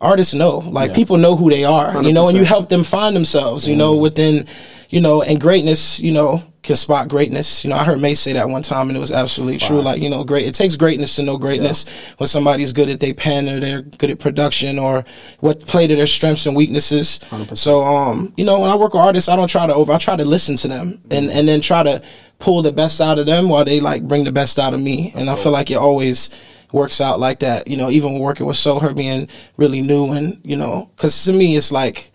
artists 0.01 0.35
know. 0.35 0.59
Like 0.59 0.91
Yeah. 0.91 0.97
people 0.97 1.17
know 1.17 1.37
who 1.37 1.49
they 1.51 1.65
are, 1.65 2.03
you 2.03 2.13
know, 2.13 2.29
and 2.29 2.37
you 2.37 2.45
help 2.45 2.69
them 2.69 2.83
find 2.85 3.15
themselves, 3.15 3.69
you 3.69 3.75
Mm. 3.75 3.79
know, 3.79 3.95
within, 3.95 4.47
you 4.93 5.01
know, 5.01 5.23
and 5.23 5.41
greatness, 5.41 5.99
you 6.01 6.13
know, 6.13 6.43
can 6.63 6.77
spot 6.77 7.09
greatness. 7.09 7.65
You 7.65 7.71
know, 7.71 7.77
I 7.77 7.83
heard 7.83 7.99
May 7.99 8.15
say 8.15 8.35
that 8.35 8.51
one 8.51 8.61
time 8.61 8.89
and 8.89 8.97
it 8.97 9.01
was 9.01 9.11
absolutely 9.11 9.57
true. 9.57 9.81
Like, 9.81 10.03
you 10.03 10.11
know, 10.11 10.23
great, 10.23 10.47
it 10.47 10.53
takes 10.55 10.77
greatness 10.77 11.17
to 11.17 11.23
know 11.23 11.39
greatness 11.39 11.87
when 12.19 12.27
somebody's 12.27 12.75
good 12.75 12.91
at 12.91 13.01
their 13.01 13.15
pen 13.15 13.49
or 13.49 13.59
they're 13.59 13.81
good 13.81 14.11
at 14.11 14.19
production 14.19 14.79
or 14.79 15.03
what 15.41 15.61
play 15.67 15.87
to 15.87 15.97
their 15.97 16.07
strengths 16.07 16.45
and 16.45 16.55
weaknesses. 16.55 17.21
So, 17.55 17.83
um, 17.83 18.35
you 18.37 18.45
know, 18.45 18.61
when 18.61 18.69
I 18.69 18.77
work 18.77 18.93
with 18.93 19.03
artists, 19.03 19.31
I 19.31 19.35
don't 19.35 19.49
try 19.49 19.67
to 19.67 19.75
over, 19.75 19.93
I 19.93 19.99
try 19.99 20.15
to 20.15 20.27
listen 20.27 20.57
to 20.57 20.69
them 20.69 21.01
and, 21.11 21.31
and 21.31 21.49
then 21.49 21.63
try 21.63 21.83
to 21.83 22.03
pull 22.39 22.61
the 22.61 22.73
best 22.73 23.01
out 23.01 23.19
of 23.19 23.25
them 23.25 23.49
while 23.49 23.65
they 23.65 23.81
like 23.81 24.07
bring 24.07 24.25
the 24.25 24.33
best 24.33 24.59
out 24.59 24.75
of 24.75 24.81
me. 24.81 25.11
and 25.17 25.31
I 25.31 25.37
feel 25.37 25.53
like 25.53 25.71
it 25.71 25.77
always, 25.77 26.29
works 26.73 27.01
out 27.01 27.21
like 27.21 27.41
that. 27.41 27.69
You 27.69 27.77
know, 27.77 27.91
even 27.91 28.19
working 28.19 28.47
with 28.47 28.57
So, 28.57 28.79
her 28.79 28.95
being 28.95 29.29
really 29.57 29.81
new 29.83 30.13
and, 30.13 30.41
you 30.43 30.57
know, 30.57 30.91
because 30.97 31.25
to 31.25 31.33
me, 31.33 31.57
it's 31.57 31.71
like, 31.71 32.12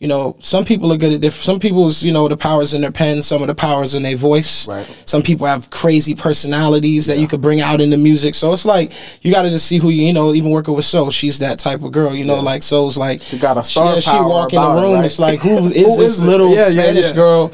you 0.00 0.06
know, 0.06 0.36
some 0.38 0.64
people 0.64 0.92
are 0.92 0.96
good 0.96 1.12
at 1.12 1.20
different, 1.20 1.44
some 1.44 1.58
people's, 1.58 2.04
you 2.04 2.12
know, 2.12 2.28
the 2.28 2.36
powers 2.36 2.72
in 2.72 2.82
their 2.82 2.92
pen, 2.92 3.20
some 3.20 3.42
of 3.42 3.48
the 3.48 3.54
powers 3.54 3.94
in 3.94 4.02
their 4.04 4.16
voice. 4.16 4.68
Right. 4.68 4.86
Some 5.06 5.22
people 5.24 5.44
have 5.46 5.70
crazy 5.70 6.14
personalities 6.14 7.06
that 7.06 7.18
you 7.18 7.26
could 7.26 7.40
bring 7.40 7.60
out 7.60 7.80
in 7.80 7.90
the 7.90 7.96
music. 7.96 8.36
So 8.36 8.52
it's 8.52 8.64
like, 8.64 8.92
you 9.22 9.32
got 9.32 9.42
to 9.42 9.50
just 9.50 9.66
see 9.66 9.78
who 9.78 9.90
you, 9.90 10.06
you 10.06 10.12
know, 10.12 10.34
even 10.34 10.52
working 10.52 10.74
with 10.74 10.84
So, 10.84 11.10
she's 11.10 11.40
that 11.40 11.58
type 11.58 11.82
of 11.82 11.90
girl, 11.90 12.14
you 12.14 12.24
know, 12.24 12.38
like 12.38 12.62
So's 12.62 12.96
like, 12.96 13.22
She 13.22 13.38
got 13.38 13.58
a 13.58 13.64
star 13.64 13.94
yeah, 13.94 14.00
she 14.00 14.10
power 14.12 14.28
walk 14.28 14.52
in 14.52 14.62
the 14.62 14.68
room, 14.80 14.94
right? 14.94 15.04
it's 15.04 15.18
like, 15.18 15.40
who 15.40 15.56
is 15.64 15.72
Who 15.74 15.96
this 15.96 16.12
is 16.12 16.20
it? 16.20 16.24
little 16.26 16.50
Yeah, 16.50 16.68
yeah, 16.68 16.82
Spanish 16.82 17.06
yeah. 17.08 17.14
girl? 17.14 17.52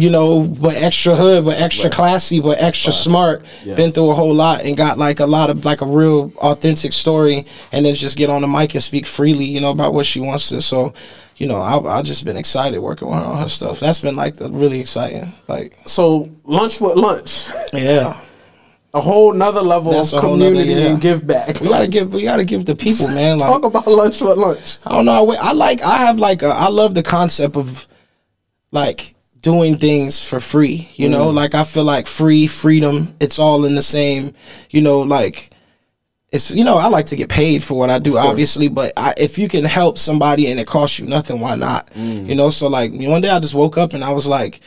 You 0.00 0.08
know, 0.08 0.42
but 0.58 0.76
extra 0.76 1.14
hood, 1.14 1.44
but 1.44 1.60
extra 1.60 1.90
classy, 1.90 2.40
but 2.40 2.58
extra 2.58 2.90
smart. 2.90 3.44
Yeah. 3.64 3.74
Been 3.74 3.92
through 3.92 4.10
a 4.10 4.14
whole 4.14 4.34
lot 4.34 4.62
and 4.64 4.76
got 4.78 4.96
like 4.96 5.20
a 5.20 5.26
lot 5.26 5.50
of 5.50 5.64
like 5.66 5.82
a 5.82 5.86
real 5.86 6.32
authentic 6.38 6.92
story, 6.94 7.46
and 7.70 7.84
then 7.84 7.94
just 7.94 8.16
get 8.16 8.28
on 8.30 8.40
the 8.40 8.48
mic 8.48 8.74
and 8.74 8.82
speak 8.82 9.04
freely, 9.06 9.44
you 9.44 9.60
know, 9.60 9.70
about 9.70 9.92
what 9.94 10.06
she 10.06 10.18
wants 10.18 10.48
to. 10.48 10.60
So, 10.60 10.92
you 11.36 11.46
know, 11.46 11.56
I 11.56 11.98
I 11.98 12.02
just 12.02 12.24
been 12.24 12.36
excited 12.36 12.78
working 12.78 13.08
with 13.08 13.18
her 13.18 13.24
on 13.24 13.38
her 13.38 13.48
stuff. 13.48 13.80
That's 13.80 14.00
been 14.00 14.16
like 14.16 14.36
the, 14.36 14.50
really 14.50 14.80
exciting. 14.80 15.32
Like, 15.48 15.78
so 15.86 16.30
lunch 16.44 16.80
with 16.80 16.96
lunch, 16.96 17.48
yeah, 17.72 18.18
a 18.94 19.00
whole 19.00 19.32
nother 19.32 19.60
level 19.60 19.92
That's 19.92 20.12
of 20.14 20.22
whole 20.22 20.36
nother- 20.36 20.52
community 20.52 20.80
yeah. 20.80 20.88
and 20.88 21.00
give 21.00 21.26
back. 21.26 21.60
we 21.60 21.68
gotta 21.68 21.88
give 21.88 22.12
we 22.12 22.22
gotta 22.22 22.44
give 22.44 22.64
the 22.64 22.74
people, 22.74 23.08
man. 23.08 23.38
Like, 23.38 23.48
Talk 23.48 23.64
about 23.64 23.86
lunch 23.86 24.20
with 24.22 24.38
lunch. 24.38 24.78
I 24.86 24.92
don't 24.92 25.04
know. 25.04 25.30
I, 25.30 25.34
I 25.34 25.52
like. 25.52 25.82
I 25.82 25.98
have 25.98 26.18
like. 26.18 26.42
A, 26.42 26.46
I 26.46 26.68
love 26.68 26.94
the 26.94 27.02
concept 27.02 27.56
of 27.56 27.86
like 28.72 29.14
doing 29.42 29.76
things 29.76 30.26
for 30.26 30.40
free. 30.40 30.88
You 30.94 31.10
know, 31.10 31.30
mm. 31.30 31.34
like 31.34 31.54
I 31.54 31.64
feel 31.64 31.84
like 31.84 32.06
free 32.06 32.46
freedom. 32.46 33.14
It's 33.20 33.38
all 33.38 33.66
in 33.66 33.74
the 33.74 33.82
same. 33.82 34.32
You 34.70 34.80
know, 34.80 35.00
like 35.00 35.50
it's. 36.32 36.50
You 36.50 36.64
know, 36.64 36.76
I 36.76 36.88
like 36.88 37.06
to 37.06 37.16
get 37.16 37.28
paid 37.28 37.62
for 37.62 37.78
what 37.78 37.90
I 37.90 37.98
do, 37.98 38.18
obviously. 38.18 38.68
But 38.68 38.92
I, 38.96 39.14
if 39.16 39.38
you 39.38 39.48
can 39.48 39.64
help 39.64 39.98
somebody 39.98 40.50
and 40.50 40.58
it 40.60 40.66
costs 40.66 40.98
you 40.98 41.06
nothing, 41.06 41.40
why 41.40 41.56
not? 41.56 41.90
Mm. 41.90 42.26
You 42.26 42.34
know. 42.34 42.50
So 42.50 42.68
like 42.68 42.92
one 42.92 43.20
day 43.20 43.30
I 43.30 43.40
just 43.40 43.54
woke 43.54 43.78
up 43.78 43.92
and 43.92 44.04
I 44.04 44.10
was 44.12 44.26
like. 44.26 44.60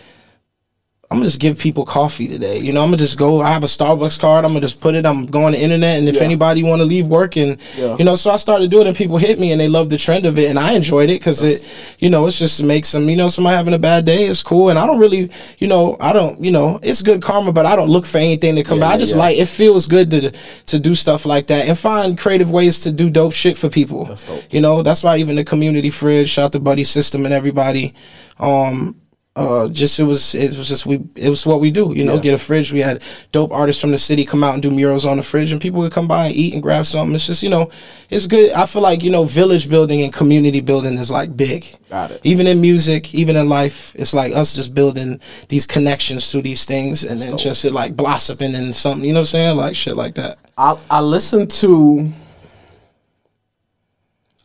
I'm 1.11 1.17
gonna 1.17 1.25
just 1.25 1.39
give 1.39 1.57
people 1.57 1.85
coffee 1.85 2.27
today. 2.27 2.59
You 2.59 2.71
know, 2.71 2.83
I'm 2.83 2.89
gonna 2.89 2.97
just 2.97 3.17
go. 3.17 3.41
I 3.41 3.49
have 3.51 3.63
a 3.63 3.67
Starbucks 3.67 4.19
card. 4.19 4.45
I'm 4.45 4.51
gonna 4.51 4.61
just 4.61 4.79
put 4.79 4.93
it. 4.93 5.07
I'm 5.07 5.25
going 5.25 5.53
to 5.53 5.57
the 5.57 5.63
internet, 5.63 5.97
and 5.97 6.07
if 6.07 6.17
Yeah. 6.17 6.21
anybody 6.23 6.61
want 6.61 6.81
to 6.81 6.85
leave 6.85 7.07
work, 7.07 7.35
and 7.35 7.57
Yeah. 7.79 7.95
you 7.97 8.05
know, 8.05 8.13
so 8.13 8.29
I 8.29 8.35
started 8.35 8.69
doing 8.69 8.85
it. 8.85 8.89
and 8.89 8.95
People 8.97 9.17
hit 9.17 9.39
me, 9.39 9.51
and 9.51 9.59
they 9.59 9.67
loved 9.67 9.89
the 9.89 9.97
trend 9.97 10.25
of 10.27 10.37
it, 10.37 10.51
and 10.51 10.59
I 10.59 10.73
enjoyed 10.73 11.09
it 11.09 11.19
because 11.19 11.43
it, 11.43 11.63
you 11.97 12.11
know, 12.11 12.27
it's 12.27 12.37
just 12.37 12.61
makes 12.61 12.91
them. 12.91 13.09
You 13.09 13.15
know, 13.15 13.27
somebody 13.27 13.55
having 13.57 13.73
a 13.73 13.79
bad 13.79 14.05
day 14.05 14.25
is 14.27 14.43
cool, 14.43 14.69
and 14.69 14.77
I 14.77 14.85
don't 14.85 14.99
really, 14.99 15.31
you 15.57 15.65
know, 15.67 15.97
I 15.99 16.13
don't, 16.13 16.43
you 16.43 16.51
know, 16.51 16.79
it's 16.83 17.01
good 17.01 17.23
karma, 17.23 17.53
but 17.53 17.65
I 17.65 17.75
don't 17.75 17.89
look 17.89 18.05
for 18.05 18.19
anything 18.19 18.55
to 18.57 18.63
come 18.63 18.77
Yeah, 18.77 18.85
back. 18.89 18.93
I 18.93 18.97
just 18.99 19.15
like 19.15 19.35
it 19.39 19.47
feels 19.47 19.87
good 19.87 20.11
to 20.11 20.31
to 20.67 20.77
do 20.77 20.93
stuff 20.93 21.25
like 21.25 21.47
that 21.47 21.67
and 21.67 21.75
find 21.75 22.19
creative 22.19 22.51
ways 22.51 22.81
to 22.81 22.91
do 22.91 23.09
dope 23.09 23.33
shit 23.33 23.57
for 23.57 23.67
people. 23.67 24.05
That's 24.05 24.25
dope. 24.25 24.43
You 24.51 24.61
know, 24.61 24.83
that's 24.83 25.01
why 25.03 25.17
even 25.17 25.37
the 25.37 25.43
community 25.43 25.89
fridge, 25.89 26.29
shout 26.29 26.51
the 26.51 26.59
buddy 26.59 26.83
system 26.83 27.25
and 27.25 27.33
everybody. 27.33 27.95
Um, 28.39 28.95
uh, 29.35 29.69
just 29.69 29.97
it 29.99 30.03
was 30.03 30.35
it 30.35 30.57
was 30.57 30.67
just 30.67 30.85
we 30.85 30.99
it 31.15 31.29
was 31.29 31.45
what 31.45 31.61
we 31.61 31.71
do. 31.71 31.93
You 31.95 32.03
know, 32.03 32.15
Yeah. 32.15 32.19
get 32.21 32.33
a 32.33 32.37
fridge. 32.37 32.73
We 32.73 32.81
had 32.81 33.01
dope 33.31 33.51
artists 33.53 33.79
from 33.79 33.91
the 33.91 33.97
city 33.97 34.25
come 34.25 34.43
out 34.43 34.53
and 34.55 34.61
do 34.61 34.69
murals 34.71 35.05
on 35.05 35.15
the 35.17 35.23
fridge, 35.23 35.51
and 35.53 35.61
people 35.61 35.79
would 35.79 35.93
come 35.93 36.07
by 36.09 36.25
and 36.27 36.35
eat 36.35 36.53
and 36.53 36.61
grab 36.63 36.85
something. 36.85 37.15
It's 37.15 37.27
just 37.27 37.41
you 37.43 37.49
know, 37.49 37.69
it's 38.09 38.27
good. 38.27 38.51
I 38.51 38.65
feel 38.65 38.81
like 38.81 39.01
you 39.01 39.11
know, 39.11 39.23
village 39.23 39.69
building 39.69 40.01
and 40.01 40.11
community 40.11 40.59
building 40.59 40.97
is 40.97 41.09
like 41.11 41.37
big. 41.37 41.65
Got 41.89 42.11
it. 42.11 42.21
Even 42.25 42.47
in 42.47 42.59
music, 42.59 43.13
even 43.13 43.37
in 43.37 43.47
life, 43.47 43.93
it's 43.95 44.13
like 44.13 44.35
us 44.35 44.55
just 44.55 44.73
building 44.73 45.21
these 45.47 45.65
connections 45.65 46.31
to 46.31 46.41
these 46.41 46.65
things, 46.65 47.05
and 47.05 47.19
then 47.21 47.37
just 47.37 47.63
it 47.63 47.71
like 47.71 47.95
blossoming 47.95 48.55
and 48.55 48.75
something. 48.75 49.05
You 49.07 49.13
know 49.13 49.19
what 49.21 49.33
I'm 49.33 49.55
saying? 49.55 49.57
Like 49.57 49.75
shit 49.75 49.95
like 49.95 50.15
that. 50.15 50.37
I 50.57 50.77
I 50.89 50.99
listened 51.01 51.49
to 51.61 52.11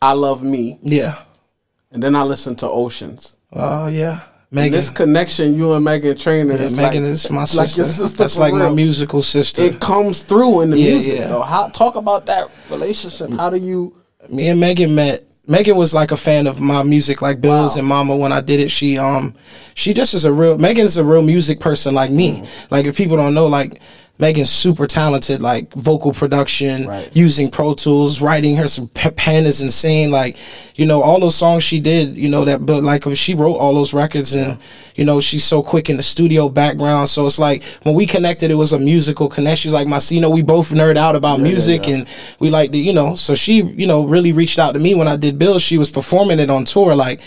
I 0.00 0.12
Love 0.12 0.42
Me, 0.42 0.78
Yeah. 0.82 1.22
and 1.90 2.02
then 2.02 2.14
I 2.14 2.22
listened 2.22 2.58
to 2.58 2.68
Oceans. 2.68 3.34
Oh 3.52 3.86
yeah. 3.88 4.20
And 4.56 4.72
this 4.74 4.90
connection, 4.90 5.54
you 5.56 5.72
and 5.72 5.84
Meghan 5.86 6.18
Trainor, 6.20 6.54
Yeah, 6.54 6.62
is 6.62 6.74
Meghan 6.74 6.78
like, 6.78 6.94
is 6.96 7.30
my 7.30 7.40
like 7.40 7.48
sister. 7.48 7.78
your 7.80 7.86
sister. 7.86 8.16
That's 8.18 8.38
like 8.38 8.54
my 8.54 8.70
musical 8.70 9.22
sister. 9.22 9.62
It 9.62 9.80
comes 9.80 10.22
through 10.22 10.60
in 10.62 10.70
the 10.70 10.78
Yeah, 10.78 10.94
music. 10.94 11.18
yeah. 11.18 11.28
Though. 11.28 11.42
How 11.42 11.68
talk 11.68 11.96
about 11.96 12.26
that 12.26 12.48
relationship? 12.70 13.30
How 13.30 13.50
do 13.50 13.56
you? 13.56 13.94
me 14.28 14.48
and 14.48 14.60
Meghan 14.62 14.94
met. 14.94 15.24
Meghan 15.46 15.76
was 15.76 15.92
like 15.92 16.10
a 16.10 16.16
fan 16.16 16.46
of 16.46 16.58
my 16.58 16.82
music, 16.82 17.20
like 17.20 17.40
Bills 17.42 17.74
Wow. 17.74 17.78
and 17.80 17.86
Mama. 17.88 18.16
When 18.16 18.32
I 18.32 18.40
did 18.40 18.60
it, 18.60 18.70
she 18.70 18.96
um, 18.96 19.34
she 19.74 19.92
just 19.92 20.14
is 20.14 20.24
a 20.24 20.32
real. 20.32 20.56
Meghan's 20.56 20.96
a 20.96 21.04
real 21.04 21.20
music 21.22 21.60
person 21.60 21.92
like 21.94 22.10
me. 22.10 22.40
Mm. 22.40 22.70
Like 22.70 22.86
if 22.86 22.96
people 22.96 23.16
don't 23.18 23.34
know, 23.34 23.46
like 23.46 23.82
Meghan's 24.20 24.48
super 24.50 24.86
talented, 24.86 25.42
like 25.42 25.74
vocal 25.74 26.12
production, 26.12 26.86
Right. 26.86 27.10
using 27.14 27.50
Pro 27.50 27.74
Tools, 27.74 28.20
writing 28.20 28.54
her 28.56 28.68
some 28.68 28.86
pe- 28.88 29.10
pen 29.10 29.44
is 29.44 29.60
insane. 29.60 30.12
Like 30.12 30.36
you 30.76 30.86
know 30.86 31.02
all 31.02 31.18
those 31.18 31.34
songs 31.34 31.64
she 31.64 31.80
did, 31.80 32.16
you 32.16 32.28
know 32.28 32.44
that, 32.44 32.64
but 32.64 32.84
like 32.84 33.04
she 33.14 33.34
wrote 33.34 33.54
all 33.56 33.74
those 33.74 33.92
records 33.92 34.32
and 34.32 34.58
you 34.94 35.04
know 35.04 35.20
she's 35.20 35.42
so 35.42 35.64
quick 35.64 35.90
in 35.90 35.96
the 35.96 36.02
studio 36.04 36.48
background. 36.48 37.08
So 37.08 37.26
it's 37.26 37.40
like 37.40 37.64
when 37.82 37.96
we 37.96 38.06
connected, 38.06 38.52
it 38.52 38.54
was 38.54 38.72
a 38.72 38.78
musical 38.78 39.28
connection. 39.28 39.68
She's 39.68 39.72
like 39.72 39.88
my, 39.88 40.00
you 40.10 40.20
know, 40.20 40.30
we 40.30 40.42
both 40.42 40.70
nerd 40.70 40.96
out 40.96 41.16
about 41.16 41.40
Yeah, 41.40 41.46
yeah, 41.46 41.50
music 41.52 41.86
yeah. 41.88 41.94
and 41.94 42.08
we 42.38 42.50
like 42.50 42.70
the, 42.70 42.78
you 42.78 42.92
know, 42.92 43.16
so 43.16 43.34
she, 43.34 43.62
you 43.62 43.86
know, 43.88 44.04
really 44.04 44.32
reached 44.32 44.60
out 44.60 44.72
to 44.74 44.78
me 44.78 44.94
when 44.94 45.08
I 45.08 45.16
did 45.16 45.38
Bills. 45.40 45.62
She 45.62 45.76
was 45.76 45.90
performing 45.90 46.38
it 46.38 46.50
on 46.50 46.64
tour, 46.64 46.94
like 46.94 47.20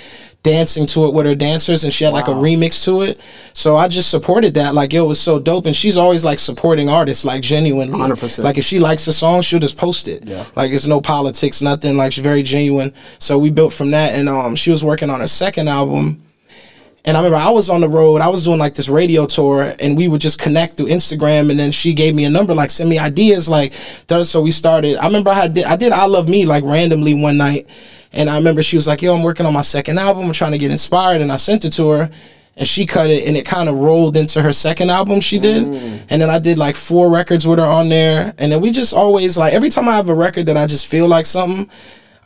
dancing 0.43 0.85
to 0.87 1.05
it 1.05 1.13
with 1.13 1.25
her 1.25 1.35
dancers, 1.35 1.83
and 1.83 1.93
she 1.93 2.03
had 2.03 2.13
like 2.13 2.27
a 2.27 2.31
remix 2.31 2.83
to 2.85 3.01
it. 3.01 3.19
So 3.53 3.75
I 3.75 3.87
just 3.87 4.09
supported 4.09 4.53
that. 4.53 4.73
Like 4.73 4.93
it 4.93 5.01
was 5.01 5.19
so 5.19 5.39
dope. 5.39 5.65
And 5.65 5.75
she's 5.75 5.97
always 5.97 6.23
like 6.23 6.39
supporting 6.39 6.89
artists, 6.89 7.25
like 7.25 7.41
genuinely. 7.41 7.97
100%. 7.97 8.43
Like 8.43 8.57
if 8.57 8.63
she 8.63 8.79
likes 8.79 9.07
a 9.07 9.13
song, 9.13 9.41
she'll 9.41 9.59
just 9.59 9.77
post 9.77 10.07
it. 10.07 10.27
Yeah. 10.27 10.45
Like 10.55 10.71
it's 10.71 10.87
no 10.87 11.01
politics, 11.01 11.61
nothing. 11.61 11.97
Like 11.97 12.13
she's 12.13 12.23
very 12.23 12.43
genuine. 12.43 12.93
So 13.19 13.37
we 13.37 13.49
built 13.49 13.73
from 13.73 13.91
that. 13.91 14.15
And 14.15 14.29
um, 14.29 14.55
she 14.55 14.71
was 14.71 14.83
working 14.83 15.09
on 15.09 15.19
her 15.19 15.27
second 15.27 15.67
album. 15.67 16.23
And 17.05 17.15
I 17.15 17.21
remember 17.21 17.37
I 17.37 17.49
was 17.49 17.69
on 17.69 17.79
the 17.79 17.87
road. 17.87 18.19
I 18.19 18.27
was 18.27 18.43
doing 18.43 18.59
like 18.59 18.75
this 18.75 18.89
radio 18.89 19.25
tour, 19.25 19.73
and 19.79 19.95
we 19.95 20.09
would 20.09 20.19
just 20.19 20.39
connect 20.39 20.75
through 20.75 20.87
Instagram. 20.87 21.49
And 21.49 21.57
then 21.57 21.71
she 21.71 21.93
gave 21.93 22.15
me 22.15 22.25
a 22.25 22.29
number, 22.29 22.53
like 22.53 22.69
send 22.69 22.89
me 22.89 22.99
ideas, 22.99 23.47
like. 23.47 23.73
So 24.23 24.41
we 24.41 24.51
started. 24.51 24.97
I 24.97 25.05
remember 25.05 25.29
I 25.29 25.47
did. 25.47 25.65
I 25.65 25.75
did. 25.77 25.91
I 25.93 26.05
love 26.05 26.27
me 26.27 26.45
like 26.45 26.63
randomly 26.65 27.13
one 27.19 27.37
night, 27.37 27.67
and 28.11 28.29
I 28.29 28.35
remember 28.35 28.61
she 28.61 28.75
was 28.75 28.87
like, 28.87 29.01
"Yo, 29.01 29.15
I'm 29.15 29.23
working 29.23 29.45
on 29.45 29.53
my 29.53 29.61
second 29.61 29.99
album. 29.99 30.25
I'm 30.25 30.33
trying 30.33 30.51
to 30.51 30.57
get 30.57 30.71
inspired." 30.71 31.21
And 31.21 31.31
I 31.31 31.37
sent 31.37 31.63
it 31.63 31.71
to 31.73 31.89
her, 31.91 32.09
and 32.57 32.67
she 32.67 32.85
cut 32.85 33.09
it, 33.09 33.27
and 33.27 33.37
it 33.37 33.45
kind 33.45 33.69
of 33.69 33.75
rolled 33.75 34.17
into 34.17 34.41
her 34.41 34.51
second 34.51 34.89
album 34.89 35.21
she 35.21 35.39
did, 35.39 35.63
mm. 35.63 36.01
and 36.09 36.21
then 36.21 36.29
I 36.29 36.39
did 36.39 36.57
like 36.57 36.75
four 36.75 37.09
records 37.09 37.45
with 37.45 37.59
her 37.59 37.65
on 37.65 37.89
there, 37.89 38.33
and 38.37 38.51
then 38.51 38.61
we 38.61 38.71
just 38.71 38.93
always 38.93 39.37
like 39.37 39.53
every 39.53 39.69
time 39.69 39.87
I 39.87 39.95
have 39.95 40.09
a 40.09 40.15
record 40.15 40.47
that 40.47 40.57
I 40.57 40.65
just 40.65 40.87
feel 40.87 41.07
like 41.07 41.25
something. 41.25 41.69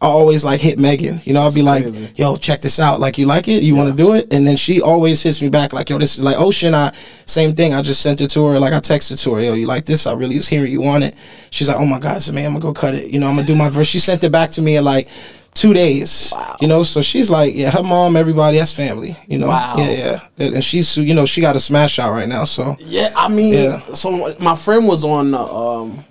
I 0.01 0.07
always 0.07 0.43
like 0.43 0.59
hit 0.61 0.79
Meghan. 0.79 1.23
You 1.27 1.33
know, 1.33 1.41
I'll 1.41 1.53
be 1.53 1.61
like, 1.61 1.85
yo, 2.17 2.35
check 2.35 2.61
this 2.61 2.79
out. 2.79 2.99
Like, 2.99 3.19
you 3.19 3.27
like 3.27 3.47
it? 3.47 3.61
You 3.61 3.75
want 3.75 3.91
to 3.91 3.95
do 3.95 4.13
it? 4.15 4.33
And 4.33 4.47
then 4.47 4.57
she 4.57 4.81
always 4.81 5.21
hits 5.21 5.43
me 5.43 5.49
back 5.49 5.73
like, 5.73 5.91
yo, 5.91 5.99
this 5.99 6.17
is 6.17 6.23
like 6.23 6.39
Ocean. 6.39 6.73
I 6.73 6.91
same 7.27 7.53
thing. 7.53 7.75
I 7.75 7.83
just 7.83 8.01
sent 8.01 8.19
it 8.19 8.29
to 8.31 8.45
her. 8.47 8.59
Like, 8.59 8.73
I 8.73 8.79
texted 8.79 9.21
to 9.23 9.35
her, 9.35 9.41
yo, 9.41 9.53
you 9.53 9.67
like 9.67 9.85
this? 9.85 10.07
I 10.07 10.13
really 10.13 10.35
was 10.35 10.47
hearing 10.47 10.71
you 10.71 10.81
want 10.81 11.03
it. 11.03 11.15
She's 11.51 11.69
like, 11.69 11.77
oh 11.77 11.85
my 11.85 11.99
god, 11.99 12.19
so 12.21 12.31
man, 12.33 12.47
I'm 12.47 12.53
gonna 12.53 12.63
go 12.63 12.73
cut 12.73 12.95
it. 12.95 13.11
You 13.11 13.19
know, 13.19 13.27
I'm 13.27 13.35
gonna 13.35 13.45
do 13.45 13.55
my 13.55 13.69
verse. 13.69 13.87
She 13.87 13.99
sent 13.99 14.23
it 14.23 14.31
back 14.31 14.49
to 14.51 14.61
me 14.63 14.75
in 14.77 14.83
like 14.83 15.07
two 15.53 15.71
days. 15.73 16.33
You 16.61 16.67
know, 16.67 16.81
so 16.81 17.01
she's 17.01 17.29
like, 17.29 17.53
yeah, 17.53 17.69
her 17.69 17.83
mom, 17.83 18.15
everybody, 18.15 18.57
that's 18.57 18.73
family. 18.73 19.15
You 19.27 19.37
know, 19.37 19.49
Wow. 19.49 19.75
yeah, 19.77 20.21
yeah. 20.37 20.45
And 20.47 20.63
she's, 20.63 20.97
you 20.97 21.13
know, 21.13 21.27
she 21.27 21.41
got 21.41 21.55
a 21.55 21.59
smash 21.59 21.99
out 21.99 22.11
right 22.11 22.27
now. 22.27 22.45
So 22.45 22.75
Yeah, 22.79 23.13
I 23.15 23.27
mean, 23.27 23.53
Yeah. 23.53 23.81
so 23.93 24.35
my 24.39 24.55
friend 24.55 24.87
was 24.87 25.03
on 25.05 25.29
the 25.31 25.39
um, 25.39 26.03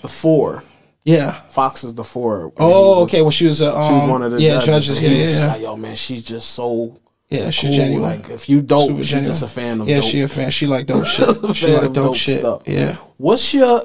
the 0.00 0.08
four. 0.08 0.62
Yeah. 1.04 1.40
Fox 1.48 1.84
is 1.84 1.94
the 1.94 2.04
four. 2.04 2.52
Oh, 2.58 3.02
okay. 3.04 3.22
Well, 3.22 3.30
she 3.30 3.46
was 3.46 3.60
a 3.60 3.74
um, 3.76 3.84
She 3.86 3.92
was 3.92 4.10
one 4.10 4.22
of 4.22 4.32
the 4.32 4.40
yeah 4.40 4.58
judges. 4.60 5.00
judges. 5.00 5.02
Yeah, 5.02 5.08
yeah, 5.10 5.38
yeah. 5.46 5.46
Like, 5.52 5.60
yo, 5.62 5.76
man, 5.76 5.96
she's 5.96 6.22
just 6.22 6.50
so 6.50 6.98
Yeah, 7.28 7.50
she's 7.50 7.70
cool. 7.70 7.76
genuine. 7.76 8.02
Like, 8.02 8.30
if 8.30 8.48
you 8.48 8.62
dope, 8.62 8.88
Super 8.88 9.02
she's 9.02 9.10
genuine. 9.10 9.30
just 9.32 9.42
a 9.42 9.48
fan 9.48 9.80
of 9.80 9.88
yeah, 9.88 10.00
dope. 10.00 10.04
she 10.10 10.20
a 10.22 10.28
fan. 10.28 10.50
She 10.50 10.66
like 10.66 10.86
dope 10.86 11.06
shit. 11.06 11.56
She 11.56 11.66
like 11.72 11.82
dope, 11.84 11.94
dope 11.94 12.16
shit. 12.16 12.40
stuff. 12.40 12.62
Yeah. 12.66 12.96
What's 13.16 13.52
your? 13.54 13.82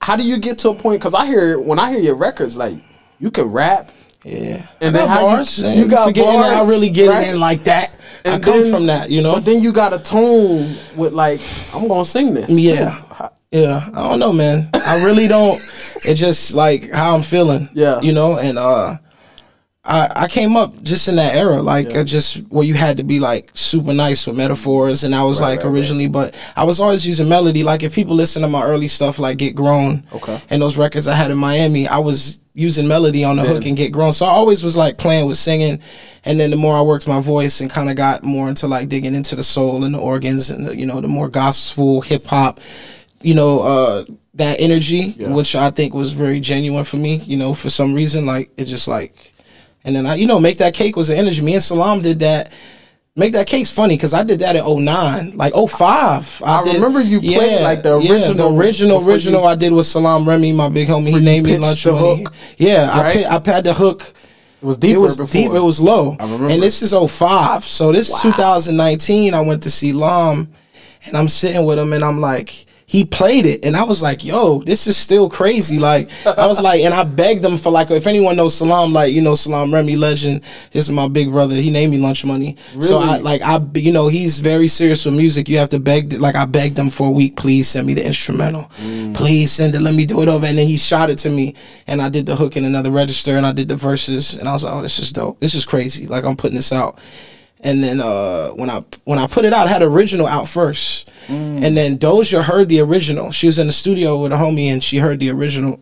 How 0.00 0.16
do 0.16 0.24
you 0.24 0.38
get 0.38 0.58
to 0.58 0.70
a 0.70 0.74
point? 0.74 1.00
Because 1.00 1.14
I 1.14 1.26
hear 1.26 1.60
when 1.60 1.78
I 1.78 1.92
hear 1.92 2.00
your 2.00 2.16
records, 2.16 2.56
like 2.56 2.74
you 3.20 3.30
can 3.30 3.44
rap. 3.44 3.90
Yeah, 4.24 4.66
And 4.80 4.96
I 4.96 5.00
then 5.00 5.08
how 5.08 5.18
you- 5.20 5.26
bars. 5.36 5.58
you 5.58 5.66
and 5.68 5.90
got 5.90 6.06
forgetting 6.06 6.40
that 6.40 6.54
bars, 6.54 6.68
I 6.68 6.70
really 6.72 6.90
get 6.90 7.08
right? 7.08 7.26
in 7.28 7.40
like 7.40 7.64
that. 7.64 7.90
I 8.24 8.28
And 8.34 8.42
come 8.42 8.60
then- 8.62 8.70
from 8.72 8.86
that, 8.86 9.10
you 9.10 9.20
know. 9.20 9.34
But 9.34 9.44
then 9.44 9.60
you 9.60 9.72
got 9.72 9.92
a 9.92 9.98
tone 9.98 10.76
with 10.94 11.12
like, 11.12 11.40
I'm 11.74 11.88
gonna 11.88 12.04
sing 12.04 12.32
this. 12.32 12.48
Yeah. 12.48 12.98
too. 13.00 13.11
Yeah, 13.52 13.86
I 13.92 14.08
don't 14.08 14.18
know, 14.18 14.32
man. 14.32 14.70
I 14.74 15.04
really 15.04 15.28
don't. 15.28 15.60
It's 16.04 16.18
just 16.18 16.54
like 16.54 16.90
how 16.90 17.14
I'm 17.14 17.22
feeling. 17.22 17.68
Yeah. 17.74 18.00
you 18.00 18.12
know, 18.12 18.38
and 18.38 18.58
uh, 18.58 18.96
I 19.84 20.08
I 20.24 20.28
came 20.28 20.56
up 20.56 20.82
just 20.82 21.06
in 21.08 21.16
that 21.16 21.34
era, 21.36 21.60
like 21.60 21.90
Yeah. 21.90 22.02
just 22.02 22.36
where 22.48 22.64
you 22.64 22.74
had 22.74 22.96
to 22.96 23.04
be 23.04 23.20
like 23.20 23.50
super 23.54 23.92
nice 23.92 24.26
with 24.26 24.36
metaphors, 24.36 25.04
and 25.04 25.14
I 25.14 25.22
was 25.24 25.40
Right, 25.40 25.48
like 25.50 25.58
right, 25.58 25.66
right. 25.66 25.74
originally, 25.74 26.08
but 26.08 26.34
I 26.56 26.64
was 26.64 26.80
always 26.80 27.06
using 27.06 27.28
melody. 27.28 27.62
Like 27.62 27.82
if 27.82 27.94
people 27.94 28.14
listen 28.14 28.40
to 28.42 28.48
my 28.48 28.62
early 28.64 28.88
stuff, 28.88 29.18
like 29.18 29.36
Get 29.36 29.54
Grown, 29.54 30.04
Okay. 30.14 30.40
and 30.48 30.62
those 30.62 30.78
records 30.78 31.06
I 31.06 31.14
had 31.14 31.30
in 31.30 31.36
Miami, 31.36 31.86
I 31.86 31.98
was 31.98 32.38
using 32.54 32.86
melody 32.86 33.24
on 33.24 33.36
the 33.36 33.42
hook 33.42 33.64
and 33.66 33.76
Get 33.76 33.92
Grown. 33.92 34.12
So 34.14 34.24
I 34.26 34.30
always 34.30 34.62
was 34.64 34.76
like 34.78 34.96
playing 34.98 35.26
with 35.26 35.36
singing, 35.36 35.78
and 36.24 36.40
then 36.40 36.50
the 36.50 36.56
more 36.56 36.74
I 36.74 36.80
worked 36.82 37.06
my 37.06 37.20
voice 37.20 37.60
and 37.60 37.70
kind 37.70 37.90
of 37.90 37.96
got 37.96 38.22
more 38.24 38.48
into 38.48 38.66
like 38.66 38.88
digging 38.88 39.14
into 39.14 39.36
the 39.36 39.42
soul 39.44 39.84
and 39.84 39.94
the 39.94 39.98
organs 39.98 40.48
and 40.48 40.66
the, 40.68 40.74
you 40.76 40.86
know 40.86 41.02
the 41.02 41.08
more 41.08 41.28
gospel 41.28 42.00
hip 42.00 42.24
hop 42.26 42.60
you 43.22 43.34
know, 43.34 43.60
uh, 43.60 44.04
that 44.34 44.60
energy, 44.60 45.14
Yeah. 45.18 45.28
which 45.28 45.54
I 45.56 45.70
think 45.70 45.94
was 45.94 46.12
very 46.12 46.40
genuine 46.40 46.84
for 46.84 46.96
me, 46.96 47.16
you 47.26 47.36
know, 47.36 47.52
for 47.54 47.68
some 47.68 47.94
reason, 47.94 48.24
like 48.26 48.50
it 48.56 48.64
just 48.64 48.88
like, 48.88 49.14
and 49.84 49.94
then 49.96 50.06
I, 50.06 50.14
you 50.14 50.26
know, 50.26 50.40
make 50.40 50.58
that 50.58 50.74
cake 50.74 50.96
was 50.96 51.08
the 51.08 51.16
energy. 51.16 51.42
Me 51.42 51.54
and 51.54 51.62
Salaam 51.62 52.00
did 52.00 52.20
that. 52.20 52.52
Make 53.14 53.34
that 53.34 53.46
cake's 53.46 53.70
funny 53.70 53.94
because 53.94 54.14
I 54.14 54.22
did 54.22 54.38
that 54.38 54.56
in 54.56 54.64
09, 54.64 55.36
like 55.36 55.52
05. 55.54 56.40
I 56.46 56.62
did- 56.64 56.74
remember 56.76 57.02
you 57.02 57.20
played, 57.20 57.60
like, 57.60 57.82
the 57.82 57.98
yeah, 57.98 58.12
original 58.12 58.34
the 58.34 58.56
original, 58.58 59.06
original 59.06 59.40
you- 59.42 59.46
I 59.48 59.54
did 59.54 59.70
with 59.74 59.84
Salaam 59.86 60.26
Remi, 60.26 60.52
my 60.52 60.70
big 60.70 60.88
homie. 60.88 61.08
He 61.10 61.20
named 61.20 61.44
me 61.44 61.58
lunch 61.58 61.84
money. 61.84 61.98
hook, 62.22 62.32
Yeah, 62.56 62.90
I 62.90 63.02
right? 63.02 63.12
pay, 63.16 63.24
I 63.26 63.32
had 63.44 63.64
the 63.64 63.74
hook. 63.74 64.14
It 64.62 64.64
was 64.64 64.78
deeper 64.78 64.94
It 64.94 65.00
was 65.00 65.16
before. 65.18 65.42
deep. 65.42 65.52
It 65.52 65.60
was 65.60 65.78
low. 65.78 66.16
I 66.18 66.22
remember. 66.24 66.48
And 66.48 66.62
this 66.62 66.80
is 66.80 66.94
05. 66.94 67.64
So 67.64 67.92
this 67.92 68.08
2019. 68.22 69.34
I 69.34 69.40
went 69.40 69.62
to 69.64 69.70
see 69.70 69.92
Lam, 69.92 70.48
and 71.04 71.14
I'm 71.16 71.28
sitting 71.28 71.66
with 71.66 71.78
him, 71.78 71.92
and 71.92 72.02
I'm 72.02 72.20
like, 72.20 72.64
he 72.92 73.06
played 73.06 73.46
it, 73.46 73.64
and 73.64 73.74
I 73.74 73.84
was 73.84 74.02
like, 74.02 74.22
yo, 74.22 74.60
this 74.64 74.86
is 74.86 74.98
still 74.98 75.30
crazy. 75.30 75.78
Like 75.78 76.10
I 76.26 76.46
was 76.46 76.60
like, 76.60 76.82
and 76.82 76.92
I 76.92 77.04
begged 77.04 77.42
him 77.42 77.56
for 77.56 77.72
like, 77.72 77.90
if 77.90 78.06
anyone 78.06 78.36
knows 78.36 78.54
Salaam, 78.54 78.92
like 78.92 79.14
you 79.14 79.22
know 79.22 79.34
Salaam 79.34 79.72
Remi 79.72 79.96
legend. 79.96 80.42
This 80.72 80.84
is 80.84 80.90
my 80.90 81.08
big 81.08 81.30
brother. 81.30 81.54
He 81.54 81.70
named 81.70 81.92
me 81.92 81.98
Lunch 81.98 82.22
Money. 82.22 82.58
So 82.82 82.98
I 82.98 83.16
like 83.16 83.40
I, 83.40 83.58
you 83.76 83.94
know, 83.94 84.08
he's 84.08 84.40
very 84.40 84.68
serious 84.68 85.06
with 85.06 85.16
music. 85.16 85.48
You 85.48 85.56
have 85.56 85.70
to 85.70 85.80
beg. 85.80 86.12
Like 86.12 86.34
I 86.34 86.44
begged 86.44 86.78
him 86.78 86.90
for 86.90 87.08
a 87.08 87.10
week. 87.10 87.34
Please 87.34 87.66
send 87.66 87.86
me 87.86 87.94
the 87.94 88.04
instrumental. 88.04 88.70
Mm. 88.76 89.14
Please 89.14 89.52
send 89.52 89.74
it. 89.74 89.80
Let 89.80 89.94
me 89.94 90.04
do 90.04 90.20
it 90.20 90.28
over. 90.28 90.44
And 90.44 90.58
then 90.58 90.66
he 90.66 90.76
shot 90.76 91.08
it 91.08 91.16
to 91.20 91.30
me, 91.30 91.54
and 91.86 92.02
I 92.02 92.10
did 92.10 92.26
the 92.26 92.36
hook 92.36 92.58
in 92.58 92.66
another 92.66 92.90
register, 92.90 93.36
and 93.36 93.46
I 93.46 93.52
did 93.52 93.68
the 93.68 93.76
verses, 93.76 94.34
and 94.36 94.46
I 94.46 94.52
was 94.52 94.64
like, 94.64 94.74
oh, 94.74 94.82
this 94.82 94.98
is 94.98 95.10
dope. 95.10 95.40
This 95.40 95.54
is 95.54 95.64
crazy. 95.64 96.06
Like 96.06 96.24
I'm 96.24 96.36
putting 96.36 96.56
this 96.56 96.72
out. 96.72 96.98
And 97.64 97.82
then 97.82 98.00
uh, 98.00 98.48
when 98.50 98.68
I 98.70 98.82
when 99.04 99.18
I 99.18 99.26
put 99.28 99.44
it 99.44 99.52
out, 99.52 99.66
I 99.68 99.70
had 99.70 99.82
original 99.82 100.26
out 100.26 100.48
first, 100.48 101.08
Mm. 101.28 101.62
and 101.64 101.76
then 101.76 101.98
Doja 101.98 102.42
heard 102.42 102.68
the 102.68 102.80
original. 102.80 103.30
She 103.30 103.46
was 103.46 103.58
in 103.60 103.68
the 103.68 103.72
studio 103.72 104.18
with 104.18 104.32
a 104.32 104.36
homie, 104.36 104.66
and 104.72 104.82
she 104.82 104.98
heard 104.98 105.20
the 105.20 105.30
original, 105.30 105.78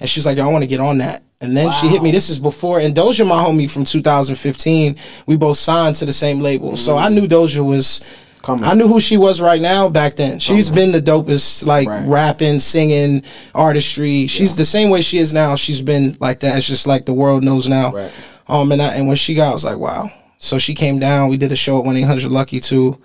and 0.00 0.10
she 0.10 0.18
was 0.18 0.26
like, 0.26 0.36
"Yo, 0.38 0.44
I 0.44 0.52
want 0.52 0.62
to 0.64 0.66
get 0.68 0.80
on 0.80 0.98
that." 0.98 1.22
And 1.40 1.56
then 1.56 1.70
she 1.70 1.86
hit 1.88 2.02
me. 2.02 2.10
This 2.10 2.28
is 2.30 2.38
before, 2.40 2.80
and 2.80 2.94
Doja, 2.94 3.24
my 3.26 3.44
homie 3.44 3.70
from 3.70 3.84
2015, 3.84 4.96
we 5.26 5.36
both 5.36 5.58
signed 5.58 5.94
to 5.96 6.04
the 6.06 6.12
same 6.12 6.40
label, 6.40 6.76
so 6.76 6.96
I 6.96 7.08
knew 7.08 7.26
Doja 7.28 7.64
was. 7.64 8.00
Coming. 8.42 8.64
I 8.64 8.74
knew 8.74 8.88
who 8.88 9.00
she 9.00 9.16
was 9.16 9.40
right 9.40 9.62
now 9.62 9.88
back 9.88 10.16
then. 10.16 10.38
She's 10.38 10.68
been 10.70 10.92
the 10.92 11.00
dopest, 11.00 11.64
like 11.64 11.88
Right. 11.88 12.06
rapping, 12.06 12.60
singing, 12.60 13.22
artistry. 13.54 14.26
She's 14.26 14.54
the 14.56 14.66
same 14.66 14.90
way 14.90 15.00
she 15.00 15.16
is 15.16 15.32
now. 15.32 15.56
She's 15.56 15.80
been 15.80 16.14
like 16.20 16.40
that. 16.40 16.58
It's 16.58 16.66
just 16.66 16.86
like 16.86 17.06
the 17.06 17.14
world 17.14 17.42
knows 17.42 17.66
now. 17.68 17.92
Right. 17.92 18.10
Um, 18.46 18.70
and 18.72 18.82
I, 18.82 18.88
and 18.96 19.06
when 19.08 19.16
she 19.16 19.34
got, 19.34 19.48
I 19.48 19.52
was 19.52 19.64
like, 19.64 19.78
wow. 19.78 20.10
So 20.44 20.58
she 20.58 20.74
came 20.74 20.98
down. 20.98 21.30
We 21.30 21.38
did 21.38 21.52
a 21.52 21.56
show 21.56 21.78
at 21.78 21.86
one 21.86 21.96
eight 21.96 22.02
hundred 22.02 22.30
Lucky 22.30 22.60
too, 22.60 23.00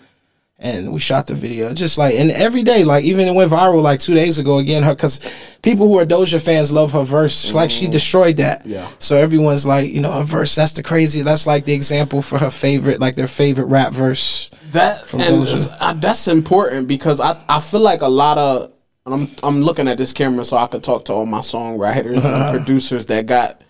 and 0.58 0.92
we 0.92 1.00
shot 1.00 1.28
the 1.28 1.36
video. 1.36 1.74
Just 1.74 1.98
like 1.98 2.16
and 2.16 2.32
every 2.32 2.64
day, 2.64 2.84
like 2.84 3.06
even 3.06 3.28
it 3.30 3.34
went 3.34 3.50
viral 3.50 3.82
like 3.82 4.02
two 4.02 4.14
days 4.14 4.40
ago 4.40 4.58
again. 4.58 4.84
Her 4.84 4.94
because 4.94 5.22
people 5.62 5.88
who 5.88 5.98
are 5.98 6.06
Doja 6.06 6.44
fans 6.44 6.74
love 6.74 6.92
her 6.92 7.06
verse. 7.06 7.54
Like 7.54 7.70
she 7.72 7.88
destroyed 7.88 8.38
that. 8.38 8.66
Yeah. 8.66 8.92
So 9.00 9.16
everyone's 9.16 9.66
like, 9.66 9.90
you 9.90 10.02
know, 10.02 10.12
her 10.12 10.26
verse. 10.26 10.54
That's 10.54 10.74
the 10.74 10.84
crazy. 10.84 11.22
That's 11.22 11.48
like 11.48 11.64
the 11.64 11.74
example 11.74 12.22
for 12.22 12.38
her 12.38 12.52
favorite, 12.52 13.00
like 13.00 13.16
their 13.16 13.28
favorite 13.28 13.68
rap 13.68 13.94
verse. 13.94 14.50
That 14.72 15.08
From 15.08 15.22
and 15.22 15.44
Doja. 15.44 15.78
uh, 15.80 15.94
that's 15.94 16.28
important 16.28 16.90
because 16.90 17.22
I 17.22 17.42
I 17.48 17.62
feel 17.62 17.80
like 17.80 18.02
a 18.02 18.10
lot 18.10 18.38
of 18.38 18.74
and 19.06 19.16
I'm 19.16 19.36
I'm 19.44 19.62
looking 19.62 19.88
at 19.88 19.98
this 19.98 20.12
camera 20.12 20.44
so 20.44 20.58
I 20.58 20.68
could 20.68 20.84
talk 20.84 21.06
to 21.06 21.14
all 21.14 21.26
my 21.26 21.40
songwriters 21.40 22.26
and 22.26 22.58
producers 22.58 23.06
that 23.06 23.26
got 23.28 23.64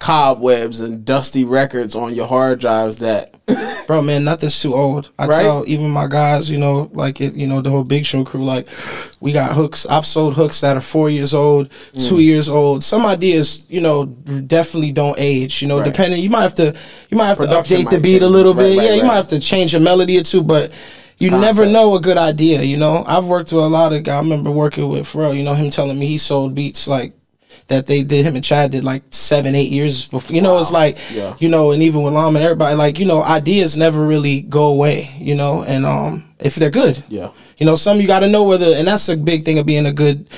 cobwebs 0.00 0.80
and 0.80 1.04
dusty 1.04 1.44
records 1.44 1.94
on 1.94 2.14
your 2.14 2.26
hard 2.26 2.58
drives 2.58 2.98
that 2.98 3.34
Bro, 3.86 4.02
man, 4.02 4.22
nothing's 4.22 4.60
too 4.62 4.74
old. 4.76 5.10
I 5.18 5.26
Right? 5.26 5.42
tell 5.42 5.64
even 5.66 5.90
my 5.90 6.06
guys, 6.06 6.48
you 6.48 6.58
know, 6.58 6.88
like 6.92 7.20
it, 7.20 7.34
you 7.34 7.48
know, 7.48 7.60
the 7.60 7.70
whole 7.70 7.82
Big 7.82 8.06
Show 8.06 8.22
crew, 8.24 8.44
like 8.44 8.68
we 9.18 9.32
got 9.32 9.52
hooks. 9.52 9.84
I've 9.86 10.06
sold 10.06 10.34
hooks 10.34 10.60
that 10.60 10.76
are 10.76 10.80
four 10.80 11.10
years 11.10 11.34
old, 11.34 11.68
Mm. 11.94 12.08
two 12.08 12.20
years 12.20 12.48
old. 12.48 12.84
Some 12.84 13.04
ideas, 13.04 13.64
you 13.68 13.80
know, 13.80 14.04
definitely 14.06 14.92
don't 14.92 15.16
age. 15.18 15.60
You 15.62 15.66
know, 15.66 15.78
Right. 15.80 15.84
depending, 15.92 16.22
you 16.22 16.30
might 16.30 16.42
have 16.42 16.54
to, 16.56 16.72
you 17.08 17.16
might 17.18 17.26
have 17.26 17.38
Production 17.38 17.78
to 17.78 17.82
update 17.86 17.90
the 17.90 17.98
beat 17.98 18.22
a 18.22 18.28
little 18.28 18.54
bit. 18.54 18.78
right, 18.78 18.86
yeah, 18.90 18.94
you 18.94 19.02
might 19.02 19.16
have 19.16 19.26
to 19.28 19.40
change 19.40 19.74
a 19.74 19.80
melody 19.80 20.18
or 20.18 20.22
two, 20.22 20.42
but. 20.42 20.70
You 21.22 21.28
never 21.32 21.66
know 21.66 21.94
a 21.96 22.00
good 22.00 22.16
idea, 22.16 22.62
you 22.62 22.78
know. 22.78 23.04
I've 23.06 23.26
worked 23.26 23.52
with 23.52 23.62
a 23.62 23.68
lot 23.68 23.92
of 23.92 24.04
guys. 24.04 24.14
I 24.14 24.18
remember 24.20 24.50
working 24.50 24.88
with 24.88 25.06
Pharrell. 25.06 25.36
You 25.36 25.42
know 25.42 25.52
him 25.52 25.68
telling 25.68 25.98
me 25.98 26.06
he 26.06 26.16
sold 26.16 26.54
beats 26.54 26.88
like 26.88 27.12
that. 27.70 27.86
They 27.86 28.02
did 28.04 28.24
him 28.26 28.36
and 28.36 28.44
Chad 28.44 28.70
did 28.70 28.84
like 28.84 29.02
seven, 29.10 29.54
eight 29.54 29.72
years 29.72 30.06
before. 30.06 30.36
You 30.36 30.42
know, 30.42 30.58
it's 30.58 30.70
like 30.70 30.98
Yeah. 31.12 31.34
you 31.40 31.48
know, 31.48 31.72
and 31.72 31.82
even 31.82 32.02
with 32.02 32.12
Lam 32.12 32.36
and 32.36 32.44
everybody, 32.44 32.76
like, 32.76 32.98
you 33.00 33.06
know, 33.06 33.22
ideas 33.22 33.76
never 33.76 34.06
really 34.06 34.42
go 34.42 34.66
away, 34.66 35.10
you 35.18 35.34
know, 35.34 35.62
and 35.64 35.84
um 35.86 36.24
if 36.38 36.54
they're 36.54 36.70
good. 36.70 37.02
Yeah. 37.08 37.30
You 37.56 37.66
know, 37.66 37.74
some 37.76 38.00
you 38.00 38.06
gotta 38.06 38.28
know 38.28 38.44
whether 38.44 38.66
and 38.74 38.86
that's 38.86 39.08
a 39.08 39.16
big 39.16 39.44
thing 39.44 39.58
of 39.58 39.66
being 39.66 39.86
a 39.86 39.92
good 39.92 40.28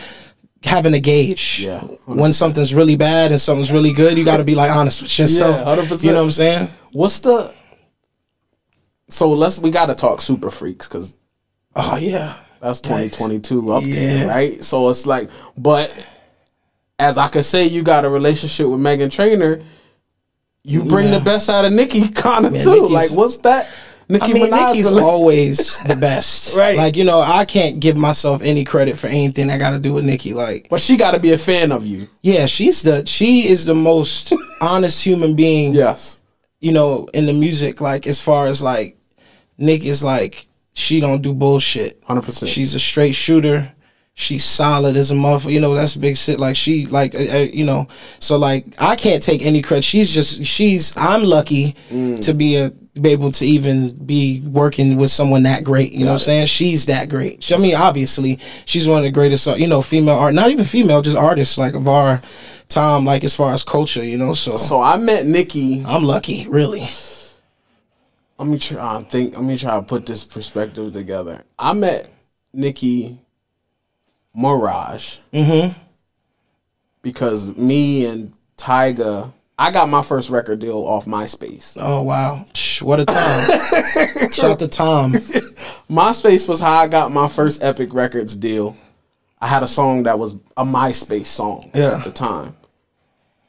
having 0.65 0.95
a 0.95 1.01
gauge. 1.01 1.59
Yeah, 1.61 1.81
When 2.07 2.33
something's 2.33 2.73
really 2.73 2.95
bad 2.97 3.33
and 3.33 3.41
something's 3.41 3.73
really 3.73 3.93
good, 3.93 4.17
you 4.17 4.25
gotta 4.25 4.45
be 4.45 4.55
like 4.55 4.71
honest 4.71 5.03
with 5.03 5.19
yourself. 5.19 5.59
Yeah, 5.61 5.85
100%. 5.85 6.05
You 6.05 6.11
know 6.13 6.19
what 6.19 6.25
I'm 6.25 6.31
saying? 6.31 6.69
what's 6.93 7.19
the 7.21 7.53
so 9.09 9.31
let's 9.31 9.59
we 9.59 9.71
got 9.71 9.87
to 9.87 9.95
talk 9.95 10.21
super 10.21 10.51
freaks 10.51 10.89
because 10.89 11.17
Oh 11.77 11.97
yeah. 11.97 12.37
That's 12.61 12.81
2022 12.81 13.73
up 13.73 13.83
Yeah. 13.85 13.95
there, 13.95 14.29
right? 14.29 14.63
So 14.65 14.89
it's 14.89 15.05
like, 15.07 15.31
but 15.57 15.91
as 17.03 17.19
I 17.19 17.29
could 17.29 17.45
say, 17.45 17.67
you 17.67 17.83
got 17.83 18.05
a 18.05 18.09
relationship 18.09 18.67
with 18.69 18.81
Meghan 18.81 19.11
Trainor. 19.11 19.63
You 20.65 20.85
bring 20.85 21.09
Yeah. 21.09 21.19
the 21.19 21.25
best 21.25 21.51
out 21.51 21.65
of 21.65 21.73
Nicki, 21.73 22.09
kind 22.27 22.47
of 22.47 22.53
too. 22.59 22.71
Nicki's- 22.71 22.91
like, 22.91 23.11
what's 23.13 23.37
that? 23.39 23.69
Nicki 24.09 24.25
I 24.25 24.33
mean, 24.35 24.47
Minaj 24.51 24.69
Nicki's 24.75 24.91
always 24.93 25.79
the 25.81 25.97
best. 26.09 26.57
Right. 26.57 26.77
Like, 26.77 26.97
you 26.97 27.05
know, 27.05 27.21
I 27.21 27.45
can't 27.45 27.81
give 27.81 27.97
myself 27.97 28.43
any 28.43 28.63
credit 28.65 28.99
for 28.99 29.07
anything 29.07 29.51
I 29.51 29.59
got 29.59 29.71
to 29.71 29.79
do 29.79 29.93
with 29.95 30.05
Nicki. 30.05 30.35
Like, 30.35 30.69
but 30.71 30.81
she 30.81 30.97
got 30.97 31.13
to 31.13 31.21
be 31.21 31.33
a 31.33 31.39
fan 31.39 31.73
of 31.73 31.87
you. 31.87 32.09
yeah, 32.23 32.47
she's 32.47 32.83
the 32.83 33.07
she 33.07 33.49
is 33.49 33.65
the 33.65 33.75
most 33.75 34.33
honest 34.61 35.03
human 35.03 35.35
being 35.35 35.73
Yes, 35.75 36.19
you 36.61 36.73
know, 36.73 37.09
in 37.15 37.27
the 37.27 37.33
music, 37.33 37.81
like 37.81 38.07
as 38.07 38.21
far 38.21 38.49
as 38.49 38.63
like 38.63 38.97
Nick 39.57 39.85
is 39.85 40.05
like 40.05 40.47
she 40.75 41.01
don't 41.01 41.23
do 41.23 41.33
bullshit. 41.33 42.03
hundred 42.05 42.23
percent. 42.23 42.51
She's 42.51 42.75
a 42.75 42.81
straight 42.81 43.15
shooter. 43.15 43.73
She's 44.15 44.45
solid 44.45 44.97
as 44.97 45.11
a 45.11 45.15
mother. 45.15 45.51
You 45.51 45.59
know, 45.61 45.75
that's 45.75 45.97
big 45.97 46.17
shit. 46.19 46.39
Like 46.39 46.55
she, 46.55 46.87
like 46.87 47.15
uh, 47.15 47.19
uh, 47.19 47.37
you 47.53 47.65
know, 47.65 47.89
so 48.19 48.37
like 48.37 48.67
I 48.79 48.95
can't 48.95 49.23
take 49.23 49.43
any 49.43 49.63
credit. 49.63 49.85
She's 49.85 50.13
just 50.13 50.45
she's. 50.45 50.95
I'm 50.97 51.23
lucky 51.25 51.75
Mm. 51.91 52.21
to 52.21 52.35
be 52.35 52.57
a 52.57 52.71
be 53.01 53.09
able 53.09 53.33
to 53.33 53.47
even 53.47 53.97
be 54.05 54.43
working 54.45 54.97
with 54.99 55.11
someone 55.11 55.45
that 55.45 55.65
great. 55.65 55.93
You 55.93 56.01
know 56.01 56.09
what 56.09 56.13
I'm 56.13 56.19
saying? 56.19 56.47
She's 56.49 56.85
that 56.87 57.09
great. 57.09 57.43
She- 57.43 57.55
I 57.55 57.59
mean, 57.59 57.75
obviously, 57.75 58.39
she's 58.67 58.87
one 58.87 58.99
of 58.99 59.05
the 59.05 59.11
greatest, 59.11 59.49
uh, 59.49 59.55
you 59.55 59.67
know, 59.67 59.81
female 59.81 60.17
art, 60.17 60.35
not 60.35 60.51
even 60.51 60.67
female, 60.67 61.01
just 61.01 61.17
artists 61.17 61.57
like 61.57 61.73
of 61.73 61.89
our 61.89 62.21
time, 62.69 63.07
like 63.07 63.25
as 63.25 63.35
far 63.35 63.55
as 63.55 63.65
culture, 63.65 64.05
you 64.05 64.19
know. 64.19 64.35
So, 64.35 64.57
So 64.59 64.83
I 64.83 64.99
met 64.99 65.25
Nicki. 65.25 65.83
I'm 65.87 66.05
lucky, 66.05 66.47
really. 66.49 66.87
Let 68.39 68.47
me 68.49 68.59
try. 68.59 68.97
I 68.99 69.03
think. 69.05 69.35
Let 69.37 69.45
me 69.45 69.57
try 69.57 69.77
to 69.77 69.83
put 69.83 70.05
this 70.05 70.25
perspective 70.25 70.93
together. 70.93 71.45
I 71.59 71.73
met 71.73 72.11
Nicki 72.53 73.19
Minaj 74.37 75.21
Mm-hmm. 75.33 75.79
because 77.03 77.47
me 77.57 78.07
and 78.07 78.33
Tyga. 78.57 79.33
I 79.59 79.71
got 79.71 79.89
my 79.89 80.03
first 80.03 80.31
record 80.31 80.59
deal 80.61 80.79
off 80.79 81.05
MySpace. 81.05 81.77
Oh 81.79 82.03
wow, 82.03 82.45
what 82.81 82.99
a 83.01 83.05
time! 83.05 83.61
Shout 84.33 84.53
out 84.53 84.59
to 84.61 84.69
Tom. 84.69 85.13
MySpace 85.91 86.49
was 86.49 86.61
how 86.61 86.73
I 86.73 86.89
got 86.89 87.13
my 87.13 87.29
first 87.29 87.63
Epic 87.63 87.93
Records 87.93 88.37
deal. 88.37 88.77
I 89.41 89.47
had 89.49 89.63
a 89.63 89.69
song 89.69 90.05
that 90.05 90.19
was 90.19 90.35
a 90.57 90.65
MySpace 90.65 91.27
song 91.27 91.71
Yeah. 91.75 91.99
at 91.99 92.05
the 92.05 92.11
time. 92.13 92.57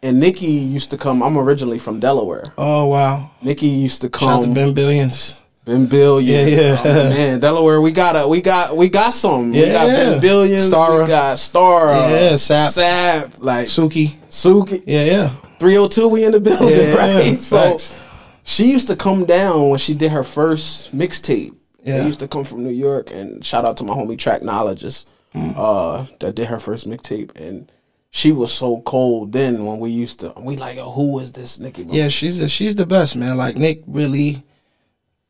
And 0.01 0.19
Nicki 0.19 0.47
used 0.47 0.91
to 0.91 0.97
come. 0.97 1.23
I'm 1.23 1.37
originally 1.37 1.79
from 1.79 1.99
Delaware. 1.99 2.51
Oh 2.57 2.87
wow, 2.87 3.31
Nicki 3.41 3.67
used 3.67 4.01
to 4.01 4.07
shout 4.09 4.29
out 4.29 4.39
to 4.41 4.45
come. 4.47 4.53
Ben 4.53 4.73
Billions. 4.73 5.35
Ben 5.65 5.85
Billions. 5.85 6.49
Yeah, 6.49 6.61
yeah. 6.61 6.81
Oh, 6.83 7.09
man, 7.09 7.39
Delaware, 7.39 7.79
we 7.79 7.91
got 7.93 8.15
a, 8.21 8.27
we 8.27 8.41
got 8.41 8.75
we 8.75 8.89
got 8.89 9.11
some. 9.13 9.51
We 9.51 9.61
got 9.61 9.87
Yeah. 9.87 9.95
Ben 9.95 10.19
Billions. 10.21 10.69
Stara. 10.69 11.03
We 11.03 11.07
got 11.07 11.39
Star. 11.39 11.93
Yeah, 12.09 12.35
Sap. 12.35 12.71
Sap. 12.71 13.33
Like 13.39 13.67
Suki. 13.67 14.15
Suki. 14.29 14.83
Yeah, 14.85 15.03
yeah. 15.05 15.29
302, 15.59 16.07
we 16.09 16.25
in 16.25 16.31
the 16.33 16.39
building, 16.41 16.67
Yeah, 16.69 16.95
right? 16.95 17.37
So 17.37 17.57
facts. 17.71 17.95
she 18.43 18.69
used 18.71 18.87
to 18.89 18.97
come 18.97 19.25
down 19.25 19.69
when 19.69 19.79
she 19.79 19.93
did 19.93 20.11
her 20.11 20.23
first 20.23 20.93
mixtape. 20.95 21.55
Yeah. 21.83 21.99
They 21.99 22.07
used 22.07 22.19
to 22.19 22.27
come 22.27 22.43
from 22.43 22.63
New 22.65 22.71
York 22.73 23.11
and 23.11 23.43
shout 23.45 23.63
out 23.63 23.77
to 23.77 23.83
my 23.85 23.93
homie 23.93 24.17
Tracknologist 24.17 25.05
Mm. 25.33 25.55
uh, 25.57 26.05
that 26.19 26.35
did 26.35 26.45
her 26.47 26.59
first 26.59 26.87
mixtape. 26.87 27.35
And 27.35 27.71
she 28.11 28.31
was 28.31 28.53
so 28.53 28.81
cold 28.81 29.31
then 29.31 29.65
when 29.65 29.79
we 29.79 29.89
used 29.89 30.19
to, 30.19 30.31
we 30.37 30.57
like, 30.57 30.75
yo, 30.75 30.91
who 30.91 31.17
is 31.19 31.31
this 31.31 31.59
Nicki? 31.59 31.87
Yeah, 31.89 32.07
she's 32.09 32.37
the, 32.37 32.47
she's 32.47 32.75
the 32.75 32.85
best, 32.85 33.15
man. 33.15 33.35
Like 33.35 33.55
Nick 33.57 33.81
really 33.87 34.43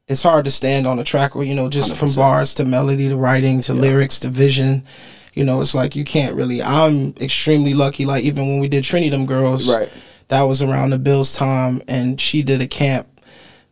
it's 0.08 0.24
hard 0.24 0.46
to 0.46 0.52
stand 0.52 0.86
on 0.86 1.00
a 1.00 1.04
track 1.04 1.34
where, 1.36 1.46
you 1.46 1.56
know, 1.56 1.70
just 1.70 1.96
from 1.96 2.10
100%. 2.10 2.18
bars 2.18 2.54
to 2.56 2.66
melody 2.66 3.08
to 3.10 3.16
writing 3.16 3.62
to 3.62 3.74
lyrics 3.74 4.20
to 4.22 4.30
vision. 4.30 4.84
You 5.34 5.44
know, 5.44 5.62
it's 5.62 5.74
like 5.74 5.96
you 5.96 6.04
can't 6.04 6.36
really 6.36 6.62
I'm 6.62 7.16
extremely 7.22 7.74
lucky, 7.74 8.06
like 8.06 8.24
even 8.24 8.48
when 8.48 8.60
we 8.60 8.68
did 8.68 8.84
Trini 8.84 9.10
Dem 9.10 9.26
Girls, 9.26 9.68
Right. 9.74 9.90
that 10.28 10.42
was 10.44 10.62
around 10.62 10.90
the 10.92 11.00
Bills 11.00 11.34
time 11.36 11.82
and 11.88 12.20
she 12.20 12.44
did 12.44 12.62
a 12.62 12.68
camp. 12.68 13.08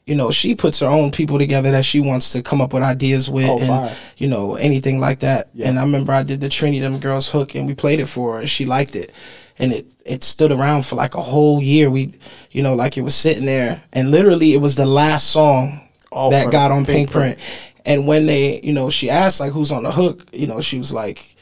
You 0.08 0.16
know, 0.16 0.32
she 0.32 0.56
puts 0.56 0.80
her 0.80 0.88
own 0.88 1.12
people 1.12 1.38
together 1.38 1.70
that 1.72 1.86
she 1.86 2.00
wants 2.00 2.32
to 2.32 2.42
come 2.42 2.60
up 2.62 2.74
with 2.74 2.82
ideas 2.82 3.30
with 3.30 3.48
Oh, 3.48 3.60
and 3.60 3.68
fire. 3.68 3.96
you 4.18 4.28
know, 4.28 4.56
anything 4.56 5.00
like 5.00 5.20
that. 5.20 5.50
Yeah. 5.54 5.68
And 5.70 5.78
I 5.78 5.84
remember 5.84 6.12
I 6.14 6.24
did 6.24 6.42
the 6.42 6.48
Trini 6.48 6.82
Dem 6.82 7.00
Girls 7.00 7.30
hook 7.30 7.54
and 7.56 7.68
we 7.68 7.76
played 7.76 8.00
it 8.00 8.08
for 8.08 8.34
her 8.36 8.40
and 8.40 8.50
she 8.50 8.66
liked 8.66 8.96
it. 8.96 9.12
And 9.60 9.72
it, 9.74 9.86
it 10.06 10.24
stood 10.24 10.52
around 10.52 10.86
for 10.88 10.96
like 10.96 11.14
a 11.14 11.22
whole 11.22 11.62
year. 11.62 11.92
We, 11.92 12.14
you 12.50 12.64
know, 12.64 12.74
like 12.74 12.98
it 12.98 13.02
was 13.04 13.14
sitting 13.14 13.46
there 13.46 13.84
and 13.94 14.10
literally 14.10 14.54
it 14.54 14.58
was 14.58 14.76
the 14.76 14.88
last 14.88 15.28
song 15.30 15.80
Oh, 16.12 16.30
that 16.32 16.52
got 16.52 16.72
on 16.72 16.86
Pinkprint. 16.86 17.38
And 17.86 18.06
when 18.06 18.26
they, 18.26 18.60
you 18.62 18.74
know, 18.74 18.90
she 18.90 19.10
asked 19.10 19.40
like 19.40 19.52
who's 19.54 19.72
on 19.72 19.84
the 19.84 19.92
hook, 19.92 20.28
you 20.32 20.46
know, 20.48 20.62
she 20.62 20.78
was 20.78 20.94
like, 20.94 21.36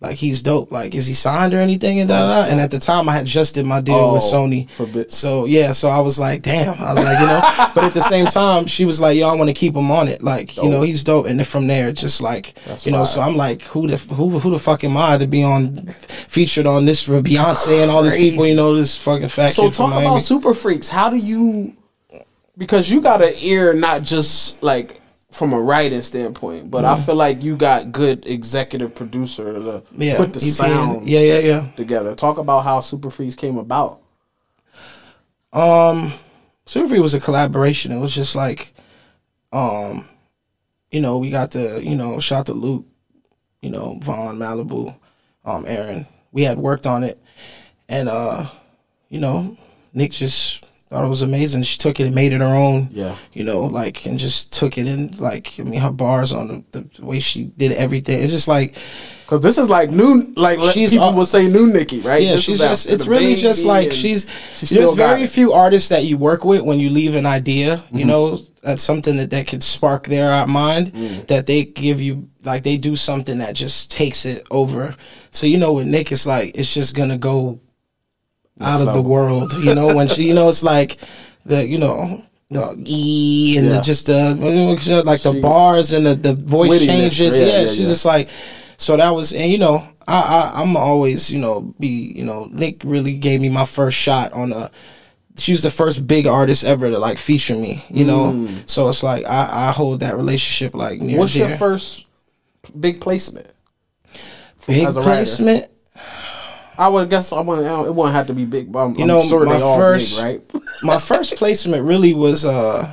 like 0.00 0.16
he's 0.16 0.42
dope. 0.42 0.70
Like, 0.72 0.94
is 0.94 1.06
he 1.06 1.14
signed 1.14 1.54
or 1.54 1.58
anything? 1.58 2.00
And 2.00 2.08
da, 2.08 2.26
da. 2.44 2.50
And 2.50 2.60
at 2.60 2.70
the 2.70 2.78
time, 2.78 3.08
I 3.08 3.12
had 3.14 3.24
just 3.24 3.54
did 3.54 3.64
my 3.66 3.80
deal 3.80 4.12
with 4.12 4.22
Oh, 4.24 4.34
Sony. 4.34 4.68
for 4.70 4.84
bit- 4.86 5.10
So 5.12 5.44
yeah, 5.46 5.72
so 5.72 5.88
I 5.88 6.00
was 6.00 6.18
like, 6.18 6.42
damn. 6.42 6.74
I 6.82 6.92
was 6.92 7.02
like, 7.04 7.18
you 7.18 7.26
know. 7.26 7.40
but 7.74 7.84
at 7.84 7.94
the 7.94 8.02
same 8.02 8.26
time, 8.26 8.66
she 8.66 8.84
was 8.84 9.00
like, 9.00 9.16
yo, 9.16 9.28
I 9.28 9.34
want 9.34 9.48
to 9.48 9.54
keep 9.54 9.74
him 9.76 9.90
on 9.90 10.08
it. 10.08 10.22
Like, 10.22 10.56
you 10.56 10.68
know, 10.68 10.82
he's 10.82 11.02
dope. 11.04 11.26
And 11.26 11.38
then 11.38 11.46
from 11.46 11.66
there, 11.66 11.92
just 11.92 12.20
like, 12.20 12.54
That's 12.66 12.84
you 12.84 12.92
know. 12.92 13.04
So 13.04 13.22
I'm 13.22 13.36
like, 13.36 13.62
who 13.62 13.86
the 13.86 13.96
who 14.14 14.38
who 14.38 14.50
the 14.50 14.58
fuck 14.58 14.82
am 14.84 14.96
I 14.98 15.16
to 15.18 15.26
be 15.26 15.42
on 15.44 15.86
featured 16.28 16.66
on 16.66 16.84
this 16.84 17.02
for 17.04 17.22
Beyonce 17.22 17.80
and 17.82 17.90
all 17.90 18.02
these 18.02 18.14
people? 18.16 18.44
You 18.46 18.54
know, 18.56 18.74
this 18.74 18.98
fucking 18.98 19.28
fact. 19.28 19.54
So 19.54 19.70
talk 19.70 19.92
about 19.92 20.18
Super 20.18 20.52
Freaks. 20.52 20.90
How 20.90 21.08
do 21.10 21.16
you? 21.16 21.74
Because 22.58 22.90
you 22.90 23.00
got 23.00 23.22
an 23.22 23.34
ear, 23.40 23.74
not 23.74 24.02
just 24.02 24.62
like 24.62 25.00
from 25.30 25.52
a 25.52 25.60
writing 25.60 26.00
standpoint, 26.02 26.70
but 26.70 26.84
I 26.84 26.96
feel 26.96 27.14
like 27.16 27.42
you 27.42 27.56
got 27.56 27.92
good 27.92 28.26
executive 28.26 28.94
producer 28.94 29.52
to 29.52 29.82
yeah, 29.92 30.16
put 30.16 30.32
the 30.32 30.40
sound 30.40 31.06
Yeah, 31.08 31.20
yeah, 31.20 31.38
yeah. 31.40 31.70
together. 31.76 32.14
Talk 32.14 32.38
about 32.38 32.64
how 32.64 32.80
Super 32.80 33.10
Freeze 33.10 33.36
came 33.36 33.58
about. 33.58 34.00
Um, 35.52 36.12
Super 36.64 36.88
Freeze 36.88 37.00
was 37.00 37.14
a 37.14 37.20
collaboration. 37.20 37.92
It 37.92 37.98
was 37.98 38.14
just 38.14 38.34
like, 38.34 38.72
um, 39.52 40.08
you 40.90 41.00
know, 41.00 41.18
we 41.18 41.28
got 41.30 41.50
the, 41.50 41.82
you 41.84 41.96
know, 41.96 42.18
shout 42.18 42.46
to 42.46 42.54
Luke, 42.54 42.86
you 43.60 43.70
know, 43.70 43.98
Vaughn, 44.02 44.38
Malibu, 44.38 44.96
um, 45.44 45.64
Aaron. 45.66 46.06
We 46.32 46.44
had 46.44 46.58
worked 46.58 46.86
on 46.86 47.02
it, 47.04 47.20
and 47.88 48.08
uh, 48.08 48.46
you 49.08 49.20
know, 49.20 49.56
Nick 49.94 50.12
just 50.12 50.70
thought 50.90 51.04
it 51.04 51.08
was 51.08 51.22
amazing. 51.22 51.62
She 51.64 51.78
took 51.78 51.98
it 52.00 52.04
and 52.06 52.14
made 52.14 52.32
it 52.32 52.40
her 52.40 52.46
own. 52.46 52.88
Yeah. 52.92 53.16
You 53.32 53.44
know, 53.44 53.60
like 53.64 54.06
and 54.06 54.18
just 54.18 54.52
took 54.52 54.78
it 54.78 54.86
and 54.86 55.18
like 55.20 55.58
I 55.58 55.62
mean 55.64 55.80
her 55.80 55.90
bars 55.92 56.32
on 56.32 56.64
the, 56.72 56.80
the 56.94 57.04
way 57.04 57.18
she 57.20 57.44
did 57.56 57.72
everything. 57.72 58.22
It's 58.22 58.32
just 58.32 58.46
like 58.48 58.76
Because 59.24 59.40
this 59.40 59.58
is 59.58 59.68
like 59.68 59.90
new, 59.90 60.32
like 60.36 60.60
She's 60.72 60.92
people 60.92 61.12
would 61.14 61.26
say 61.26 61.48
new 61.48 61.72
Nicki, 61.72 62.00
right? 62.02 62.22
Yeah, 62.22 62.32
This 62.32 62.44
she's 62.44 62.60
just 62.60 62.86
it's 62.88 63.06
really 63.08 63.34
just 63.34 63.64
like 63.64 63.92
she's 63.92 64.26
she 64.54 64.66
still 64.66 64.94
very 64.94 65.22
it. 65.22 65.28
few 65.30 65.52
artists 65.52 65.88
that 65.88 66.04
you 66.04 66.18
work 66.18 66.44
with 66.44 66.62
when 66.62 66.78
you 66.78 66.90
leave 66.90 67.16
an 67.16 67.26
idea, 67.26 67.82
you 67.90 68.00
Mm-hmm. 68.00 68.08
know, 68.08 68.38
that's 68.62 68.82
something 68.84 69.16
that, 69.16 69.30
that 69.30 69.46
could 69.48 69.62
spark 69.64 70.06
their 70.06 70.46
mind 70.46 70.92
Mm. 70.92 71.26
that 71.26 71.46
they 71.46 71.64
give 71.64 72.00
you 72.00 72.28
like 72.44 72.62
they 72.62 72.76
do 72.76 72.94
something 72.94 73.38
that 73.38 73.56
just 73.56 73.90
takes 73.90 74.24
it 74.24 74.46
over. 74.52 74.94
So 75.32 75.48
you 75.48 75.58
know 75.58 75.72
with 75.72 75.88
Nick 75.88 76.12
it's 76.12 76.26
like 76.26 76.56
it's 76.56 76.72
just 76.72 76.94
gonna 76.94 77.18
go 77.18 77.58
out 78.60 78.80
of 78.86 78.94
the 78.94 79.02
world. 79.02 79.52
You 79.54 79.74
know, 79.74 79.94
when 79.94 80.08
she 80.08 80.24
you 80.28 80.34
know 80.34 80.48
it's 80.48 80.62
like 80.62 80.98
the 81.44 81.66
you 81.66 81.78
know 81.78 82.22
the 82.50 82.74
E 82.84 83.56
and 83.58 83.66
Yeah. 83.66 83.72
the 83.76 83.80
just 83.82 84.06
the 84.06 85.02
like 85.04 85.22
the 85.22 85.32
She- 85.32 85.40
bars 85.40 85.92
and 85.92 86.06
the, 86.06 86.14
the 86.14 86.34
voice 86.34 86.84
changes. 86.84 87.38
yeah, 87.38 87.46
Yeah, 87.46 87.60
yeah, 87.60 87.66
she's 87.66 87.80
yeah. 87.80 87.86
just 87.88 88.04
like 88.04 88.28
so 88.76 88.96
that 88.96 89.10
was 89.10 89.32
and 89.32 89.50
you 89.50 89.58
know 89.58 89.82
I, 90.06 90.20
I 90.54 90.62
I'm 90.62 90.76
always 90.76 91.32
you 91.32 91.38
know 91.40 91.74
be 91.80 92.12
you 92.14 92.24
know 92.24 92.48
Nick 92.52 92.82
really 92.84 93.14
gave 93.14 93.40
me 93.40 93.48
my 93.48 93.64
first 93.64 93.96
shot 93.98 94.32
on 94.32 94.52
a 94.52 94.70
she 95.38 95.52
was 95.52 95.62
the 95.62 95.70
first 95.70 96.06
big 96.06 96.26
artist 96.26 96.64
ever 96.64 96.88
to 96.90 96.98
like 96.98 97.18
feature 97.18 97.54
me 97.56 97.84
you 97.90 98.04
know 98.04 98.48
so 98.66 98.88
it's 98.88 99.02
like 99.02 99.26
I, 99.26 99.68
I 99.68 99.72
hold 99.72 100.00
that 100.00 100.16
relationship 100.16 100.74
like 100.74 101.00
near 101.00 101.16
Mm. 101.16 101.18
What's 101.20 101.34
and 101.36 101.48
your 101.48 101.58
first 101.58 102.06
big 102.78 103.00
placement? 103.00 103.48
big 104.66 104.84
as 104.84 104.96
a 104.96 105.00
writer? 105.00 105.10
placement 105.12 105.66
I 106.78 106.88
would 106.88 107.08
guess 107.10 107.32
I 107.32 107.40
wouldn't. 107.40 107.66
It 107.66 107.94
wouldn't 107.94 108.14
have 108.14 108.26
to 108.28 108.34
be 108.34 108.44
big. 108.44 108.70
But 108.70 108.78
I'm, 108.86 108.94
You 108.94 109.02
I'm 109.02 109.08
know, 109.08 109.20
sure 109.20 109.44
my 109.46 109.58
first- 109.58 110.16
big, 110.22 110.24
right? 110.24 110.62
my 110.82 110.98
first 110.98 111.36
placement 111.36 111.84
really 111.84 112.14
was 112.14 112.44
uh, 112.44 112.92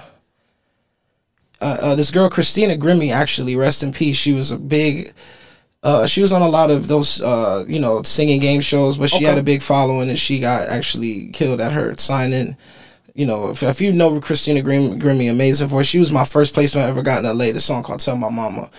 uh, 1.62 1.64
uh 1.64 1.96
this 1.96 2.12
girl 2.12 2.30
Christina 2.30 2.76
Grimmie 2.78 3.12
actually 3.12 3.56
rest 3.56 3.84
in 3.84 3.92
peace 3.92 4.18
she 4.18 4.34
was 4.34 4.52
a 4.52 4.58
big 4.58 5.14
uh, 5.84 6.08
she 6.08 6.22
was 6.22 6.32
on 6.32 6.42
a 6.42 6.48
lot 6.48 6.72
of 6.72 6.88
those, 6.88 7.22
uh, 7.22 7.66
you 7.68 7.78
know, 7.80 8.02
singing 8.04 8.40
game 8.40 8.62
shows, 8.62 8.98
but 8.98 9.10
she 9.10 9.18
Okay. 9.18 9.26
had 9.26 9.38
a 9.38 9.44
big 9.44 9.62
following, 9.62 10.08
and 10.10 10.18
she 10.18 10.40
got 10.40 10.70
actually 10.70 11.28
killed 11.34 11.60
at 11.60 11.74
her 11.74 11.94
sign-in. 11.98 12.56
You 13.14 13.26
know, 13.26 13.50
if, 13.50 13.62
if 13.64 13.82
you 13.82 13.92
know 13.92 14.20
Christina 14.22 14.62
Grim, 14.62 14.98
Grimmie, 14.98 15.30
amazing 15.30 15.68
voice. 15.68 15.86
She 15.86 16.00
was 16.00 16.10
my 16.10 16.24
first 16.24 16.54
placement 16.54 16.88
I 16.88 16.90
ever 16.90 17.04
got 17.04 17.24
in 17.26 17.38
LA. 17.38 17.52
The 17.52 17.60
song 17.60 17.84
called 17.84 18.00
"Tell 18.00 18.16
My 18.16 18.30
Mama," 18.30 18.72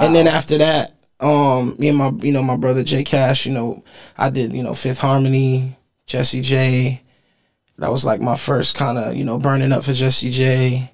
and 0.00 0.14
then 0.14 0.26
after 0.28 0.56
that, 0.58 0.93
um, 1.24 1.76
me 1.78 1.88
and 1.88 1.98
my, 1.98 2.10
you 2.20 2.32
know, 2.32 2.42
my 2.42 2.56
brother 2.56 2.82
J 2.84 3.02
Kash. 3.04 3.46
You 3.46 3.52
know, 3.52 3.82
I 4.18 4.30
did, 4.30 4.52
you 4.52 4.62
know, 4.62 4.74
Fifth 4.74 4.98
Harmony, 5.00 5.76
Jessie 6.06 6.40
J. 6.42 7.02
That 7.78 7.90
was 7.90 8.04
like 8.04 8.20
my 8.20 8.36
first 8.36 8.76
kind 8.76 8.98
of, 8.98 9.16
you 9.16 9.24
know, 9.24 9.38
burning 9.38 9.72
up 9.72 9.82
for 9.84 9.92
Jessie 9.92 10.30
J. 10.30 10.92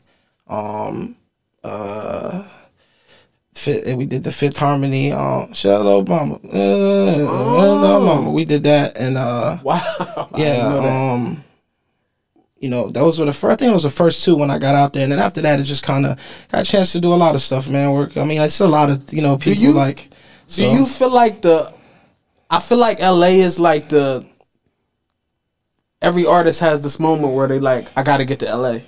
Um, 0.49 1.17
uh, 1.63 2.45
we 3.67 4.07
did 4.07 4.23
the 4.25 4.33
Fifth 4.33 4.57
Harmony. 4.59 5.13
Um, 5.13 5.53
shout 5.53 5.85
out 5.85 6.07
Obama. 6.07 6.43
Uh, 6.47 7.29
Oh. 7.29 8.01
Mama. 8.01 8.31
We 8.31 8.45
did 8.47 8.63
that, 8.63 8.97
and 8.97 9.19
uh, 9.19 9.59
Wow. 9.63 10.29
Yeah, 10.37 10.69
know 10.69 10.83
that. 10.83 10.89
um, 11.13 11.45
you 12.59 12.69
know, 12.71 12.89
those 12.89 13.19
were 13.19 13.27
the 13.27 13.33
first. 13.33 13.53
I 13.53 13.57
think 13.57 13.71
it 13.71 13.75
was 13.75 13.83
the 13.83 13.91
first 13.91 14.25
two 14.25 14.37
when 14.37 14.51
I 14.51 14.59
got 14.59 14.75
out 14.75 14.93
there, 14.93 15.03
and 15.03 15.13
then 15.13 15.19
after 15.19 15.41
that, 15.43 15.61
it 15.61 15.65
just 15.65 15.83
kind 15.83 16.07
of 16.07 16.19
got 16.51 16.63
a 16.63 16.65
chance 16.65 16.93
to 16.93 17.01
do 17.01 17.13
a 17.13 17.15
lot 17.17 17.35
of 17.35 17.41
stuff, 17.43 17.69
man. 17.69 17.93
Work. 17.93 18.17
I 18.17 18.25
mean, 18.25 18.41
it's 18.41 18.61
a 18.61 18.69
lot 18.69 18.89
of 18.91 19.13
you 19.13 19.21
know 19.23 19.37
people 19.37 19.63
you- 19.63 19.73
like. 19.73 20.09
Do 20.51 20.65
so- 20.65 20.73
you 20.73 20.87
feel 20.87 21.11
like 21.11 21.43
the? 21.43 21.73
I 22.51 22.59
feel 22.61 22.79
like 22.79 23.01
LA 23.01 23.39
is 23.47 23.59
like 23.61 23.89
the. 23.89 24.27
Every 26.03 26.25
artist 26.27 26.61
has 26.61 26.81
this 26.81 26.99
moment 26.99 27.35
where 27.35 27.47
they 27.47 27.61
like, 27.61 27.89
I 27.95 28.03
got 28.03 28.19
to 28.19 28.25
get 28.25 28.39
to 28.41 28.57
LA. 28.57 28.79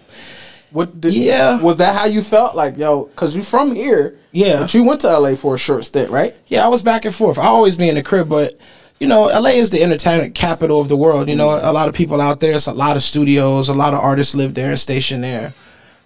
What 0.71 0.99
did? 1.01 1.13
Yeah. 1.13 1.61
Was 1.61 1.77
that 1.77 1.95
how 1.95 2.07
you 2.07 2.23
felt? 2.23 2.57
Like, 2.57 2.79
yo, 2.79 3.05
because 3.05 3.35
you're 3.35 3.45
from 3.45 3.75
here. 3.75 4.19
Yeah. 4.33 4.61
But 4.61 4.73
you 4.73 4.83
went 4.83 5.03
to 5.03 5.19
LA 5.19 5.35
for 5.35 5.55
a 5.55 5.59
short 5.59 5.85
stint, 5.85 6.11
right? 6.11 6.35
Yeah, 6.47 6.65
I 6.65 6.69
was 6.69 6.83
back 6.83 7.05
and 7.05 7.15
forth. 7.15 7.37
I 7.39 7.45
always 7.45 7.77
be 7.77 7.91
in 7.91 7.97
the 7.97 8.03
crib, 8.03 8.31
but 8.31 8.59
you 8.99 9.07
know, 9.07 9.25
LA 9.25 9.51
is 9.51 9.71
the 9.71 9.83
entertainment 9.83 10.35
capital 10.35 10.81
of 10.81 10.89
the 10.89 10.97
world. 10.97 11.29
You 11.29 11.37
know, 11.37 11.51
a 11.51 11.73
lot 11.73 11.89
of 11.91 11.95
people 11.95 12.21
out 12.21 12.41
there. 12.41 12.55
It's 12.55 12.67
a 12.67 12.73
lot 12.73 12.97
of 12.97 13.03
studios. 13.03 13.69
A 13.69 13.75
lot 13.75 13.93
of 13.93 14.01
artists 14.01 14.35
live 14.35 14.55
there 14.55 14.71
and 14.71 14.79
station 14.79 15.21
there. 15.21 15.53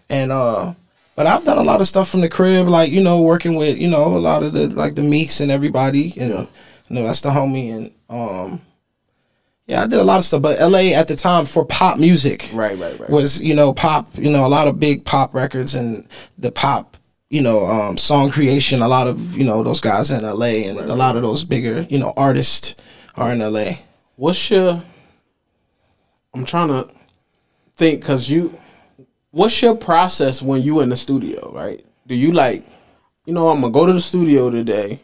and 0.08 0.32
uh, 0.32 0.74
but 1.16 1.26
I've 1.26 1.44
done 1.44 1.58
a 1.58 1.62
lot 1.62 1.80
of 1.80 1.88
stuff 1.88 2.08
from 2.10 2.20
the 2.20 2.28
crib, 2.28 2.68
like 2.68 2.92
you 2.92 3.02
know, 3.02 3.22
working 3.22 3.56
with 3.56 3.78
you 3.78 3.88
know 3.88 4.04
a 4.16 4.18
lot 4.18 4.42
of 4.42 4.52
the 4.52 4.68
like 4.68 4.94
the 4.94 5.02
Meeks 5.02 5.40
and 5.40 5.50
everybody, 5.50 6.12
and 6.20 6.30
you 6.30 6.48
know 6.90 7.04
that's 7.04 7.22
the 7.22 7.30
homie, 7.30 7.72
and 7.74 7.90
um, 8.08 8.60
yeah, 9.66 9.82
I 9.82 9.86
did 9.86 9.98
a 9.98 10.04
lot 10.04 10.18
of 10.18 10.24
stuff. 10.24 10.42
But 10.42 10.60
L.A. 10.60 10.94
at 10.94 11.08
the 11.08 11.16
time 11.16 11.44
for 11.46 11.64
pop 11.64 11.98
music, 11.98 12.48
Right, 12.54 12.78
right, 12.78 12.98
right. 13.00 13.10
was 13.10 13.40
you 13.42 13.54
know 13.54 13.72
pop, 13.72 14.10
you 14.16 14.30
know 14.30 14.46
a 14.46 14.48
lot 14.48 14.68
of 14.68 14.78
big 14.78 15.04
pop 15.04 15.34
records 15.34 15.74
and 15.74 16.06
the 16.38 16.52
pop, 16.52 16.96
you 17.30 17.40
know, 17.40 17.66
um, 17.66 17.96
song 17.98 18.30
creation. 18.30 18.82
A 18.82 18.88
lot 18.88 19.08
of 19.08 19.36
you 19.36 19.44
know 19.44 19.62
those 19.62 19.80
guys 19.80 20.10
in 20.10 20.24
L.A. 20.24 20.64
and 20.66 20.78
a 20.78 20.94
lot 20.94 21.16
of 21.16 21.22
those 21.22 21.44
bigger 21.44 21.82
you 21.88 21.98
know 21.98 22.12
artists 22.16 22.76
are 23.16 23.32
in 23.32 23.40
L.A. 23.42 23.80
What's 24.16 24.50
your? 24.50 24.82
I'm 26.34 26.44
trying 26.44 26.68
to 26.68 26.88
think 27.74 28.00
because 28.00 28.28
you. 28.28 28.60
What's 29.36 29.60
your 29.60 29.76
process 29.76 30.40
when 30.40 30.62
you 30.62 30.80
in 30.80 30.88
the 30.88 30.96
studio? 30.96 31.52
Right? 31.52 31.84
Do 32.06 32.14
you 32.14 32.32
like, 32.32 32.64
you 33.26 33.34
know, 33.34 33.50
I'm 33.50 33.60
gonna 33.60 33.70
go 33.70 33.84
to 33.84 33.92
the 33.92 34.00
studio 34.00 34.48
today. 34.48 35.00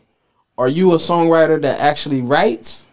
Are 0.56 0.70
you 0.70 0.92
a 0.92 0.96
songwriter 0.96 1.60
that 1.60 1.80
actually 1.80 2.22
writes, 2.22 2.86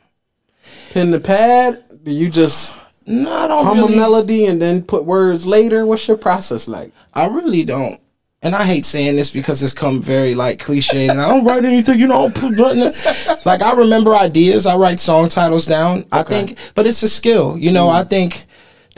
pen 0.92 1.12
the 1.12 1.20
pad? 1.22 1.82
Do 2.04 2.12
you 2.12 2.30
just 2.30 2.74
No, 3.06 3.32
I 3.32 3.48
don't 3.48 3.64
hum 3.64 3.78
really. 3.78 3.94
a 3.94 3.96
melody 3.96 4.46
and 4.48 4.62
then 4.62 4.84
put 4.84 5.06
words 5.06 5.48
later? 5.48 5.86
What's 5.86 6.10
your 6.10 6.18
process 6.18 6.68
like? 6.68 6.92
I 7.14 7.28
really 7.28 7.64
don't. 7.64 8.02
And 8.42 8.54
I 8.54 8.66
hate 8.66 8.84
saying 8.84 9.16
this 9.16 9.32
because 9.32 9.64
it's 9.64 9.74
come 9.74 10.02
very 10.02 10.36
like 10.36 10.60
cliche 10.60 11.08
and 11.08 11.22
I 11.22 11.30
don't 11.30 11.46
write 11.46 11.64
anything, 11.64 12.02
you 12.02 12.08
know, 12.08 12.26
I 12.26 12.30
don't 12.30 12.36
put 12.36 12.52
nothing. 12.52 13.40
like 13.46 13.62
I 13.62 13.74
remember 13.76 14.14
ideas, 14.14 14.66
I 14.66 14.76
write 14.76 15.00
song 15.00 15.30
titles 15.30 15.66
down. 15.66 16.06
I 16.12 16.24
think 16.24 16.58
but 16.76 16.86
it's 16.86 17.02
a 17.02 17.08
skill. 17.08 17.58
You 17.58 17.72
know, 17.72 17.88
mm. 17.88 17.94
I 17.94 18.04
think 18.04 18.46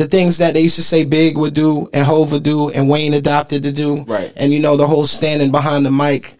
the 0.01 0.07
things 0.07 0.39
that 0.39 0.55
they 0.55 0.61
used 0.61 0.77
to 0.77 0.83
say 0.83 1.05
Big 1.05 1.37
would 1.37 1.53
do 1.53 1.87
and 1.93 2.03
Hov 2.03 2.31
would 2.31 2.43
do 2.43 2.71
and 2.71 2.89
Wayne 2.89 3.13
adopted 3.13 3.61
to 3.63 3.71
do. 3.71 4.03
Right. 4.03 4.33
And 4.35 4.51
you 4.51 4.59
know, 4.59 4.75
the 4.75 4.87
whole 4.87 5.05
standing 5.05 5.51
behind 5.51 5.85
the 5.85 5.91
mic. 5.91 6.37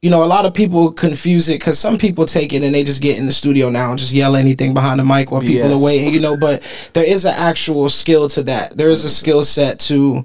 You 0.00 0.08
know, 0.08 0.24
a 0.24 0.24
lot 0.24 0.46
of 0.46 0.54
people 0.54 0.90
confuse 0.90 1.50
it 1.50 1.58
because 1.58 1.78
some 1.78 1.98
people 1.98 2.24
take 2.24 2.54
it 2.54 2.62
and 2.62 2.74
they 2.74 2.82
just 2.82 3.02
get 3.02 3.18
in 3.18 3.26
the 3.26 3.32
studio 3.32 3.68
now 3.68 3.90
and 3.90 3.98
just 3.98 4.12
yell 4.12 4.34
anything 4.34 4.72
behind 4.72 4.98
the 4.98 5.04
mic 5.04 5.30
while 5.30 5.42
people 5.42 5.68
BS. 5.68 5.78
are 5.78 5.84
waiting, 5.84 6.14
you 6.14 6.20
know, 6.20 6.38
but 6.38 6.62
there 6.94 7.04
is 7.04 7.26
an 7.26 7.34
actual 7.36 7.90
skill 7.90 8.26
to 8.30 8.42
that. 8.44 8.78
There 8.78 8.88
is 8.88 9.04
a 9.04 9.10
skill 9.10 9.44
set 9.44 9.78
to 9.80 10.24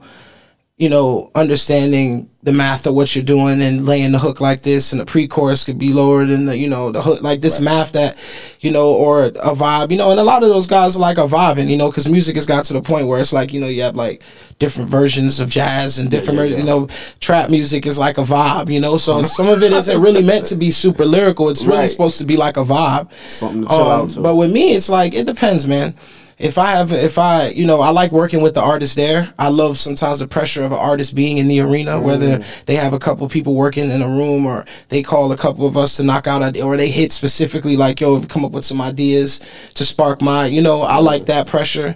you 0.77 0.89
know, 0.89 1.31
understanding 1.35 2.29
the 2.43 2.51
math 2.51 2.85
of 2.85 2.93
what 2.93 3.15
you're 3.15 3.23
doing 3.23 3.61
and 3.61 3.85
laying 3.85 4.11
the 4.11 4.19
hook 4.19 4.41
like 4.41 4.61
this 4.61 4.91
and 4.91 4.99
the 4.99 5.05
pre-chorus 5.05 5.63
could 5.63 5.79
be 5.79 5.93
lower 5.93 6.25
than 6.25 6.45
the, 6.47 6.57
you 6.57 6.67
know, 6.67 6.91
the 6.91 7.01
hook, 7.01 7.21
like 7.21 7.39
this 7.39 7.61
math 7.61 7.93
that, 7.93 8.17
you 8.59 8.69
know, 8.71 8.89
or 8.93 9.27
a 9.27 9.31
vibe, 9.55 9.89
you 9.89 9.97
know, 9.97 10.11
and 10.11 10.19
a 10.19 10.23
lot 10.23 10.43
of 10.43 10.49
those 10.49 10.67
guys 10.67 10.97
are 10.97 10.99
like 10.99 11.17
a 11.17 11.21
vibe 11.21 11.57
and, 11.59 11.71
you 11.71 11.77
know, 11.77 11.89
cause 11.89 12.09
music 12.09 12.35
has 12.35 12.45
got 12.45 12.65
to 12.65 12.73
the 12.73 12.81
point 12.81 13.07
where 13.07 13.21
it's 13.21 13.31
like, 13.31 13.53
you 13.53 13.61
know, 13.61 13.67
you 13.67 13.83
have 13.83 13.95
like 13.95 14.21
different 14.59 14.89
versions 14.89 15.39
of 15.39 15.49
jazz 15.49 15.97
and 15.97 16.11
different, 16.11 16.37
ver- 16.37 16.45
you 16.47 16.63
know, 16.63 16.87
trap 17.21 17.49
music 17.49 17.85
is 17.85 17.97
like 17.97 18.17
a 18.17 18.23
vibe, 18.23 18.69
you 18.69 18.81
know, 18.81 18.97
so 18.97 19.21
some 19.37 19.47
of 19.47 19.63
it 19.63 19.71
isn't 19.71 20.01
really 20.01 20.23
meant 20.23 20.45
to 20.47 20.57
be 20.57 20.71
super 20.71 21.05
lyrical. 21.05 21.49
It's 21.49 21.63
really 21.65 21.79
Right. 21.79 21.89
supposed 21.89 22.17
to 22.17 22.25
be 22.25 22.35
like 22.35 22.57
a 22.57 22.65
vibe. 22.65 23.13
Something 23.29 23.61
to 23.61 23.67
chill 23.69 23.89
out 23.91 24.09
to. 24.09 24.17
Um, 24.17 24.23
But 24.23 24.35
with 24.35 24.51
me, 24.51 24.75
it's 24.75 24.89
like 24.89 25.13
it 25.15 25.25
depends, 25.25 25.65
man. 25.67 25.95
If 26.37 26.57
I 26.57 26.71
have, 26.71 26.91
if 26.91 27.17
I, 27.17 27.47
you 27.47 27.65
know, 27.65 27.79
I 27.79 27.89
like 27.89 28.11
working 28.11 28.41
with 28.41 28.55
the 28.55 28.61
artist 28.61 28.97
there. 28.97 29.33
I 29.39 29.47
love 29.47 29.77
sometimes 29.77 30.19
the 30.19 30.27
pressure 30.27 30.65
of 30.65 30.73
an 30.73 30.77
artist 30.77 31.15
being 31.15 31.37
in 31.37 31.47
the 31.47 31.61
arena, 31.61 32.01
whether 32.01 32.39
mm. 32.39 32.65
they 32.65 32.75
have 32.75 32.91
a 32.91 32.99
couple 32.99 33.27
people 33.29 33.55
working 33.55 33.89
in 33.89 34.01
a 34.01 34.07
room 34.07 34.45
or 34.45 34.65
they 34.89 35.01
call 35.01 35.31
a 35.31 35.37
couple 35.37 35.65
of 35.65 35.77
us 35.77 35.95
to 35.95 36.03
knock 36.03 36.27
out, 36.27 36.57
or 36.57 36.75
they 36.75 36.89
hit 36.89 37.13
specifically 37.13 37.77
like, 37.77 38.01
yo, 38.01 38.21
come 38.23 38.43
up 38.43 38.51
with 38.51 38.65
some 38.65 38.81
ideas 38.81 39.39
to 39.75 39.85
spark 39.85 40.21
my, 40.21 40.45
you 40.45 40.61
know, 40.61 40.81
I 40.81 40.97
like 40.97 41.23
mm. 41.23 41.27
that 41.27 41.47
pressure. 41.47 41.95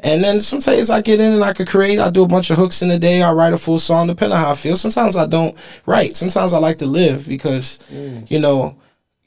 And 0.00 0.22
then 0.22 0.40
sometimes 0.40 0.90
I 0.90 1.00
get 1.00 1.18
in 1.18 1.32
and 1.32 1.42
I 1.42 1.52
could 1.54 1.66
create. 1.66 1.98
I 1.98 2.10
do 2.10 2.22
a 2.22 2.28
bunch 2.28 2.50
of 2.50 2.58
hooks 2.58 2.82
in 2.82 2.88
the 2.88 2.98
day. 2.98 3.22
I 3.22 3.32
write 3.32 3.52
a 3.52 3.58
full 3.58 3.78
song, 3.78 4.06
depending 4.06 4.36
on 4.36 4.44
how 4.44 4.50
I 4.52 4.54
feel. 4.54 4.76
Sometimes 4.76 5.16
I 5.16 5.26
don't 5.26 5.56
write. 5.86 6.14
Sometimes 6.14 6.52
I 6.52 6.58
like 6.58 6.78
to 6.78 6.86
live 6.86 7.26
because, 7.26 7.78
mm. 7.90 8.30
you 8.30 8.38
know, 8.38 8.76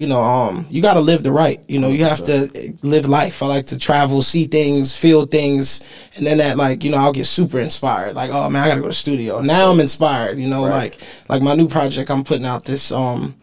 you 0.01 0.07
know, 0.07 0.23
um, 0.23 0.65
you 0.71 0.81
got 0.81 0.95
to 0.95 0.99
live 0.99 1.21
the 1.21 1.31
right. 1.31 1.61
You 1.67 1.77
know, 1.77 1.89
you 1.89 2.05
have 2.05 2.23
to 2.23 2.75
live 2.81 3.07
life. 3.07 3.43
I 3.43 3.45
like 3.45 3.67
to 3.67 3.77
travel, 3.77 4.23
see 4.23 4.47
things, 4.47 4.97
feel 4.97 5.27
things, 5.27 5.79
and 6.15 6.25
then 6.25 6.39
that, 6.39 6.57
like, 6.57 6.83
you 6.83 6.89
know, 6.89 6.97
I'll 6.97 7.13
get 7.13 7.27
super 7.27 7.59
inspired. 7.59 8.15
Like, 8.15 8.31
oh 8.31 8.49
man, 8.49 8.63
I 8.63 8.67
gotta 8.67 8.79
go 8.79 8.87
to 8.87 8.89
the 8.89 8.95
studio. 8.95 9.41
Now 9.41 9.69
I'm 9.69 9.79
inspired. 9.79 10.39
You 10.39 10.47
know, 10.47 10.63
like, 10.63 10.99
like 11.29 11.43
my 11.43 11.53
new 11.53 11.67
project 11.67 12.09
I'm 12.09 12.23
putting 12.23 12.47
out 12.47 12.65
this, 12.65 12.91
um, 12.91 13.35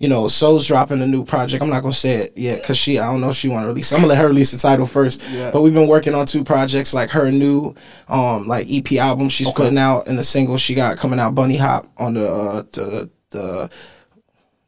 you 0.00 0.08
know, 0.08 0.26
Soul's 0.26 0.66
dropping 0.66 1.00
a 1.00 1.06
new 1.06 1.24
project. 1.24 1.62
I'm 1.62 1.70
not 1.70 1.82
gonna 1.82 1.92
say 1.92 2.14
it 2.14 2.36
yet 2.36 2.62
because 2.62 2.76
she, 2.76 2.98
I 2.98 3.08
don't 3.08 3.20
know 3.20 3.28
if 3.28 3.36
she 3.36 3.48
want 3.48 3.62
to 3.62 3.68
release. 3.68 3.92
I'm 3.92 3.98
gonna 3.98 4.08
let 4.08 4.18
her 4.18 4.26
release 4.26 4.50
the 4.50 4.58
title 4.58 4.86
first. 4.86 5.22
Yeah. 5.30 5.52
But 5.52 5.62
we've 5.62 5.72
been 5.72 5.86
working 5.86 6.16
on 6.16 6.26
two 6.26 6.42
projects, 6.42 6.92
like 6.92 7.10
her 7.10 7.30
new, 7.30 7.72
um, 8.08 8.48
like 8.48 8.66
EP 8.68 8.94
album 8.94 9.28
she's 9.28 9.52
putting 9.52 9.78
out, 9.78 10.08
and 10.08 10.18
the 10.18 10.24
single 10.24 10.56
she 10.58 10.74
got 10.74 10.98
coming 10.98 11.20
out, 11.20 11.36
Bunny 11.36 11.56
Hop, 11.56 11.86
on 11.98 12.14
the 12.14 12.28
uh, 12.28 12.62
the 12.72 13.10
the. 13.30 13.70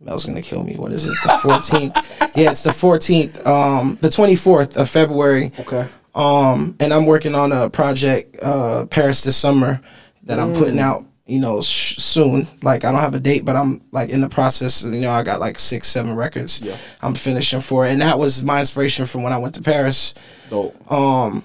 Mel's 0.01 0.27
gonna 0.27 0.43
kill 0.43 0.63
me. 0.63 0.75
What 0.77 0.93
is 0.93 1.07
it? 1.07 1.11
The 1.25 1.39
14th. 1.43 1.95
yeah, 2.37 2.51
it's 2.51 2.63
the 2.63 2.71
14th. 2.71 3.45
Um, 3.47 3.99
the 4.01 4.09
24th 4.09 4.77
of 4.77 4.89
February. 4.91 5.53
Okay. 5.59 5.87
Um, 6.15 6.77
and 6.81 6.93
I'm 6.93 7.07
working 7.07 7.35
on 7.35 7.53
a 7.53 7.69
project, 7.71 8.37
uh, 8.43 8.87
Paris 8.87 9.23
this 9.23 9.37
summer 9.37 9.81
that 10.25 10.39
I'm 10.39 10.53
putting 10.55 10.79
out, 10.79 11.05
you 11.27 11.41
know, 11.41 11.61
sh- 11.61 11.97
soon. 11.99 12.47
Like 12.63 12.85
I 12.85 12.91
don't 12.93 13.01
have 13.01 13.15
a 13.15 13.21
date, 13.21 13.45
but 13.45 13.55
I'm 13.57 13.83
like 13.93 14.09
in 14.11 14.21
the 14.21 14.29
process. 14.29 14.83
You 14.83 15.01
know, 15.01 15.11
I 15.11 15.23
got 15.23 15.41
like 15.41 15.59
six, 15.59 15.89
seven 15.89 16.15
records. 16.15 16.61
Yeah. 16.61 16.77
I'm 17.03 17.15
finishing 17.15 17.61
for, 17.61 17.87
it. 17.87 17.93
and 17.93 18.01
that 18.03 18.19
was 18.19 18.43
my 18.43 18.61
inspiration 18.61 19.07
from 19.07 19.23
when 19.25 19.33
I 19.33 19.39
went 19.39 19.55
to 19.57 19.63
Paris. 19.63 20.15
Dope. 20.51 20.91
Um, 20.91 21.43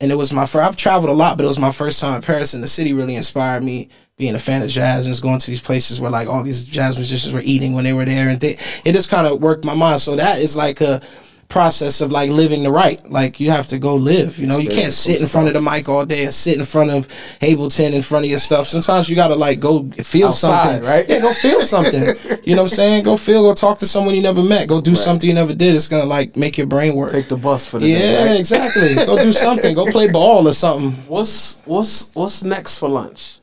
and 0.00 0.12
it 0.12 0.14
was 0.14 0.32
my 0.32 0.46
first. 0.46 0.64
I've 0.64 0.76
traveled 0.76 1.10
a 1.10 1.14
lot, 1.14 1.36
but 1.36 1.44
it 1.44 1.48
was 1.48 1.58
my 1.58 1.72
first 1.72 2.00
time 2.00 2.16
in 2.16 2.22
Paris, 2.22 2.54
and 2.54 2.62
the 2.62 2.68
city 2.68 2.92
really 2.92 3.16
inspired 3.16 3.62
me. 3.62 3.88
Being 4.16 4.34
a 4.34 4.38
fan 4.40 4.62
of 4.62 4.68
jazz 4.68 5.06
and 5.06 5.12
just 5.12 5.22
going 5.22 5.38
to 5.38 5.46
these 5.46 5.62
places 5.62 6.00
where 6.00 6.10
like 6.10 6.26
all 6.26 6.42
these 6.42 6.64
jazz 6.64 6.96
musicians 6.96 7.32
were 7.32 7.40
eating 7.44 7.74
when 7.74 7.84
they 7.84 7.92
were 7.92 8.04
there, 8.04 8.28
and 8.28 8.40
they, 8.40 8.58
it 8.84 8.92
just 8.92 9.10
kind 9.10 9.28
of 9.28 9.40
worked 9.40 9.64
my 9.64 9.74
mind. 9.74 10.00
So 10.00 10.16
that 10.16 10.40
is 10.40 10.56
like 10.56 10.80
a 10.80 11.00
process 11.48 12.02
of 12.02 12.12
like 12.12 12.30
living 12.30 12.62
the 12.62 12.70
right. 12.70 13.04
Like 13.10 13.40
you 13.40 13.50
have 13.50 13.66
to 13.68 13.78
go 13.78 13.94
live. 13.96 14.38
You 14.38 14.46
know, 14.46 14.58
you 14.58 14.68
can't 14.68 14.92
sit 14.92 15.20
in 15.20 15.26
front 15.26 15.48
of 15.48 15.54
the 15.54 15.62
mic 15.62 15.88
all 15.88 16.04
day 16.04 16.24
and 16.24 16.34
sit 16.34 16.58
in 16.58 16.64
front 16.64 16.90
of 16.90 17.08
Ableton 17.40 17.94
in 17.94 18.02
front 18.02 18.26
of 18.26 18.30
your 18.30 18.38
stuff. 18.38 18.66
Sometimes 18.68 19.08
you 19.08 19.16
gotta 19.16 19.34
like 19.34 19.58
go 19.58 19.88
feel 19.90 20.28
Outside, 20.28 20.64
something, 20.64 20.88
right? 20.88 21.08
Yeah, 21.08 21.20
go 21.20 21.32
feel 21.32 21.62
something. 21.62 22.02
you 22.44 22.54
know 22.54 22.62
what 22.62 22.72
I'm 22.72 22.76
saying? 22.76 23.04
Go 23.04 23.16
feel. 23.16 23.42
Go 23.42 23.54
talk 23.54 23.78
to 23.78 23.86
someone 23.86 24.14
you 24.14 24.22
never 24.22 24.42
met. 24.42 24.68
Go 24.68 24.80
do 24.80 24.94
something 24.94 25.26
you 25.28 25.34
never 25.34 25.54
did. 25.54 25.74
It's 25.74 25.88
gonna 25.88 26.04
like 26.04 26.36
make 26.36 26.58
your 26.58 26.66
brain 26.66 26.94
work. 26.94 27.12
Take 27.12 27.28
the 27.28 27.36
bus 27.36 27.66
for 27.66 27.78
the 27.78 27.88
Yeah, 27.88 27.98
day. 27.98 28.28
Right? 28.30 28.40
exactly. 28.40 28.94
Go 28.94 29.16
do 29.16 29.32
something. 29.46 29.74
Go 29.74 29.86
play 29.86 30.08
ball 30.10 30.46
or 30.48 30.52
something. 30.52 30.92
What's 31.08 31.56
what's 31.64 32.10
what's 32.14 32.44
next 32.44 32.78
for 32.78 32.88
lunch? 32.88 33.38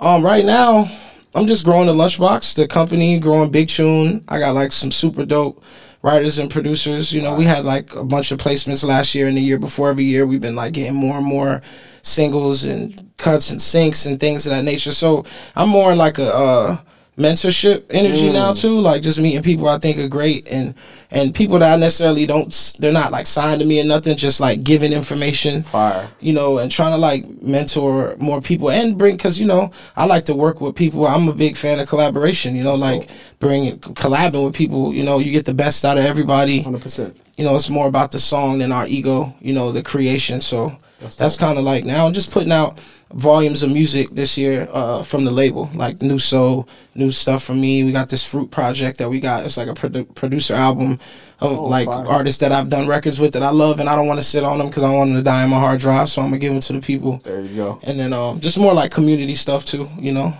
Um, 0.00 0.22
right 0.24 0.44
now, 0.44 0.90
I'm 1.34 1.46
just 1.46 1.64
growing 1.64 1.86
the 1.86 1.94
lunchbox, 1.94 2.54
the 2.56 2.66
company, 2.66 3.18
growing 3.18 3.50
Big 3.50 3.68
Tune. 3.68 4.24
I 4.28 4.38
got 4.38 4.54
like 4.54 4.72
some 4.72 4.90
super 4.90 5.24
dope 5.24 5.62
writers 6.02 6.38
and 6.38 6.50
producers. 6.50 7.12
You 7.12 7.22
know, 7.22 7.34
we 7.34 7.44
had 7.44 7.64
like 7.64 7.94
a 7.94 8.04
bunch 8.04 8.32
of 8.32 8.38
placements 8.38 8.84
last 8.84 9.14
year 9.14 9.28
and 9.28 9.36
the 9.36 9.42
year 9.42 9.58
before. 9.58 9.90
Every 9.90 10.04
year, 10.04 10.26
we've 10.26 10.40
been 10.40 10.56
like 10.56 10.72
getting 10.72 10.94
more 10.94 11.16
and 11.16 11.26
more 11.26 11.62
singles 12.02 12.64
and 12.64 13.12
cuts 13.16 13.50
and 13.50 13.60
syncs 13.60 14.06
and 14.06 14.18
things 14.18 14.46
of 14.46 14.50
that 14.50 14.64
nature. 14.64 14.92
So 14.92 15.24
I'm 15.54 15.68
more 15.68 15.92
in 15.92 15.98
like 15.98 16.18
a 16.18 16.34
uh, 16.34 16.78
mentorship 17.18 17.84
energy 17.90 18.32
now 18.32 18.54
too. 18.54 18.80
Like 18.80 19.02
just 19.02 19.20
meeting 19.20 19.42
people 19.42 19.68
I 19.68 19.78
think 19.78 19.98
are 19.98 20.08
great 20.08 20.48
and 20.48 20.74
and 21.10 21.34
people 21.34 21.58
that 21.58 21.72
I 21.72 21.76
necessarily 21.76 22.26
don't 22.26 22.50
they're 22.78 22.92
not 22.92 23.12
like 23.12 23.26
signed 23.26 23.60
to 23.60 23.66
me 23.66 23.80
or 23.80 23.84
nothing. 23.84 24.16
Just 24.16 24.40
like 24.40 24.62
giving 24.62 24.92
information 24.92 25.62
Fire. 25.62 26.08
you 26.20 26.32
know, 26.32 26.58
and 26.58 26.70
trying 26.70 26.92
to 26.92 26.98
like 26.98 27.42
mentor 27.42 28.16
more 28.18 28.40
people 28.40 28.70
and 28.70 28.96
bring 28.96 29.16
because 29.16 29.40
you 29.40 29.46
know 29.46 29.70
I 29.96 30.06
like 30.06 30.26
to 30.26 30.34
work 30.34 30.60
with 30.60 30.76
people. 30.76 31.06
I'm 31.06 31.28
a 31.28 31.34
big 31.34 31.56
fan 31.56 31.80
of 31.80 31.88
collaboration. 31.88 32.54
You 32.54 32.64
know, 32.64 32.74
like 32.74 33.08
bring 33.38 33.78
collabing 33.78 34.44
with 34.44 34.54
people. 34.54 34.94
You 34.94 35.02
know, 35.02 35.18
you 35.18 35.32
get 35.32 35.46
the 35.46 35.54
best 35.54 35.84
out 35.84 35.98
of 35.98 36.04
everybody. 36.04 36.62
Hundred 36.62 36.82
percent. 36.82 37.16
You 37.36 37.44
know, 37.44 37.56
it's 37.56 37.70
more 37.70 37.88
about 37.88 38.12
the 38.12 38.18
song 38.18 38.58
than 38.58 38.70
our 38.70 38.86
ego. 38.86 39.34
You 39.40 39.54
know, 39.54 39.72
the 39.72 39.82
creation. 39.82 40.40
So 40.40 40.76
that's, 41.00 41.36
kind 41.36 41.58
of 41.58 41.64
like 41.64 41.84
now 41.84 42.06
I'm 42.06 42.12
just 42.12 42.30
putting 42.30 42.52
out 42.52 42.78
volumes 43.12 43.62
of 43.62 43.72
music 43.72 44.10
this 44.10 44.38
year 44.38 44.68
uh, 44.70 45.02
from 45.02 45.24
the 45.24 45.30
label, 45.30 45.68
like 45.74 46.00
new 46.02 46.18
soul, 46.18 46.68
new 46.94 47.10
stuff 47.10 47.42
from 47.42 47.60
me. 47.60 47.82
We 47.84 47.92
got 47.92 48.08
this 48.08 48.24
fruit 48.24 48.50
project 48.50 48.98
that 48.98 49.10
we 49.10 49.20
got. 49.20 49.44
It's 49.44 49.56
like 49.56 49.68
a 49.68 49.74
produ- 49.74 50.14
producer 50.14 50.54
album 50.54 50.98
of 51.40 51.58
like 51.58 51.86
fire. 51.86 52.06
artists 52.06 52.40
that 52.40 52.52
I've 52.52 52.68
done 52.68 52.86
records 52.86 53.18
with 53.18 53.32
that 53.32 53.42
I 53.42 53.50
love, 53.50 53.80
and 53.80 53.88
I 53.88 53.96
don't 53.96 54.06
want 54.06 54.20
to 54.20 54.26
sit 54.26 54.44
on 54.44 54.58
them 54.58 54.68
because 54.68 54.82
I 54.82 54.94
want 54.94 55.10
them 55.10 55.16
to 55.16 55.22
die 55.22 55.44
in 55.44 55.50
my 55.50 55.58
hard 55.58 55.80
drive. 55.80 56.08
So 56.08 56.22
I'm 56.22 56.28
gonna 56.28 56.38
give 56.38 56.52
them 56.52 56.60
to 56.60 56.72
the 56.74 56.80
people. 56.80 57.18
There 57.24 57.40
you 57.40 57.56
go. 57.56 57.80
And 57.82 57.98
then 57.98 58.12
um, 58.12 58.40
just 58.40 58.58
more 58.58 58.74
like 58.74 58.90
community 58.90 59.34
stuff 59.34 59.64
too, 59.64 59.88
you 59.98 60.12
know. 60.12 60.34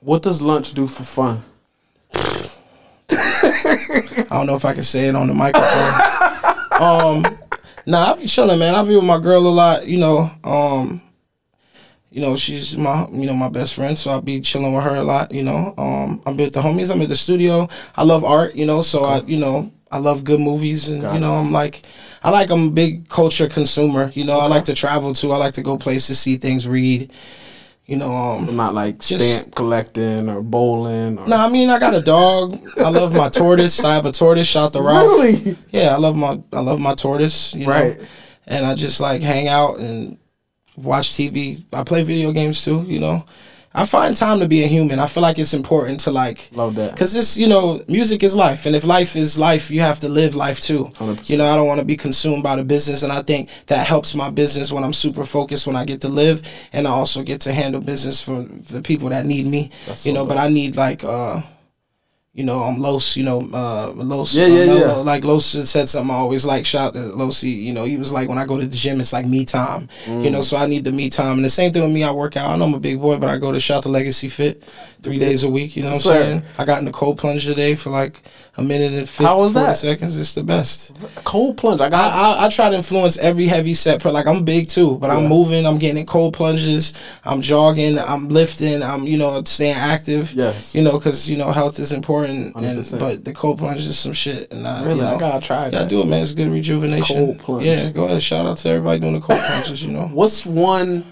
What 0.00 0.22
does 0.22 0.42
lunch 0.42 0.72
do 0.74 0.86
for 0.86 1.02
fun? 1.02 1.44
I 3.12 4.26
don't 4.30 4.46
know 4.46 4.56
if 4.56 4.64
I 4.64 4.72
can 4.74 4.82
say 4.82 5.08
it 5.08 5.14
on 5.14 5.26
the 5.26 5.34
microphone. 5.34 6.80
um, 6.80 7.38
nah, 7.86 8.12
I 8.12 8.18
be 8.18 8.26
chilling, 8.26 8.58
man. 8.58 8.74
I 8.74 8.82
be 8.82 8.94
with 8.94 9.04
my 9.04 9.18
girl 9.18 9.46
a 9.46 9.48
lot, 9.48 9.86
you 9.86 9.98
know. 9.98 10.30
Um, 10.44 11.02
you 12.10 12.20
know, 12.20 12.34
she's 12.34 12.76
my, 12.76 13.08
you 13.10 13.26
know, 13.26 13.34
my 13.34 13.48
best 13.48 13.74
friend, 13.74 13.96
so 13.96 14.10
I 14.10 14.20
be 14.20 14.40
chilling 14.40 14.74
with 14.74 14.82
her 14.82 14.96
a 14.96 15.04
lot, 15.04 15.32
you 15.32 15.44
know. 15.44 15.74
Um, 15.78 16.20
I'm 16.26 16.36
with 16.36 16.52
the 16.54 16.60
homies. 16.60 16.90
I'm 16.90 17.00
in 17.02 17.08
the 17.08 17.16
studio. 17.16 17.68
I 17.96 18.02
love 18.02 18.24
art, 18.24 18.56
you 18.56 18.66
know, 18.66 18.82
so 18.82 19.04
I, 19.04 19.22
you 19.22 19.38
know, 19.38 19.70
I 19.92 19.98
love 19.98 20.24
good 20.24 20.40
movies, 20.40 20.88
and 20.88 21.02
you 21.14 21.20
know, 21.20 21.34
I'm 21.34 21.50
like, 21.52 21.82
I 22.22 22.30
like 22.30 22.50
I'm 22.50 22.68
a 22.68 22.70
big 22.70 23.08
culture 23.08 23.48
consumer. 23.48 24.12
You 24.14 24.24
know, 24.24 24.38
I 24.38 24.46
like 24.46 24.64
to 24.66 24.74
travel 24.74 25.12
too. 25.12 25.32
I 25.32 25.36
like 25.36 25.54
to 25.54 25.62
go 25.62 25.76
places, 25.78 26.18
see 26.20 26.36
things, 26.36 26.66
read. 26.66 27.12
You 27.90 27.96
know, 27.96 28.14
um, 28.14 28.54
Not 28.54 28.72
like 28.72 29.00
Just- 29.00 29.24
stamp 29.24 29.52
collecting 29.56 30.28
or 30.28 30.42
bowling. 30.42 31.18
Or, 31.18 31.26
no, 31.26 31.36
I 31.36 31.48
mean 31.48 31.70
I 31.70 31.80
got 31.80 31.92
a 31.92 32.00
dog. 32.00 32.56
I 32.78 32.88
love 32.88 33.12
my 33.16 33.28
tortoise. 33.28 33.82
I 33.82 33.94
have 33.94 34.06
a 34.06 34.12
tortoise. 34.12 34.46
Shout 34.46 34.72
the 34.72 34.80
Ralph. 34.80 35.08
Really? 35.08 35.56
Yeah, 35.72 35.92
I 35.96 35.98
love 35.98 36.14
my 36.14 36.40
I 36.52 36.60
love 36.60 36.78
my 36.78 36.94
tortoise. 36.94 37.52
You 37.52 37.66
know? 37.66 37.72
Right. 37.72 38.00
And 38.46 38.64
I 38.64 38.76
just 38.76 39.00
like 39.00 39.22
hang 39.22 39.48
out 39.48 39.80
and 39.80 40.18
watch 40.76 41.14
TV. 41.14 41.64
I 41.72 41.82
play 41.82 42.04
video 42.04 42.30
games 42.30 42.64
too. 42.64 42.84
You 42.86 43.00
know, 43.00 43.24
I 43.72 43.86
find 43.86 44.16
time 44.16 44.40
to 44.40 44.48
be 44.48 44.64
a 44.64 44.66
human. 44.66 44.98
I 44.98 45.06
feel 45.06 45.22
like 45.22 45.38
it's 45.38 45.54
important 45.54 46.00
to 46.00 46.10
like 46.10 46.48
Love 46.52 46.74
that. 46.74 46.90
because 46.90 47.14
it's 47.14 47.36
you 47.36 47.46
know 47.46 47.82
music 47.86 48.22
is 48.24 48.34
life, 48.34 48.66
and 48.66 48.74
if 48.74 48.84
life 48.84 49.14
is 49.14 49.38
life, 49.38 49.70
you 49.70 49.80
have 49.80 50.00
to 50.00 50.08
live 50.08 50.34
life 50.34 50.60
too. 50.60 50.86
100%. 50.94 51.30
You 51.30 51.36
know, 51.36 51.46
I 51.46 51.54
don't 51.54 51.68
want 51.68 51.78
to 51.78 51.84
be 51.84 51.96
consumed 51.96 52.42
by 52.42 52.56
the 52.56 52.64
business, 52.64 53.04
and 53.04 53.12
I 53.12 53.22
think 53.22 53.48
that 53.68 53.86
helps 53.86 54.14
my 54.14 54.28
business 54.28 54.72
when 54.72 54.82
I'm 54.82 54.92
super 54.92 55.22
focused 55.24 55.68
when 55.68 55.76
I 55.76 55.84
get 55.84 56.00
to 56.00 56.08
live, 56.08 56.42
and 56.72 56.88
I 56.88 56.90
also 56.90 57.22
get 57.22 57.40
to 57.42 57.52
handle 57.52 57.80
business 57.80 58.20
for 58.20 58.42
the 58.42 58.82
people 58.82 59.08
that 59.10 59.24
need 59.24 59.46
me. 59.46 59.70
That's 59.86 60.04
you 60.04 60.12
so 60.12 60.14
know, 60.22 60.26
but. 60.26 60.36
I 60.38 60.48
need 60.48 60.74
like. 60.76 61.04
uh 61.04 61.42
you 62.32 62.44
know, 62.44 62.62
I'm 62.62 62.78
Los, 62.78 63.16
you 63.16 63.24
know, 63.24 63.40
uh, 63.52 63.90
Los, 63.96 64.34
Yeah, 64.36 64.44
uh, 64.44 64.48
yeah, 64.48 64.66
Mello. 64.66 64.78
yeah. 64.86 64.92
Like 65.02 65.24
Los 65.24 65.44
said 65.46 65.88
something 65.88 66.14
I 66.14 66.18
always 66.18 66.46
like. 66.46 66.64
Shout 66.64 66.94
to 66.94 67.00
Losi, 67.00 67.60
you 67.60 67.72
know, 67.72 67.84
he 67.84 67.96
was 67.96 68.12
like, 68.12 68.28
when 68.28 68.38
I 68.38 68.46
go 68.46 68.56
to 68.60 68.66
the 68.66 68.76
gym, 68.76 69.00
it's 69.00 69.12
like 69.12 69.26
me 69.26 69.44
time, 69.44 69.88
you 70.06 70.12
Mm. 70.12 70.30
know, 70.32 70.40
so 70.40 70.56
I 70.56 70.66
need 70.66 70.84
the 70.84 70.92
me 70.92 71.10
time. 71.10 71.36
And 71.38 71.44
the 71.44 71.48
same 71.50 71.72
thing 71.72 71.82
with 71.82 71.90
me, 71.92 72.04
I 72.04 72.12
work 72.12 72.36
out. 72.36 72.50
I 72.50 72.56
know 72.56 72.66
I'm 72.66 72.74
a 72.74 72.78
big 72.78 73.00
boy, 73.00 73.16
but 73.18 73.28
I 73.30 73.36
go 73.38 73.50
to 73.50 73.58
Shout 73.58 73.82
to 73.82 73.88
Legacy 73.88 74.28
Fit 74.28 74.62
three 75.02 75.18
days 75.18 75.42
a 75.42 75.48
week, 75.50 75.76
you 75.76 75.82
know 75.82 75.88
what 75.88 75.94
I'm 75.96 76.00
sir. 76.02 76.22
saying? 76.22 76.42
I 76.56 76.64
got 76.64 76.78
in 76.78 76.84
the 76.84 76.92
cold 76.92 77.18
plunge 77.18 77.44
today 77.46 77.74
for 77.74 77.90
like 77.90 78.20
a 78.56 78.62
minute 78.62 78.92
and 78.92 79.08
50, 79.08 79.24
How 79.24 79.40
was 79.40 79.52
that? 79.54 79.76
seconds. 79.78 80.18
It's 80.18 80.34
the 80.34 80.42
best. 80.44 80.92
Cold 81.24 81.56
plunge. 81.56 81.80
I 81.80 81.86
I, 81.86 81.88
got. 81.88 82.12
I, 82.12 82.46
I 82.46 82.48
try 82.50 82.68
to 82.70 82.76
influence 82.76 83.16
every 83.18 83.46
heavy 83.46 83.74
set. 83.74 84.02
Per, 84.02 84.10
like 84.12 84.26
I'm 84.26 84.44
big 84.44 84.68
too, 84.68 84.98
but 84.98 85.10
I'm 85.10 85.26
moving. 85.26 85.66
I'm 85.66 85.78
getting 85.78 85.96
in 85.98 86.06
cold 86.06 86.34
plunges. 86.34 86.92
I'm 87.24 87.40
jogging. 87.40 87.98
I'm 87.98 88.28
lifting. 88.28 88.82
I'm 88.82 89.04
you 89.04 89.16
know 89.16 89.42
staying 89.44 89.74
active. 89.76 90.32
Yes. 90.34 90.74
You 90.74 90.82
know 90.82 90.92
because 90.92 91.28
you 91.30 91.36
know 91.38 91.50
health 91.50 91.78
is 91.80 91.90
important. 91.92 92.19
And 92.24 92.54
100%. 92.54 92.98
but 92.98 93.24
the 93.24 93.32
cold 93.32 93.58
plunge 93.58 93.86
is 93.86 93.98
some 93.98 94.12
shit. 94.12 94.52
And 94.52 94.66
I, 94.66 94.82
really, 94.82 94.96
you 94.96 95.02
know, 95.02 95.16
I 95.16 95.18
gotta 95.18 95.44
try 95.44 95.64
yeah, 95.64 95.70
that. 95.70 95.88
do 95.88 96.00
it, 96.00 96.06
man. 96.06 96.22
It's 96.22 96.34
good 96.34 96.48
rejuvenation. 96.50 97.16
Cold 97.16 97.38
plunge. 97.38 97.66
Yeah, 97.66 97.90
go 97.90 98.04
ahead. 98.04 98.22
Shout 98.22 98.46
out 98.46 98.56
to 98.58 98.68
everybody 98.68 99.00
doing 99.00 99.14
the 99.14 99.20
cold 99.20 99.40
plunges. 99.40 99.82
You 99.82 99.90
know. 99.92 100.06
What's 100.12 100.44
one 100.46 101.04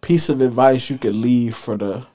piece 0.00 0.28
of 0.28 0.40
advice 0.40 0.88
you 0.90 0.98
could 0.98 1.14
leave 1.16 1.56
for 1.56 1.76
the 1.76 2.06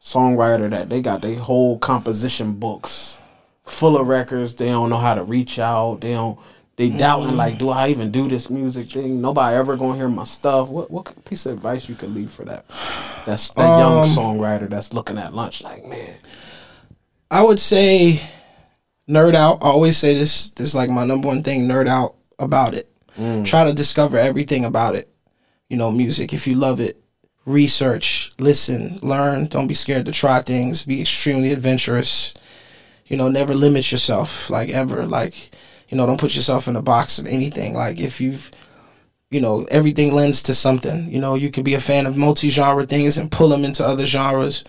songwriter 0.00 0.70
that 0.70 0.88
they 0.88 1.00
got 1.02 1.22
their 1.22 1.36
whole 1.36 1.78
composition 1.78 2.54
books 2.54 3.18
full 3.64 3.96
of 3.96 4.08
records? 4.08 4.56
They 4.56 4.66
don't 4.66 4.90
know 4.90 4.98
how 4.98 5.14
to 5.14 5.24
reach 5.24 5.58
out. 5.58 6.00
They 6.00 6.12
don't. 6.12 6.38
They 6.76 6.90
doubting 6.90 7.36
like, 7.36 7.56
do 7.56 7.70
I 7.70 7.88
even 7.88 8.10
do 8.10 8.28
this 8.28 8.50
music 8.50 8.88
thing? 8.88 9.22
Nobody 9.22 9.56
ever 9.56 9.78
gonna 9.78 9.96
hear 9.96 10.08
my 10.08 10.24
stuff. 10.24 10.68
What 10.68 10.90
what 10.90 11.24
piece 11.24 11.46
of 11.46 11.54
advice 11.54 11.88
you 11.88 11.94
could 11.94 12.14
leave 12.14 12.30
for 12.30 12.44
that? 12.44 12.66
That's 13.24 13.50
that 13.52 13.78
young 13.78 14.00
Um, 14.00 14.04
songwriter 14.04 14.68
that's 14.68 14.92
looking 14.92 15.16
at 15.16 15.32
lunch 15.34 15.62
like, 15.62 15.86
man, 15.86 16.16
I 17.30 17.42
would 17.42 17.58
say 17.58 18.20
nerd 19.08 19.34
out. 19.34 19.58
I 19.62 19.66
always 19.66 19.96
say 19.96 20.14
this. 20.14 20.50
This 20.50 20.68
is 20.68 20.74
like 20.74 20.90
my 20.90 21.04
number 21.04 21.28
one 21.28 21.42
thing. 21.42 21.66
Nerd 21.66 21.88
out 21.88 22.14
about 22.38 22.74
it. 22.74 22.90
Mm. 23.18 23.44
Try 23.44 23.64
to 23.64 23.72
discover 23.72 24.16
everything 24.16 24.64
about 24.64 24.94
it. 24.94 25.08
You 25.68 25.76
know, 25.76 25.90
music. 25.90 26.32
If 26.32 26.46
you 26.46 26.54
love 26.54 26.80
it, 26.80 27.02
research, 27.44 28.32
listen, 28.38 28.98
learn. 29.02 29.46
Don't 29.46 29.66
be 29.66 29.74
scared 29.74 30.06
to 30.06 30.12
try 30.12 30.42
things. 30.42 30.84
Be 30.84 31.00
extremely 31.00 31.52
adventurous. 31.52 32.34
You 33.06 33.16
know, 33.16 33.28
never 33.28 33.54
limit 33.54 33.90
yourself. 33.90 34.48
Like 34.48 34.68
ever. 34.70 35.06
Like, 35.06 35.50
you 35.88 35.96
know, 35.96 36.06
don't 36.06 36.20
put 36.20 36.36
yourself 36.36 36.68
in 36.68 36.76
a 36.76 36.82
box 36.82 37.18
of 37.18 37.26
anything. 37.26 37.74
Like 37.74 37.98
if 37.98 38.20
you've 38.20 38.50
you 39.28 39.40
know, 39.40 39.64
everything 39.72 40.14
lends 40.14 40.44
to 40.44 40.54
something. 40.54 41.10
You 41.10 41.20
know, 41.20 41.34
you 41.34 41.50
can 41.50 41.64
be 41.64 41.74
a 41.74 41.80
fan 41.80 42.06
of 42.06 42.16
multi 42.16 42.48
genre 42.48 42.86
things 42.86 43.18
and 43.18 43.30
pull 43.30 43.48
them 43.48 43.64
into 43.64 43.84
other 43.84 44.06
genres 44.06 44.62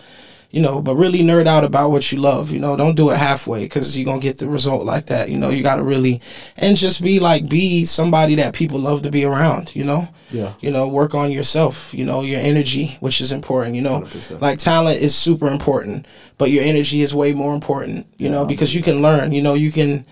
you 0.50 0.62
know, 0.62 0.80
but 0.80 0.96
really 0.96 1.20
nerd 1.20 1.46
out 1.46 1.62
about 1.62 1.90
what 1.90 2.10
you 2.10 2.18
love. 2.18 2.50
You 2.50 2.58
know, 2.60 2.74
don't 2.76 2.94
do 2.94 3.10
it 3.10 3.16
halfway 3.18 3.64
because 3.64 3.98
you're 3.98 4.06
gonna 4.06 4.20
get 4.20 4.38
the 4.38 4.48
result 4.48 4.84
like 4.84 5.06
that. 5.06 5.28
You 5.28 5.36
know, 5.36 5.50
you 5.50 5.62
gotta 5.62 5.82
really 5.82 6.20
and 6.56 6.76
just 6.76 7.02
be 7.02 7.20
like 7.20 7.48
be 7.48 7.84
somebody 7.84 8.34
that 8.36 8.54
people 8.54 8.78
love 8.78 9.02
to 9.02 9.10
be 9.10 9.24
around. 9.24 9.76
You 9.76 9.84
know, 9.84 10.08
Yeah. 10.30 10.54
You 10.60 10.70
know, 10.70 10.88
work 10.88 11.14
on 11.14 11.30
yourself. 11.30 11.92
You 11.92 12.04
know, 12.04 12.22
your 12.22 12.40
energy, 12.40 12.96
which 13.00 13.20
is 13.20 13.30
important. 13.32 13.76
You 13.76 13.82
know, 13.82 14.00
100%. 14.00 14.40
like 14.40 14.58
talent 14.58 15.00
is 15.00 15.14
super 15.14 15.48
important, 15.48 16.06
but 16.38 16.50
your 16.50 16.64
energy 16.64 17.02
is 17.02 17.14
way 17.14 17.32
more 17.32 17.54
important. 17.54 18.06
You 18.16 18.30
know, 18.30 18.46
because 18.46 18.74
you 18.74 18.82
can 18.82 19.02
learn. 19.02 19.32
You 19.32 19.42
know, 19.42 19.54
you 19.54 19.70
can. 19.70 20.06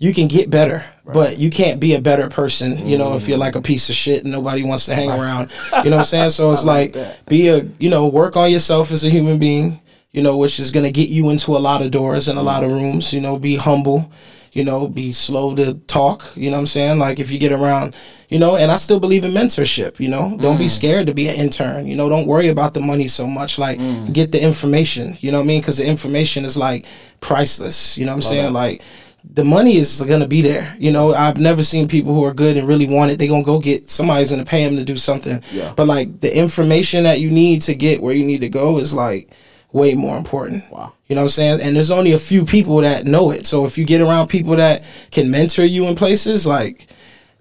You 0.00 0.12
can 0.14 0.26
get 0.28 0.48
better, 0.50 0.84
but 1.04 1.38
you 1.38 1.50
can't 1.50 1.78
be 1.78 1.94
a 1.94 2.00
better 2.00 2.28
person, 2.28 2.86
you 2.86 2.96
know, 2.98 3.14
if 3.16 3.28
you're 3.28 3.38
like 3.38 3.54
a 3.54 3.60
piece 3.62 3.88
of 3.90 3.94
shit 3.94 4.22
and 4.24 4.32
nobody 4.32 4.64
wants 4.64 4.86
to 4.86 4.94
hang 4.94 5.10
around. 5.10 5.52
You 5.84 5.90
know 5.90 5.98
what 5.98 5.98
I'm 5.98 6.04
saying? 6.04 6.30
So 6.38 6.50
it's 6.52 6.64
like, 6.64 6.94
that. 6.94 7.24
be 7.26 7.48
a 7.48 7.64
you 7.78 7.90
know 7.90 8.08
work 8.08 8.34
on 8.36 8.50
yourself 8.50 8.90
as 8.92 9.04
a 9.04 9.10
human 9.10 9.38
being 9.38 9.78
you 10.12 10.22
know 10.22 10.36
which 10.36 10.58
is 10.58 10.72
going 10.72 10.84
to 10.84 10.90
get 10.90 11.08
you 11.08 11.30
into 11.30 11.56
a 11.56 11.58
lot 11.58 11.82
of 11.82 11.90
doors 11.90 12.28
and 12.28 12.38
a 12.38 12.42
lot 12.42 12.64
of 12.64 12.72
rooms 12.72 13.12
you 13.12 13.20
know 13.20 13.38
be 13.38 13.56
humble 13.56 14.10
you 14.52 14.64
know 14.64 14.88
be 14.88 15.12
slow 15.12 15.54
to 15.54 15.74
talk 15.86 16.24
you 16.34 16.50
know 16.50 16.56
what 16.56 16.60
i'm 16.60 16.66
saying? 16.66 16.98
Like 16.98 17.20
if 17.20 17.30
you 17.30 17.38
get 17.38 17.52
around 17.52 17.94
you 18.28 18.38
know 18.38 18.56
and 18.56 18.72
i 18.72 18.76
still 18.76 18.98
believe 18.98 19.24
in 19.24 19.30
mentorship 19.30 20.00
you 20.00 20.08
know? 20.08 20.36
Don't 20.40 20.58
be 20.58 20.66
scared 20.68 21.06
to 21.06 21.14
be 21.14 21.28
an 21.28 21.36
intern 21.36 21.86
you 21.86 21.94
know? 21.94 22.08
Don't 22.08 22.26
worry 22.26 22.48
about 22.48 22.74
the 22.74 22.80
money 22.80 23.06
so 23.06 23.26
much 23.26 23.58
like 23.58 23.78
get 24.12 24.32
the 24.32 24.42
information 24.42 25.16
you 25.20 25.30
know 25.30 25.38
what 25.38 25.44
i 25.44 25.48
mean? 25.48 25.60
Because 25.60 25.76
the 25.76 25.86
information 25.86 26.44
is 26.44 26.56
like 26.56 26.86
priceless 27.20 27.96
you 27.98 28.04
know 28.04 28.12
what 28.12 28.16
i'm 28.16 28.22
saying? 28.22 28.52
like 28.52 28.82
the 29.24 29.44
money 29.44 29.76
is 29.76 30.00
gonna 30.02 30.26
be 30.26 30.42
there. 30.42 30.74
You 30.78 30.90
know, 30.90 31.14
I've 31.14 31.38
never 31.38 31.62
seen 31.62 31.88
people 31.88 32.14
who 32.14 32.24
are 32.24 32.34
good 32.34 32.56
and 32.56 32.66
really 32.66 32.86
want 32.86 33.10
it. 33.10 33.18
They 33.18 33.28
gonna 33.28 33.44
go 33.44 33.58
get 33.58 33.90
somebody's 33.90 34.30
gonna 34.30 34.44
pay 34.44 34.64
them 34.64 34.76
to 34.76 34.84
do 34.84 34.96
something. 34.96 35.42
Yeah. 35.52 35.72
But 35.76 35.86
like 35.86 36.20
the 36.20 36.36
information 36.36 37.04
that 37.04 37.20
you 37.20 37.30
need 37.30 37.62
to 37.62 37.74
get 37.74 38.02
where 38.02 38.14
you 38.14 38.24
need 38.24 38.40
to 38.40 38.48
go 38.48 38.78
is 38.78 38.94
like 38.94 39.30
way 39.72 39.94
more 39.94 40.16
important. 40.16 40.70
Wow. 40.70 40.92
You 41.06 41.14
know 41.14 41.22
what 41.22 41.26
I'm 41.26 41.30
saying? 41.30 41.60
And 41.60 41.76
there's 41.76 41.90
only 41.90 42.12
a 42.12 42.18
few 42.18 42.44
people 42.44 42.76
that 42.78 43.06
know 43.06 43.30
it. 43.30 43.46
So 43.46 43.64
if 43.64 43.78
you 43.78 43.84
get 43.84 44.00
around 44.00 44.28
people 44.28 44.56
that 44.56 44.84
can 45.10 45.30
mentor 45.30 45.64
you 45.64 45.86
in 45.86 45.94
places, 45.94 46.46
like 46.46 46.88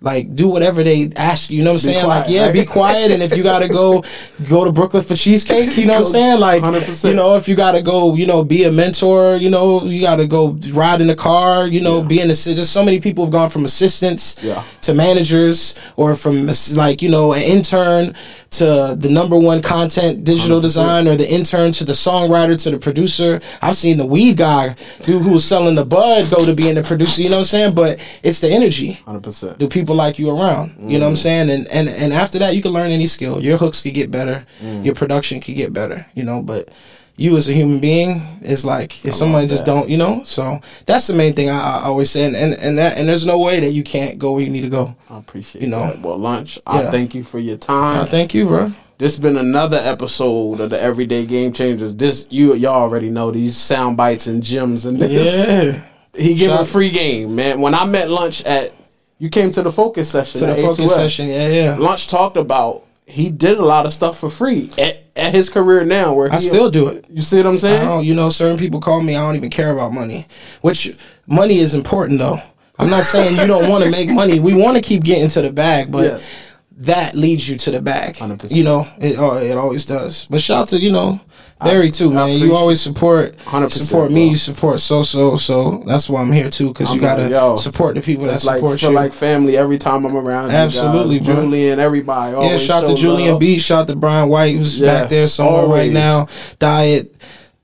like 0.02 0.34
do 0.34 0.48
whatever 0.48 0.82
they 0.84 1.10
ask 1.16 1.50
you. 1.50 1.58
You 1.58 1.64
know 1.64 1.72
what 1.72 1.84
I'm 1.86 1.92
saying? 1.92 2.06
quiet, 2.06 2.20
like 2.22 2.30
yeah, 2.30 2.46
right? 2.46 2.54
be 2.54 2.66
quiet. 2.66 3.12
And 3.12 3.22
if 3.22 3.36
you 3.36 3.44
gotta 3.44 3.68
go 3.68 4.04
go 4.48 4.64
to 4.64 4.72
Brooklyn 4.72 5.04
for 5.04 5.16
cheesecake, 5.16 5.76
you 5.78 5.86
know 5.86 5.94
what 6.00 6.06
I'm 6.08 6.12
saying? 6.12 6.40
Like 6.40 6.64
100%. 6.64 7.10
you 7.10 7.16
know, 7.16 7.36
if 7.36 7.48
you 7.50 7.56
gotta 7.56 7.82
go, 7.82 8.16
you 8.16 8.26
know, 8.26 8.44
be 8.44 8.64
a 8.64 8.72
mentor, 8.72 9.36
you 9.36 9.50
know, 9.50 9.84
you 9.84 10.02
gotta 10.02 10.26
go 10.28 10.58
ride 10.72 11.02
in 11.02 11.08
the 11.08 11.16
car, 11.16 11.68
you 11.68 11.82
know, 11.82 11.98
Yeah. 12.00 12.08
be 12.08 12.20
an 12.22 12.32
assistant. 12.32 12.58
Just 12.58 12.72
so 12.72 12.84
many 12.84 13.00
people 13.02 13.26
have 13.26 13.32
gone 13.32 13.50
from 13.50 13.66
assistants 13.66 14.38
Yeah. 14.42 14.64
to 14.84 14.94
managers 14.94 15.76
or 15.98 16.16
from 16.16 16.50
like, 16.74 17.02
you 17.02 17.10
know, 17.10 17.34
an 17.34 17.42
intern 17.42 18.16
to 18.52 18.96
the 18.98 19.10
number 19.12 19.38
one 19.38 19.62
content 19.62 20.24
digital 20.24 20.60
100%. 20.60 20.62
design 20.64 21.08
or 21.08 21.16
the 21.16 21.30
intern 21.30 21.72
to 21.74 21.84
the 21.84 21.94
songwriter 21.94 22.60
to 22.64 22.72
the 22.72 22.78
producer. 22.80 23.42
I've 23.62 23.76
seen 23.76 23.98
the 23.98 24.06
weed 24.06 24.38
guy 24.38 24.76
who 25.06 25.20
who 25.20 25.34
was 25.34 25.46
selling 25.46 25.76
the 25.76 25.86
bud 25.86 26.32
go 26.32 26.44
to 26.46 26.54
being 26.56 26.76
the 26.76 26.82
producer, 26.84 27.22
you 27.22 27.30
know 27.30 27.36
what 27.36 27.42
I'm 27.42 27.46
saying? 27.46 27.74
But 27.76 28.00
it's 28.24 28.40
the 28.40 28.50
energy 28.50 29.00
hundred 29.06 29.24
percent. 29.24 29.60
do 29.60 29.68
people 29.68 29.89
like 29.94 30.20
you 30.20 30.30
around 30.30 30.74
you 30.92 30.98
know 30.98 31.06
what 31.06 31.12
i'm 31.12 31.14
Mm. 31.16 31.18
saying 31.18 31.50
and 31.50 31.68
and 31.70 31.90
and 31.90 32.14
after 32.14 32.40
that 32.40 32.56
you 32.56 32.62
can 32.62 32.72
learn 32.72 32.92
any 32.92 33.08
skill 33.08 33.42
your 33.44 33.58
hooks 33.58 33.82
could 33.82 33.94
get 33.94 34.10
better 34.12 34.46
Mm. 34.64 34.86
your 34.86 34.96
production 34.96 35.40
could 35.42 35.56
get 35.56 35.74
better 35.74 36.06
you 36.16 36.24
know 36.24 36.42
but 36.42 36.70
you 37.18 37.36
as 37.36 37.50
a 37.50 37.54
human 37.54 37.80
being 37.80 38.22
is 38.42 38.64
like 38.66 39.04
if 39.06 39.14
somebody 39.14 39.46
just 39.48 39.66
don't 39.66 39.90
you 39.90 39.98
know 39.98 40.22
so 40.24 40.62
that's 40.86 41.06
the 41.08 41.14
main 41.14 41.34
thing 41.34 41.50
I, 41.50 41.60
I 41.60 41.84
always 41.84 42.10
say 42.12 42.24
and, 42.26 42.36
and 42.36 42.54
and 42.54 42.78
that 42.78 42.98
and 42.98 43.08
there's 43.10 43.26
no 43.26 43.38
way 43.40 43.60
that 43.60 43.72
you 43.72 43.84
can't 43.84 44.18
go 44.18 44.32
where 44.32 44.42
you 44.42 44.50
need 44.50 44.62
to 44.62 44.70
go 44.70 44.96
I 45.10 45.18
appreciate 45.18 45.62
You 45.64 45.68
know. 45.70 45.80
that. 45.82 46.02
Well, 46.02 46.18
lunch. 46.18 46.60
I 46.66 46.84
Yeah. 46.84 46.92
thank 46.92 47.14
you 47.14 47.24
for 47.26 47.40
your 47.40 47.58
time. 47.58 48.02
uh, 48.02 48.06
thank 48.06 48.34
you 48.34 48.46
bro 48.46 48.72
This 49.00 49.16
has 49.16 49.20
been 49.22 49.36
another 49.38 49.78
episode 49.84 50.60
of 50.62 50.70
the 50.70 50.82
Everyday 50.82 51.26
Game 51.26 51.52
Changers. 51.52 51.94
This 51.96 52.26
you 52.30 52.54
y'all 52.56 52.84
already 52.84 53.10
know 53.10 53.32
these 53.32 53.58
sound 53.58 53.98
bites 53.98 54.28
and 54.28 54.42
gems 54.42 54.86
and 54.86 54.98
this. 55.00 55.46
yeah 55.48 55.82
He 56.18 56.36
give 56.36 56.52
a 56.52 56.64
free 56.66 56.90
game, 56.90 57.36
man. 57.36 57.62
When 57.62 57.74
I 57.76 57.86
met 57.86 58.10
Lunch 58.10 58.44
at 58.44 58.74
you 59.20 59.30
came 59.30 59.52
to 59.52 59.62
the 59.62 59.72
focus 59.72 60.10
session. 60.10 60.40
to 60.42 60.46
the 60.48 60.56
focus 60.56 60.80
A2F. 60.92 60.96
session 60.96 61.28
yeah 61.28 61.48
yeah 61.48 61.76
Lunch 61.78 62.08
talked 62.08 62.38
about 62.38 62.84
he 63.06 63.30
did 63.32 63.58
a 63.58 63.66
lot 63.66 63.86
of 63.86 63.94
stuff 63.94 64.20
for 64.20 64.30
free 64.30 64.70
at, 64.78 65.04
at 65.16 65.34
his 65.34 65.50
career 65.50 65.84
now. 65.84 66.14
Where 66.14 66.32
i 66.32 66.36
he, 66.36 66.42
still 66.42 66.70
do 66.70 66.88
it 66.90 67.06
you 67.10 67.22
see 67.24 67.38
what 67.38 67.48
I'm 67.48 67.54
I 67.56 67.58
saying? 67.58 67.88
don't, 67.88 68.06
you 68.06 68.14
know, 68.14 68.30
certain 68.30 68.58
people 68.58 68.80
call 68.80 69.02
me. 69.02 69.16
I 69.16 69.22
don't 69.22 69.36
even 69.36 69.50
care 69.50 69.72
about 69.72 69.94
money, 69.94 70.28
which 70.62 70.96
money 71.28 71.58
is 71.60 71.74
important 71.74 72.20
though. 72.20 72.40
I'm 72.78 72.90
not 72.90 73.06
saying 73.06 73.36
you 73.38 73.46
don't 73.48 73.70
want 73.70 73.84
to 73.84 73.90
make 73.92 74.10
money. 74.10 74.40
We 74.40 74.54
want 74.54 74.76
to 74.78 74.82
keep 74.82 75.04
getting 75.04 75.28
to 75.30 75.42
the 75.42 75.52
bag, 75.52 75.92
but 75.92 76.04
Yes. 76.06 76.32
That 76.80 77.14
leads 77.14 77.48
you 77.48 77.58
to 77.58 77.72
the 77.72 77.82
back. 77.82 78.16
100%. 78.16 78.56
You 78.56 78.64
know, 78.64 78.88
it 79.00 79.14
it 79.14 79.58
always 79.58 79.86
does. 79.86 80.28
But 80.30 80.42
shout 80.42 80.62
out 80.64 80.68
to 80.70 80.80
you 80.80 80.92
know 80.92 81.20
Barry 81.62 81.92
too, 81.92 82.10
man. 82.10 82.40
You 82.40 82.56
always 82.56 82.80
support 82.80 83.36
100%, 83.40 83.72
support 83.72 84.12
me. 84.12 84.26
bro. 84.26 84.30
You 84.32 84.38
support 84.38 84.80
so 84.80 85.04
so 85.04 85.36
so. 85.36 85.84
That's 85.86 86.10
why 86.10 86.22
I'm 86.22 86.32
here 86.32 86.50
too, 86.50 86.70
because 86.70 86.94
you 86.94 87.02
gotta 87.02 87.30
yo, 87.30 87.58
support 87.58 87.96
the 87.96 88.02
people 88.02 88.26
that 88.26 88.44
like 88.46 88.58
support 88.58 88.80
feel 88.80 88.92
you. 88.92 88.96
like 88.96 89.12
family 89.12 89.58
every 89.58 89.78
time 89.78 90.06
I'm 90.06 90.16
around. 90.16 90.52
Absolutely, 90.52 91.16
you 91.16 91.20
guys. 91.20 91.28
bro. 91.28 91.36
Julian, 91.44 91.80
everybody. 91.80 92.32
yeah, 92.32 92.38
always 92.38 92.64
shout 92.64 92.86
to 92.86 92.96
Julian 92.96 93.32
love. 93.32 93.40
B. 93.42 93.60
Shout 93.60 93.88
to 93.88 93.96
Brian 93.98 94.30
White, 94.30 94.56
who's 94.56 94.80
Yes, 94.80 95.02
back 95.02 95.10
there 95.10 95.28
somewhere 95.28 95.66
right 95.66 95.92
now. 95.92 96.30
Diet, 96.60 97.14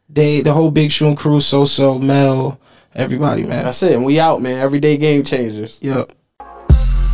they 0.10 0.42
the 0.42 0.52
whole 0.52 0.72
Big 0.72 0.92
Shoe 0.92 1.08
and 1.08 1.18
crew, 1.18 1.40
so 1.40 1.64
so 1.64 1.98
Mel, 1.98 2.60
everybody, 2.94 3.44
man. 3.44 3.64
That's 3.64 3.82
it. 3.82 3.94
And 3.94 4.04
we 4.04 4.20
out, 4.20 4.42
man. 4.42 4.60
Everyday 4.60 4.98
game 4.98 5.24
changers. 5.24 5.80
Yep. 5.82 6.12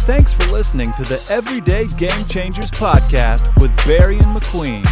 Thanks 0.06 0.34
for 0.34 0.45
listening 0.47 0.91
to 0.93 1.04
the 1.04 1.22
Everyday 1.30 1.86
Game 1.88 2.26
Changers 2.26 2.72
podcast 2.72 3.45
with 3.62 3.70
Barion 3.86 4.24
McQueen. 4.36 4.84